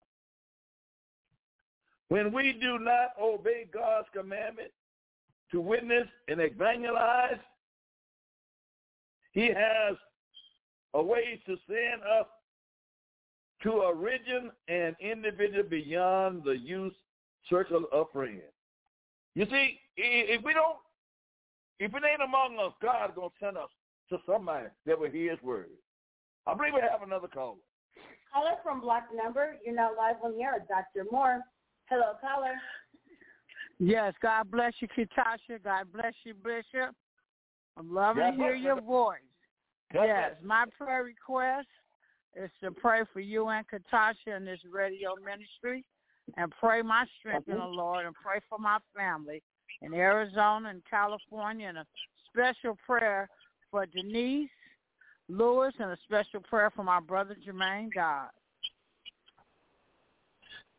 When 2.09 2.33
we 2.33 2.55
do 2.55 2.79
not 2.79 3.11
obey 3.21 3.67
God's 3.73 4.09
commandment 4.15 4.71
to 5.51 5.61
witness 5.61 6.07
and 6.29 6.41
evangelize, 6.41 7.41
he 9.33 9.49
has 9.49 9.97
a 10.95 11.03
way 11.03 11.41
to 11.45 11.57
send 11.67 12.03
us 12.03 12.27
to 13.63 13.71
a 13.71 13.95
region 13.95 14.51
and 14.69 14.95
individual 15.01 15.65
beyond 15.65 16.43
the 16.45 16.57
use 16.57 16.95
circle 17.49 17.85
of 17.93 18.07
friends. 18.13 18.43
You 19.35 19.47
see, 19.51 19.81
if 19.97 20.43
we 20.45 20.53
don't, 20.53 20.77
if 21.81 21.95
it 21.95 22.03
ain't 22.11 22.23
among 22.23 22.59
us, 22.59 22.73
God's 22.83 23.15
going 23.15 23.31
to 23.31 23.35
send 23.41 23.57
us 23.57 23.71
to 24.11 24.19
somebody 24.27 24.67
that 24.87 24.99
will 24.99 25.11
hear 25.11 25.33
his 25.33 25.43
word. 25.43 25.69
I 26.47 26.55
believe 26.55 26.75
we 26.75 26.81
have 26.81 27.03
another 27.03 27.29
caller. 27.29 27.57
Caller 28.33 28.57
from 28.63 28.81
block 28.81 29.05
number. 29.15 29.57
You're 29.65 29.75
now 29.75 29.91
live 29.97 30.17
on 30.23 30.37
the 30.37 30.43
air. 30.43 30.65
Dr. 30.69 31.07
Moore. 31.11 31.41
Hello, 31.89 32.13
caller. 32.21 32.55
Yes, 33.79 34.15
God 34.21 34.51
bless 34.51 34.75
you, 34.81 34.89
Katasha. 34.89 35.63
God 35.63 35.87
bless 35.93 36.15
you, 36.25 36.35
Bishop. 36.35 36.95
I'm 37.77 37.95
loving 37.95 38.23
God 38.23 38.31
to 38.33 38.37
hear 38.37 38.55
your 38.55 38.77
you. 38.77 38.83
voice. 38.83 39.19
God 39.93 40.05
yes, 40.05 40.33
my 40.43 40.65
prayer 40.77 41.05
request 41.05 41.69
is 42.43 42.51
to 42.63 42.71
pray 42.71 43.03
for 43.13 43.21
you 43.21 43.49
and 43.49 43.65
Katasha 43.67 44.37
in 44.37 44.45
this 44.45 44.61
radio 44.71 45.15
ministry 45.25 45.85
and 46.37 46.53
pray 46.61 46.83
my 46.83 47.05
strength 47.19 47.49
in 47.49 47.57
the 47.57 47.65
Lord 47.65 48.07
and 48.07 48.15
pray 48.15 48.41
for 48.49 48.59
my 48.59 48.79
family 48.97 49.43
in 49.83 49.95
Arizona 49.95 50.69
and 50.69 50.83
California 50.89 51.69
and 51.69 51.79
a 51.79 51.87
special 52.31 52.77
prayer 52.87 53.29
for 53.71 53.87
Denise 53.87 54.51
Lewis 55.29 55.75
and 55.79 55.91
a 55.91 55.99
special 56.05 56.41
prayer 56.41 56.71
for 56.75 56.85
my 56.85 57.01
brother 57.01 57.37
Jermaine 57.47 57.93
God. 57.95 58.29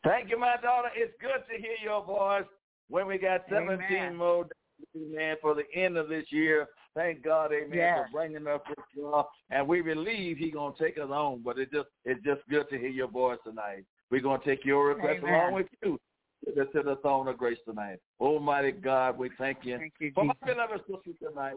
Thank 0.04 0.30
you, 0.30 0.40
my 0.40 0.56
daughter. 0.62 0.90
It's 0.96 1.14
good 1.20 1.44
to 1.52 1.62
hear 1.62 1.76
your 1.84 2.04
voice 2.04 2.46
when 2.90 3.06
we 3.06 3.18
got 3.18 3.42
17 3.50 3.86
Amen. 3.92 4.16
more 4.16 4.46
days, 4.46 5.08
man, 5.14 5.36
for 5.42 5.54
the 5.54 5.64
end 5.76 5.98
of 5.98 6.08
this 6.08 6.26
year. 6.30 6.68
Thank 6.96 7.24
God, 7.24 7.52
amen, 7.54 7.96
for 7.96 8.08
bringing 8.12 8.48
us 8.48 8.62
this 8.68 8.86
far. 8.96 9.28
And 9.52 9.68
we 9.68 9.82
believe 9.82 10.38
he's 10.38 10.54
going 10.54 10.74
to 10.76 10.84
take 10.84 10.98
us 10.98 11.10
on, 11.10 11.42
but 11.44 11.60
it 11.60 11.72
just 11.72 11.88
it's 12.04 12.24
just 12.24 12.42
good 12.50 12.70
to 12.70 12.78
hear 12.78 12.90
your 12.90 13.08
voice 13.08 13.38
tonight. 13.46 13.86
We're 14.10 14.22
going 14.22 14.42
to 14.42 14.46
take 14.46 14.66
your 14.66 14.88
request 14.88 15.20
Amen. 15.20 15.34
along 15.34 15.54
with 15.54 15.68
you 15.84 16.00
to 16.46 16.52
the, 16.84 16.98
throne 17.02 17.28
of 17.28 17.38
grace 17.38 17.60
tonight. 17.68 18.00
Almighty 18.20 18.72
God, 18.72 19.18
we 19.18 19.30
thank 19.38 19.60
you. 19.64 19.78
Thank 19.78 19.94
you, 20.00 20.12
For 20.16 20.24
my 20.24 20.34
beloved 20.44 20.82
sister 20.88 21.30
tonight, 21.30 21.56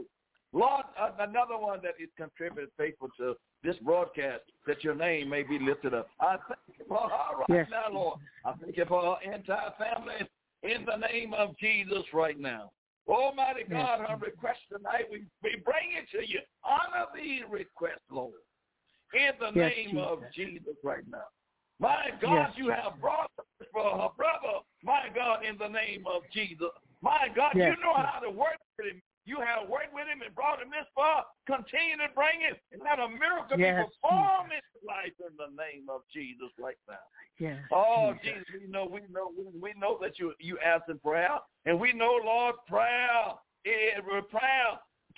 Lord, 0.52 0.84
uh, 1.00 1.10
another 1.20 1.56
one 1.56 1.80
that 1.82 1.94
is 1.98 2.10
contributed 2.16 2.70
faithful 2.76 3.08
to 3.18 3.34
this 3.64 3.76
broadcast, 3.78 4.42
that 4.66 4.84
your 4.84 4.94
name 4.94 5.30
may 5.30 5.42
be 5.42 5.58
lifted 5.58 5.94
up. 5.94 6.08
I 6.20 6.36
thank 6.48 6.78
you 6.78 6.84
for 6.86 7.08
her 7.08 7.36
right 7.38 7.46
Yes. 7.48 7.68
now, 7.70 7.90
Lord. 7.90 8.20
I 8.44 8.52
thank 8.60 8.76
you 8.76 8.84
for 8.84 9.16
her 9.16 9.32
entire 9.32 9.72
family 9.78 10.28
in 10.62 10.84
the 10.84 10.96
name 10.96 11.32
of 11.32 11.56
Jesus 11.58 12.02
right 12.12 12.38
now. 12.38 12.70
Almighty 13.08 13.64
God, 13.68 14.00
her 14.06 14.16
request 14.16 14.60
tonight, 14.70 15.06
we, 15.10 15.24
we 15.42 15.60
bring 15.64 15.96
it 15.98 16.08
to 16.12 16.26
you. 16.26 16.40
Honor 16.64 17.06
these 17.14 17.42
requests, 17.50 18.06
Lord, 18.10 18.32
in 19.14 19.32
the 19.40 19.58
Yes, 19.58 19.72
name 19.76 19.98
of 19.98 20.20
Jesus. 20.34 20.52
Jesus 20.62 20.76
right 20.84 21.04
now. 21.10 21.26
My 21.80 22.10
God, 22.20 22.32
Yes, 22.32 22.52
you 22.56 22.70
have 22.70 23.00
brought 23.00 23.30
us 23.38 23.66
for 23.72 23.82
her 23.82 24.08
brother, 24.16 24.62
my 24.84 25.08
God, 25.14 25.44
in 25.44 25.58
the 25.58 25.68
name 25.68 26.04
of 26.06 26.22
Jesus. 26.32 26.70
My 27.00 27.26
God, 27.34 27.52
Yes, 27.56 27.74
you 27.76 27.84
know 27.84 27.94
how 27.94 28.20
to 28.20 28.30
work 28.30 28.58
with 28.78 28.86
him. 28.94 29.02
You 29.24 29.38
have 29.38 29.68
worked 29.68 29.94
with 29.94 30.10
him 30.10 30.22
and 30.22 30.34
brought 30.34 30.60
him 30.60 30.70
this 30.70 30.88
far. 30.94 31.24
Continue 31.46 31.96
to 32.02 32.10
bring 32.14 32.42
it 32.42 32.58
and 32.74 32.82
let 32.82 32.98
a 32.98 33.06
miracle 33.06 33.54
Yes, 33.54 33.78
be 33.78 33.86
performed 33.86 34.50
in 34.50 34.58
his 34.58 34.82
life 34.82 35.14
in 35.22 35.34
the 35.38 35.50
name 35.54 35.86
of 35.86 36.02
Jesus 36.12 36.50
right 36.58 36.78
now. 36.88 37.06
Yes. 37.38 37.62
Oh, 37.70 38.14
Jesus. 38.18 38.42
Jesus, 38.42 38.66
we 38.66 38.66
know, 38.66 38.84
we 38.84 39.00
know, 39.10 39.30
we, 39.30 39.46
we 39.54 39.72
know 39.78 39.98
that 40.02 40.18
you 40.18 40.34
you 40.40 40.58
answer 40.58 40.98
prayer, 40.98 41.38
and 41.66 41.78
we 41.78 41.92
know, 41.92 42.18
Lord, 42.24 42.56
prayer, 42.66 43.38
eh, 43.66 44.00
prayer 44.02 44.70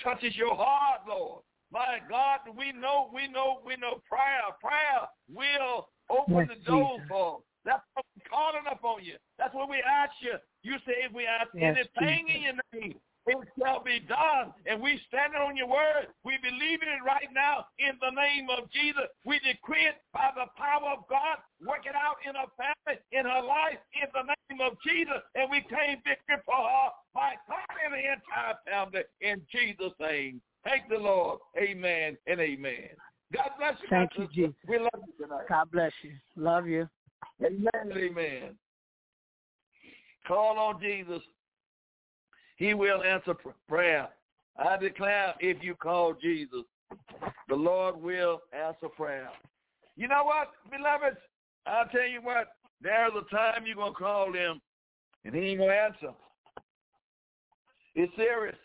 touches 0.03 0.37
your 0.37 0.55
heart, 0.55 1.01
Lord. 1.09 1.43
My 1.73 1.99
God, 2.09 2.41
we 2.57 2.73
know, 2.73 3.11
we 3.13 3.27
know, 3.27 3.61
we 3.65 3.77
know, 3.77 4.01
prayer, 4.09 4.47
prayer 4.61 5.09
will 5.33 5.89
open 6.11 6.47
Yes, 6.47 6.49
the 6.49 6.71
Jesus. 6.71 7.09
for. 7.09 7.41
That's 7.65 7.83
what 7.95 8.05
we're 8.15 8.29
calling 8.29 8.69
upon 8.71 9.03
you. 9.03 9.17
That's 9.39 9.55
what 9.55 9.69
we 9.71 9.83
ask 9.83 10.13
you. 10.21 10.35
You 10.63 10.77
say 10.87 11.01
if 11.09 11.13
we 11.13 11.27
ask 11.27 11.49
Yes, 11.55 11.89
anything 11.99 12.27
in 12.29 12.43
your 12.43 12.55
name, 12.73 12.95
it 13.27 13.39
shall 13.59 13.83
be 13.83 14.01
done. 14.01 14.53
And 14.67 14.83
we 14.83 15.01
stand 15.09 15.35
on 15.35 15.57
your 15.57 15.69
word. 15.69 16.13
We 16.25 16.37
believe 16.43 16.83
in 16.83 16.89
it 16.89 17.05
right 17.05 17.29
now 17.33 17.67
in 17.79 17.97
the 18.01 18.13
name 18.13 18.49
of 18.51 18.71
Jesus. 18.71 19.09
We 19.25 19.41
decree 19.41 19.89
it 19.89 19.97
by 20.13 20.31
the 20.35 20.47
power 20.57 20.93
of 20.93 21.09
God. 21.09 21.41
Work 21.65 21.87
it 21.89 21.97
out 21.97 22.21
in 22.27 22.35
her 22.37 22.51
family, 22.57 23.01
in 23.13 23.25
her 23.25 23.43
life, 23.43 23.81
in 23.97 24.09
the 24.13 24.29
name 24.29 24.61
of 24.61 24.77
Jesus. 24.85 25.25
And 25.35 25.51
we 25.51 25.65
claim 25.69 26.05
victory 26.05 26.45
for 26.45 26.61
her, 26.61 26.89
my 27.15 27.33
God, 27.49 27.73
and 27.85 27.95
the 27.97 28.05
entire 28.05 28.57
family 28.69 29.05
in 29.21 29.41
Jesus' 29.49 29.97
name. 30.01 30.41
Thank 30.65 30.89
the 30.89 30.99
Lord. 30.99 31.41
Amen 31.57 32.17
and 32.27 32.41
amen. 32.41 32.93
God 33.33 33.51
bless 33.59 33.75
you. 33.83 33.89
Thank 33.89 34.11
you, 34.17 34.29
Jesus. 34.33 34.55
We 34.69 34.79
love 34.79 35.01
you 35.07 35.27
tonight. 35.27 35.49
God 35.49 35.71
bless 35.73 35.93
you. 36.03 36.13
Love 36.37 36.67
you. 36.67 36.89
Amen 37.45 37.69
and 37.75 37.93
amen. 37.93 38.57
Call 40.27 40.59
on 40.59 40.81
Jesus. 40.81 41.21
He 42.57 42.75
will 42.75 43.03
answer 43.03 43.35
pr- 43.35 43.51
prayer. 43.69 44.09
I 44.57 44.77
declare 44.77 45.35
if 45.41 45.63
you 45.63 45.75
call 45.75 46.15
Jesus, 46.15 46.65
the 47.49 47.55
Lord 47.55 48.01
will 48.01 48.43
answer 48.53 48.89
prayer. 48.89 49.29
You 49.97 50.09
know 50.09 50.23
what, 50.25 50.51
beloveds? 50.71 51.19
I'll 51.67 51.89
tell 51.89 52.07
you 52.07 52.21
what, 52.23 52.49
there's 52.81 53.13
a 53.13 53.35
time 53.35 53.65
you're 53.67 53.77
going 53.77 53.93
to 53.93 53.99
call 53.99 54.33
him, 54.33 54.61
and 55.25 55.35
he 55.35 55.41
ain't 55.41 55.59
going 55.59 55.71
to 55.71 55.77
answer. 55.77 56.15
It's 57.95 58.15
serious. 58.17 58.57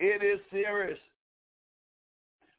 It 0.00 0.22
is 0.24 0.40
serious. 0.50 0.98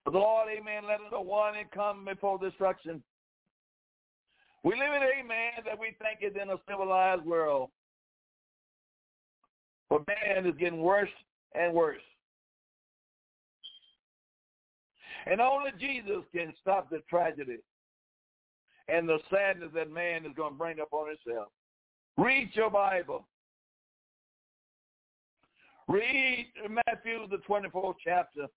The 0.05 0.11
Lord, 0.11 0.47
amen, 0.55 0.83
let 0.87 1.01
us 1.01 1.11
know 1.11 1.21
one 1.21 1.55
and 1.57 1.69
come 1.71 2.05
before 2.05 2.37
destruction. 2.37 3.03
We 4.63 4.73
live 4.73 4.93
in, 4.93 5.03
amen, 5.19 5.63
that 5.65 5.79
we 5.79 5.95
think 5.99 6.19
is 6.21 6.39
in 6.41 6.49
a 6.49 6.57
civilized 6.69 7.25
world. 7.25 7.69
But 9.89 10.03
man 10.07 10.45
is 10.45 10.55
getting 10.59 10.81
worse 10.81 11.09
and 11.53 11.73
worse. 11.73 12.01
And 15.27 15.41
only 15.41 15.71
Jesus 15.79 16.23
can 16.33 16.53
stop 16.61 16.89
the 16.89 16.99
tragedy 17.09 17.57
and 18.87 19.09
the 19.09 19.17
sadness 19.31 19.69
that 19.73 19.91
man 19.91 20.25
is 20.25 20.31
going 20.35 20.53
to 20.53 20.57
bring 20.57 20.79
upon 20.79 21.07
himself. 21.09 21.47
Read 22.17 22.49
your 22.53 22.69
Bible. 22.69 23.25
Read 25.87 26.47
Matthew, 26.69 27.27
the 27.29 27.37
24th 27.47 27.95
chapter. 28.03 28.47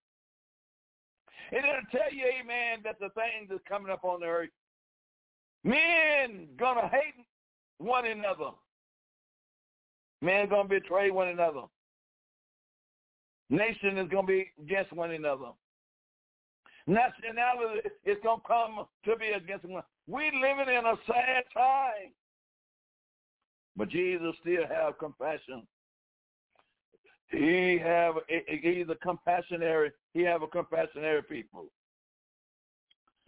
And 1.51 1.65
it'll 1.65 1.91
tell 1.91 2.13
you, 2.13 2.25
amen, 2.41 2.81
that 2.85 2.99
the 3.01 3.09
things 3.11 3.49
that's 3.49 3.63
coming 3.69 3.91
up 3.91 4.05
on 4.05 4.21
the 4.21 4.27
earth, 4.27 4.51
men 5.65 6.49
going 6.59 6.77
to 6.77 6.89
hate 6.89 7.25
one 7.79 8.07
another. 8.07 8.51
Men 10.21 10.49
going 10.49 10.69
to 10.69 10.81
betray 10.81 11.11
one 11.11 11.29
another. 11.29 11.63
Nation 13.51 13.97
is 13.99 14.09
going 14.09 14.27
to 14.27 14.33
be 14.33 14.53
against 14.61 14.93
one 14.93 15.13
another. 15.13 15.51
Nationality 16.87 17.89
is 18.05 18.17
going 18.23 18.41
to 18.41 18.47
come 18.47 18.87
to 19.05 19.17
be 19.17 19.29
against 19.29 19.65
one. 19.65 19.83
We 20.07 20.25
living 20.25 20.75
in 20.75 20.87
a 20.87 20.97
sad 21.07 21.45
time. 21.55 22.13
But 23.77 23.91
Jesus 23.91 24.35
still 24.41 24.67
have 24.69 24.99
compassion. 24.99 25.67
He 27.31 27.79
have 27.83 28.15
he's 28.27 28.87
a 28.89 28.97
compassionary. 29.07 29.91
He 30.15 30.23
have 30.23 30.43
a 30.43 30.47
compassionary 30.47 31.27
people. 31.29 31.67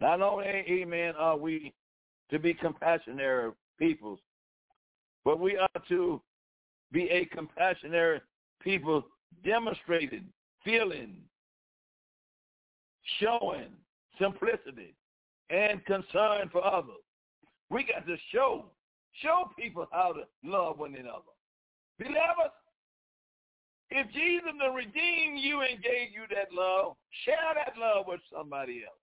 Not 0.01 0.21
only, 0.21 0.45
amen, 0.47 1.13
are 1.17 1.37
we 1.37 1.73
to 2.31 2.39
be 2.39 2.55
compassionary 2.55 3.53
peoples, 3.77 4.19
but 5.23 5.39
we 5.39 5.57
are 5.57 5.69
to 5.89 6.19
be 6.91 7.09
a 7.09 7.25
compassionate 7.25 8.23
people 8.61 9.03
demonstrating, 9.43 10.25
feeling, 10.63 11.17
showing 13.19 13.69
simplicity 14.19 14.93
and 15.49 15.83
concern 15.85 16.49
for 16.51 16.65
others. 16.65 17.03
We 17.69 17.83
got 17.83 18.05
to 18.05 18.17
show, 18.31 18.65
show 19.21 19.49
people 19.57 19.87
how 19.91 20.13
to 20.13 20.23
love 20.43 20.79
one 20.79 20.95
another. 20.95 21.31
Beloved, 21.97 22.51
if 23.89 24.07
Jesus 24.13 24.51
the 24.57 24.71
redeem 24.71 25.35
you 25.35 25.61
and 25.61 25.81
gave 25.81 26.11
you 26.13 26.23
that 26.29 26.53
love, 26.53 26.95
share 27.25 27.35
that 27.55 27.73
love 27.79 28.05
with 28.07 28.21
somebody 28.33 28.83
else. 28.85 28.95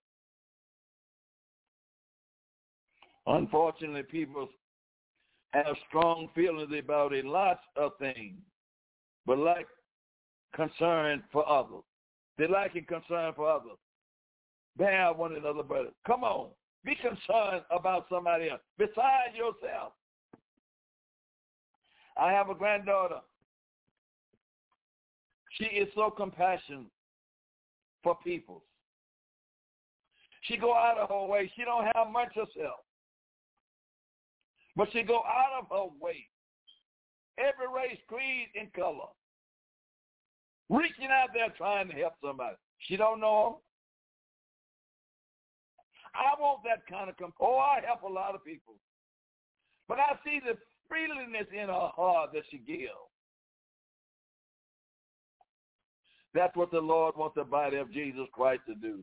Unfortunately, 3.27 4.03
people 4.03 4.49
have 5.53 5.67
strong 5.89 6.29
feelings 6.35 6.73
about 6.79 7.15
a 7.15 7.23
lot 7.23 7.61
of 7.77 7.93
things, 7.99 8.39
but 9.27 9.39
lack 9.39 9.67
concern 10.55 11.23
for 11.33 11.49
others. 11.49 11.83
They 12.37 12.47
lack 12.47 12.77
in 12.77 12.85
concern 12.85 13.33
for 13.35 13.51
others. 13.51 13.79
Bear 14.77 15.13
one 15.13 15.35
another, 15.35 15.63
brother. 15.63 15.91
Come 16.07 16.23
on. 16.23 16.51
Be 16.85 16.95
concerned 16.95 17.65
about 17.71 18.07
somebody 18.09 18.51
else 18.51 18.61
besides 18.79 19.35
yourself. 19.35 19.93
I 22.17 22.33
have 22.33 22.51
a 22.51 22.55
granddaughter. 22.55 23.21
She 25.53 25.65
is 25.65 25.89
so 25.95 26.11
compassionate 26.11 26.87
for 28.03 28.17
people. 28.23 28.63
She 30.43 30.57
go 30.57 30.75
out 30.75 30.99
of 30.99 31.09
her 31.09 31.27
way. 31.27 31.51
She 31.57 31.65
don't 31.65 31.85
have 31.95 32.13
much 32.13 32.35
herself. 32.35 32.81
But 34.79 34.93
she 34.93 35.03
go 35.03 35.19
out 35.27 35.61
of 35.61 35.67
her 35.71 35.93
way. 36.01 36.25
Every 37.37 37.67
race, 37.67 37.99
creed, 38.07 38.47
and 38.59 38.73
color. 38.73 39.11
Reaching 40.71 41.09
out 41.11 41.31
there 41.35 41.53
trying 41.57 41.89
to 41.89 41.95
help 41.95 42.13
somebody. 42.25 42.55
She 42.87 42.97
don't 42.97 43.21
know 43.21 43.45
them. 43.45 43.55
I 46.15 46.41
want 46.41 46.61
that 46.63 46.87
kind 46.89 47.11
of 47.11 47.17
comp- 47.17 47.35
oh, 47.41 47.59
I 47.59 47.81
help 47.85 48.03
a 48.03 48.13
lot 48.13 48.37
of 48.37 48.45
people. 48.45 48.77
But 49.89 49.99
I 49.99 50.17
see 50.25 50.41
the 50.45 50.57
friendliness 50.89 51.49
in 51.53 51.67
her 51.67 51.91
heart 51.97 52.31
that 52.35 52.45
she 52.49 52.59
gives. 52.59 52.93
That's 56.35 56.57
what 56.57 56.71
the 56.71 56.81
Lord 56.81 57.17
wants 57.17 57.35
the 57.35 57.45
body 57.45 57.79
of 57.79 57.93
Jesus 57.93 58.27
Christ 58.33 58.63
to 58.69 58.77
do, 58.77 59.03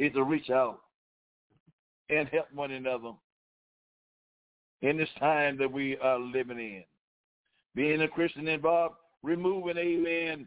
is 0.00 0.12
to 0.14 0.24
reach 0.24 0.50
out 0.50 0.80
and 2.08 2.28
help 2.28 2.46
one 2.52 2.72
another 2.72 3.12
in 4.82 4.96
this 4.96 5.08
time 5.18 5.56
that 5.58 5.70
we 5.70 5.96
are 5.98 6.18
living 6.18 6.58
in. 6.58 6.84
Being 7.74 8.02
a 8.02 8.08
Christian 8.08 8.48
involved, 8.48 8.96
removing, 9.22 9.78
amen, 9.78 10.46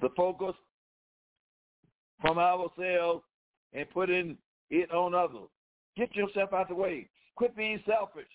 the 0.00 0.10
focus 0.16 0.54
from 2.20 2.38
ourselves 2.38 3.22
and 3.72 3.88
putting 3.90 4.36
it 4.70 4.90
on 4.90 5.14
others. 5.14 5.48
Get 5.96 6.14
yourself 6.14 6.52
out 6.52 6.62
of 6.62 6.68
the 6.68 6.74
way. 6.74 7.08
Quit 7.36 7.56
being 7.56 7.82
selfish. 7.86 8.28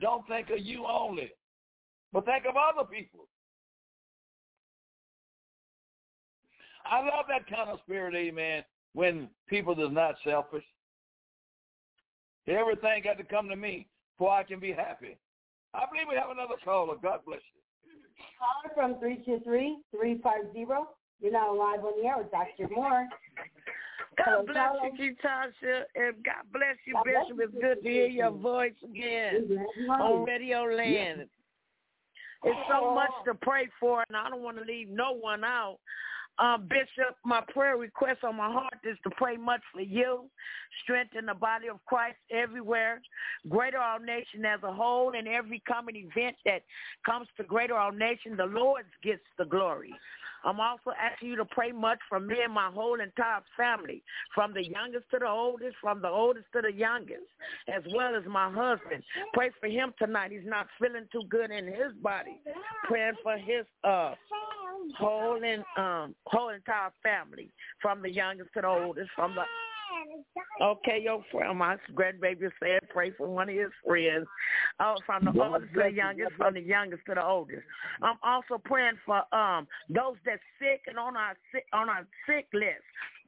Don't 0.00 0.26
think 0.28 0.50
of 0.50 0.60
you 0.60 0.86
only, 0.86 1.30
but 2.12 2.24
think 2.24 2.44
of 2.44 2.54
other 2.56 2.86
people. 2.88 3.26
I 6.84 7.00
love 7.00 7.26
that 7.28 7.46
kind 7.48 7.68
of 7.68 7.80
spirit, 7.84 8.14
amen, 8.14 8.64
when 8.94 9.28
people 9.48 9.74
is 9.84 9.92
not 9.92 10.14
selfish. 10.24 10.64
Everything 12.48 13.02
got 13.04 13.18
to 13.18 13.24
come 13.24 13.48
to 13.48 13.56
me 13.56 13.86
before 14.16 14.32
I 14.32 14.42
can 14.42 14.58
be 14.58 14.72
happy. 14.72 15.16
I 15.74 15.84
believe 15.90 16.06
we 16.08 16.16
have 16.16 16.30
another 16.30 16.54
caller. 16.64 16.94
God 17.02 17.20
bless 17.26 17.40
you. 17.52 17.58
Caller 18.38 18.72
from 18.74 18.94
323-350. 19.94 20.84
You're 21.20 21.32
now 21.32 21.54
live 21.54 21.84
on 21.84 22.00
the 22.00 22.08
air 22.08 22.18
with 22.18 22.30
Dr. 22.30 22.72
Moore. 22.74 23.06
God 24.16 24.24
Hello, 24.24 24.44
bless 24.46 24.56
Carlos. 24.56 24.92
you, 24.98 25.14
Tasha, 25.24 25.82
and 25.94 26.24
God 26.24 26.44
bless 26.52 26.76
you, 26.86 26.94
God 26.94 27.04
bless 27.04 27.28
Bishop. 27.28 27.40
It's 27.40 27.62
good 27.62 27.82
to 27.82 27.88
hear 27.88 28.06
your 28.06 28.30
voice 28.30 28.72
again 28.82 29.66
on 29.88 30.24
Radio 30.24 30.62
Land. 30.62 31.28
It's 32.44 32.58
so 32.68 32.90
oh. 32.90 32.94
much 32.94 33.10
to 33.26 33.34
pray 33.34 33.68
for, 33.78 34.04
and 34.08 34.16
I 34.16 34.30
don't 34.30 34.42
want 34.42 34.58
to 34.58 34.64
leave 34.64 34.88
no 34.88 35.12
one 35.12 35.44
out. 35.44 35.78
Uh, 36.38 36.56
Bishop, 36.56 37.16
my 37.24 37.40
prayer 37.52 37.76
request 37.76 38.22
on 38.22 38.36
my 38.36 38.50
heart 38.50 38.78
is 38.84 38.96
to 39.02 39.10
pray 39.16 39.36
much 39.36 39.60
for 39.72 39.80
you, 39.80 40.24
strengthen 40.84 41.26
the 41.26 41.34
body 41.34 41.68
of 41.68 41.84
Christ 41.86 42.16
everywhere, 42.30 43.00
greater 43.48 43.78
our 43.78 43.98
nation 43.98 44.44
as 44.44 44.62
a 44.62 44.72
whole, 44.72 45.14
and 45.16 45.26
every 45.26 45.60
coming 45.66 45.96
event 45.96 46.36
that 46.44 46.62
comes 47.04 47.26
to 47.38 47.42
greater 47.42 47.74
our 47.74 47.92
nation, 47.92 48.36
the 48.36 48.46
Lord 48.46 48.84
gets 49.02 49.22
the 49.36 49.46
glory. 49.46 49.92
I'm 50.44 50.60
also 50.60 50.92
asking 50.96 51.30
you 51.30 51.36
to 51.36 51.44
pray 51.44 51.72
much 51.72 51.98
for 52.08 52.20
me 52.20 52.36
and 52.44 52.54
my 52.54 52.70
whole 52.72 53.00
entire 53.00 53.40
family, 53.56 54.04
from 54.32 54.54
the 54.54 54.64
youngest 54.64 55.10
to 55.10 55.18
the 55.18 55.26
oldest, 55.26 55.74
from 55.80 56.00
the 56.00 56.08
oldest 56.08 56.46
to 56.52 56.62
the 56.62 56.72
youngest, 56.72 57.26
as 57.66 57.82
well 57.92 58.14
as 58.14 58.22
my 58.28 58.48
husband. 58.48 59.02
Pray 59.34 59.50
for 59.58 59.66
him 59.66 59.92
tonight. 59.98 60.30
He's 60.30 60.40
not 60.44 60.68
feeling 60.80 61.08
too 61.10 61.22
good 61.28 61.50
in 61.50 61.66
his 61.66 61.92
body. 62.00 62.38
Praying 62.84 63.14
for 63.24 63.36
his 63.36 63.66
uh 63.82 64.14
whole 64.96 65.42
and 65.42 65.64
um 65.76 66.14
whole 66.26 66.50
entire 66.50 66.90
family, 67.02 67.50
from 67.80 68.02
the 68.02 68.10
youngest 68.10 68.50
to 68.54 68.60
the 68.60 68.68
oldest, 68.68 69.10
from 69.14 69.34
the 69.34 69.42
Okay, 70.60 71.00
your 71.02 71.24
friend, 71.30 71.58
my 71.58 71.76
grandbaby 71.94 72.50
said, 72.60 72.80
pray 72.90 73.12
for 73.12 73.28
one 73.28 73.48
of 73.48 73.54
his 73.54 73.70
friends. 73.86 74.26
Oh, 74.80 74.96
from 75.06 75.24
the 75.24 75.42
oldest 75.42 75.72
to 75.74 75.82
the 75.82 75.90
youngest, 75.90 76.32
from 76.36 76.54
the 76.54 76.60
youngest 76.60 77.02
to 77.06 77.14
the 77.14 77.24
oldest. 77.24 77.62
I'm 78.02 78.16
also 78.22 78.60
praying 78.62 78.98
for 79.06 79.22
um 79.34 79.68
those 79.88 80.16
that's 80.26 80.42
sick 80.58 80.82
and 80.88 80.98
on 80.98 81.16
our 81.16 81.36
sick 81.52 81.64
on 81.72 81.88
our 81.88 82.06
sick 82.26 82.46
list. 82.52 82.82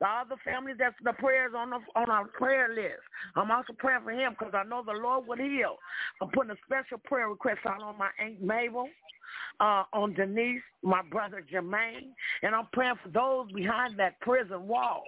All 0.05 0.25
the 0.29 0.37
families 0.45 0.77
that's 0.79 0.95
the 1.05 1.13
prayers 1.13 1.53
on 1.57 1.71
the 1.71 1.79
on 1.95 2.11
our 2.11 2.27
prayer 2.27 2.69
list. 2.75 3.03
I'm 3.37 3.51
also 3.51 3.75
praying 3.79 4.03
for 4.03 4.13
him 4.13 4.35
because 4.37 4.55
I 4.55 4.65
know 4.65 4.83
the 4.85 4.93
Lord 4.93 5.27
would 5.29 5.39
heal. 5.39 5.77
I'm 6.21 6.31
putting 6.31 6.51
a 6.51 6.57
special 6.67 6.99
prayer 6.99 7.29
request 7.29 7.61
out 7.67 7.83
on 7.83 7.97
my 7.97 8.11
aunt 8.19 8.43
Mabel 8.43 8.89
uh, 9.61 9.85
on 9.93 10.15
Denise, 10.15 10.63
my 10.83 11.03
brother 11.11 11.45
Jermaine, 11.53 12.11
and 12.43 12.55
I'm 12.55 12.67
praying 12.73 12.97
for 13.03 13.11
those 13.11 13.53
behind 13.53 13.99
that 13.99 14.21
prison 14.21 14.67
wall. 14.67 15.05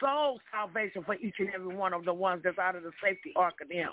Soul 0.00 0.40
salvation 0.50 1.04
for 1.04 1.14
each 1.14 1.36
and 1.38 1.50
every 1.54 1.74
one 1.74 1.92
of 1.92 2.04
the 2.04 2.14
ones 2.14 2.42
that's 2.44 2.58
out 2.58 2.76
of 2.76 2.82
the 2.82 2.90
safety 3.02 3.32
ark 3.36 3.54
of 3.62 3.68
them. 3.68 3.90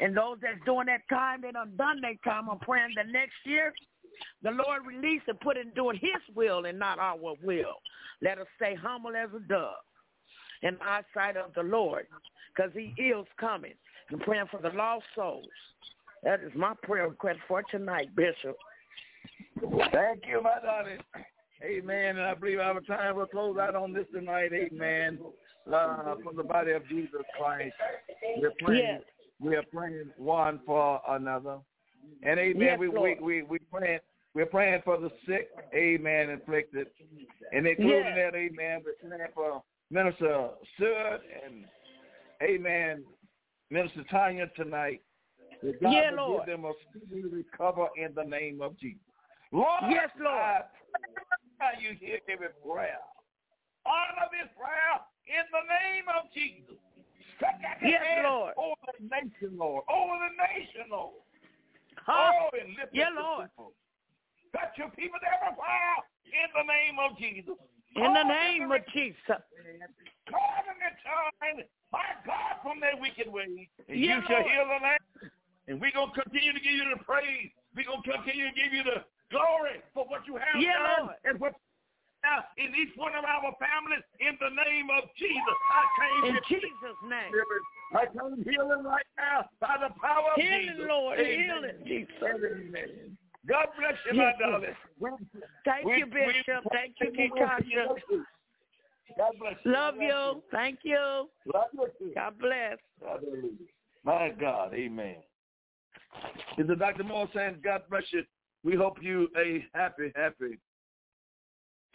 And 0.00 0.16
those 0.16 0.38
that's 0.40 0.64
doing 0.64 0.86
that 0.86 1.08
time, 1.08 1.42
they 1.42 1.52
done 1.52 1.72
done 1.76 2.00
their 2.00 2.16
time. 2.24 2.48
I'm 2.48 2.58
praying 2.58 2.92
that 2.96 3.08
next 3.08 3.34
year, 3.44 3.72
the 4.42 4.50
Lord 4.50 4.86
release 4.86 5.22
and 5.26 5.38
put 5.40 5.56
in 5.56 5.70
doing 5.70 5.98
his 6.00 6.34
will 6.34 6.64
and 6.64 6.78
not 6.78 6.98
our 6.98 7.16
will. 7.16 7.76
Let 8.20 8.38
us 8.38 8.46
stay 8.56 8.74
humble 8.74 9.14
as 9.16 9.28
a 9.34 9.40
dove 9.40 9.74
in 10.62 10.74
the 10.74 10.84
eyesight 10.84 11.36
of 11.36 11.52
the 11.54 11.62
Lord 11.62 12.06
because 12.54 12.70
he 12.74 12.94
is 13.00 13.26
coming. 13.38 13.74
I'm 14.10 14.20
praying 14.20 14.46
for 14.50 14.60
the 14.60 14.70
lost 14.70 15.04
souls. 15.14 15.46
That 16.22 16.40
is 16.40 16.52
my 16.54 16.74
prayer 16.82 17.08
request 17.08 17.40
for 17.48 17.62
tonight, 17.70 18.14
Bishop. 18.14 18.56
Thank 19.92 20.22
you, 20.26 20.40
my 20.42 20.58
darling. 20.62 20.98
Amen. 21.64 22.16
And 22.16 22.22
I 22.26 22.34
believe 22.34 22.58
our 22.58 22.80
time 22.80 23.16
will 23.16 23.26
close 23.26 23.56
out 23.58 23.74
on 23.74 23.92
this 23.92 24.06
tonight. 24.12 24.50
Amen. 24.52 25.18
Uh, 25.72 26.14
from 26.24 26.36
the 26.36 26.42
body 26.42 26.72
of 26.72 26.86
Jesus 26.88 27.20
Christ. 27.38 27.74
We're 28.38 28.52
praying. 28.64 28.84
Yes. 28.84 29.02
We 29.40 29.54
are 29.56 29.62
praying 29.72 30.10
one 30.16 30.60
for 30.66 31.00
another. 31.08 31.58
And 32.24 32.38
amen. 32.40 32.60
Yes, 32.60 32.78
we, 32.78 32.88
we 32.88 33.16
we 33.20 33.42
we 33.42 33.58
praying. 33.72 34.00
We're 34.34 34.46
praying 34.46 34.80
for 34.84 34.98
the 34.98 35.10
sick, 35.28 35.50
amen, 35.74 36.30
inflicted. 36.30 36.86
And 37.52 37.66
including 37.66 38.06
Yes. 38.16 38.32
that, 38.32 38.34
amen, 38.34 38.82
we're 38.82 39.08
praying 39.08 39.30
for 39.34 39.62
Minister 39.90 40.48
Seward 40.78 41.20
and, 41.44 41.66
amen, 42.42 43.04
Minister 43.70 44.04
Tanya 44.10 44.46
tonight. 44.56 45.02
That 45.62 45.82
God 45.82 45.92
Yeah, 45.92 46.10
will 46.12 46.16
Lord. 46.16 46.46
give 46.46 46.54
them 46.56 46.64
a 46.64 46.72
speedy 46.88 47.28
recover 47.28 47.88
in 47.96 48.14
the 48.14 48.24
name 48.24 48.62
of 48.62 48.78
Jesus. 48.78 49.02
Lord, 49.52 49.82
Yes, 49.90 50.08
Lord. 50.18 50.32
I 50.32 50.62
pray 51.62 51.78
you 51.78 51.94
hear 51.94 52.18
every 52.26 52.50
prayer. 52.58 53.02
Honor 53.86 54.26
this 54.34 54.50
prayer 54.58 54.98
in 55.30 55.46
the 55.54 55.62
name 55.70 56.06
of 56.10 56.26
Jesus. 56.34 56.78
Stretch 57.38 57.62
out 57.62 57.78
your 57.82 57.90
Yes, 57.90 58.26
Lord. 58.26 58.54
over 58.58 58.86
the 58.98 59.02
nation, 59.06 59.54
Lord. 59.58 59.82
Over 59.86 60.14
the 60.26 60.34
nation, 60.38 60.90
Lord. 60.90 61.22
Huh? 62.02 62.34
Oh, 62.34 62.50
and 62.58 62.74
lift 62.74 62.90
Yeah, 62.94 63.14
the 63.14 63.22
Lord. 63.22 63.50
people. 63.50 63.74
Touch 64.54 64.74
your 64.78 64.90
people 64.98 65.22
everywhere 65.22 65.98
in 66.30 66.48
the 66.50 66.66
name 66.66 66.96
of 66.98 67.14
Jesus. 67.18 67.56
In 67.94 68.10
the 68.10 68.26
oh, 68.26 68.30
name 68.30 68.70
of 68.70 68.82
Jesus. 68.94 69.38
Call 70.30 70.58
them 70.66 70.78
to 70.78 70.90
turn, 71.02 71.66
my 71.90 72.10
God, 72.26 72.58
from 72.62 72.78
their 72.80 72.96
wicked 72.98 73.30
ways. 73.30 73.70
And 73.88 73.98
Yeah, 73.98 74.18
you 74.18 74.22
shall 74.26 74.42
Lord. 74.42 74.50
heal 74.50 74.66
the 74.66 74.80
land. 74.82 75.06
And 75.70 75.74
we're 75.78 75.94
going 75.94 76.10
to 76.10 76.18
continue 76.22 76.52
to 76.54 76.62
give 76.62 76.74
you 76.74 76.86
the 76.90 77.02
praise. 77.04 77.50
We're 77.74 77.86
going 77.86 78.02
to 78.02 78.10
continue 78.10 78.50
to 78.50 78.54
give 78.54 78.72
you 78.74 78.82
the 78.82 79.06
glory 79.32 79.80
for 79.96 80.04
what 80.06 80.26
you 80.28 80.36
have 80.36 80.60
Yeah, 80.60 80.76
done 80.78 81.06
Lord. 81.08 81.16
and 81.24 81.40
what 81.40 81.52
now 82.22 82.44
in 82.56 82.70
each 82.76 82.94
one 82.94 83.16
of 83.16 83.24
our 83.24 83.50
families 83.58 84.04
in 84.20 84.38
the 84.38 84.52
name 84.54 84.86
of 84.94 85.10
Jesus. 85.18 85.56
I 85.74 85.82
claim 85.98 86.36
In. 86.36 86.40
Jesus' 86.46 87.00
name. 87.08 87.32
I 87.96 88.06
claim 88.06 88.44
healing 88.46 88.84
right 88.84 89.08
now 89.18 89.48
by 89.60 89.74
the 89.82 89.90
power 89.98 90.30
of 90.30 90.38
Jesus. 90.38 90.54
Healing, 90.54 90.76
Jesus. 90.76 90.86
Lord. 90.88 91.18
Amen. 91.18 91.42
Healing, 91.42 91.78
Jesus. 91.82 92.22
Amen. 92.22 93.18
God 93.48 93.66
bless 93.76 93.98
you, 94.06 94.14
my 94.18 94.32
darling. 94.38 94.76
Thank 95.64 95.86
we- 95.86 95.98
you, 95.98 96.06
Bishop. 96.06 96.62
we- 96.62 96.70
Thank 96.72 96.94
you, 97.00 97.10
Ketasha. 97.10 97.98
God 99.18 99.32
bless 99.40 99.56
you. 99.64 99.72
Love 99.72 99.96
you. 100.00 100.42
Thank 100.52 100.78
you. 100.84 101.28
Love 101.52 101.66
you. 102.00 102.12
God 102.14 102.38
bless. 102.38 102.78
Hallelujah. 103.04 103.66
My 104.04 104.30
God, 104.30 104.74
amen. 104.74 105.16
Is 106.56 106.68
it 106.70 106.78
Dr. 106.78 107.04
Moore 107.04 107.28
saying, 107.34 107.60
God 107.64 107.82
bless 107.90 108.04
you. 108.12 108.22
We 108.64 108.76
hope 108.76 108.98
you 109.00 109.28
a 109.36 109.64
happy, 109.74 110.12
happy, 110.14 110.58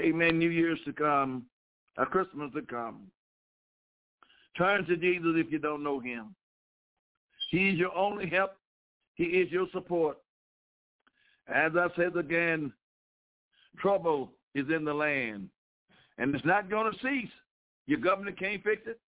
amen, 0.01 0.37
New 0.37 0.49
Year's 0.49 0.79
to 0.85 0.93
come, 0.93 1.45
a 1.97 2.05
Christmas 2.05 2.51
to 2.53 2.61
come. 2.61 3.07
Turn 4.57 4.85
to 4.85 4.97
Jesus 4.97 5.33
if 5.35 5.51
you 5.51 5.59
don't 5.59 5.83
know 5.83 5.99
him. 5.99 6.35
He 7.51 7.69
is 7.69 7.77
your 7.77 7.95
only 7.95 8.27
help. 8.27 8.51
He 9.15 9.23
is 9.23 9.51
your 9.51 9.67
support. 9.71 10.17
As 11.47 11.71
I 11.77 11.87
said 11.95 12.17
again, 12.17 12.73
trouble 13.79 14.31
is 14.53 14.65
in 14.73 14.83
the 14.83 14.93
land. 14.93 15.49
And 16.17 16.33
it's 16.35 16.45
not 16.45 16.69
going 16.69 16.91
to 16.91 16.99
cease. 16.99 17.31
Your 17.85 17.99
governor 17.99 18.31
can't 18.31 18.63
fix 18.63 18.81
it. 18.85 18.99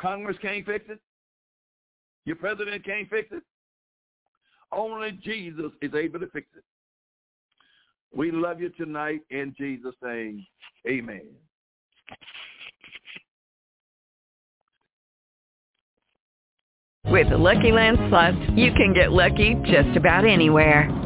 Congress 0.00 0.36
can't 0.40 0.64
fix 0.64 0.84
it. 0.88 1.00
Your 2.24 2.36
president 2.36 2.84
can't 2.84 3.08
fix 3.10 3.28
it. 3.32 3.42
Only 4.72 5.12
Jesus 5.12 5.72
is 5.80 5.94
able 5.94 6.20
to 6.20 6.26
fix 6.28 6.46
it. 6.56 6.64
We 8.14 8.30
love 8.30 8.60
you 8.60 8.70
tonight 8.70 9.20
in 9.30 9.54
Jesus' 9.58 9.94
name. 10.02 10.46
Amen. 10.88 11.22
With 17.04 17.28
the 17.30 17.38
Lucky 17.38 17.72
Land 17.72 17.98
Slots, 18.08 18.36
you 18.56 18.72
can 18.72 18.92
get 18.92 19.12
lucky 19.12 19.54
just 19.64 19.96
about 19.96 20.26
anywhere. 20.26 21.05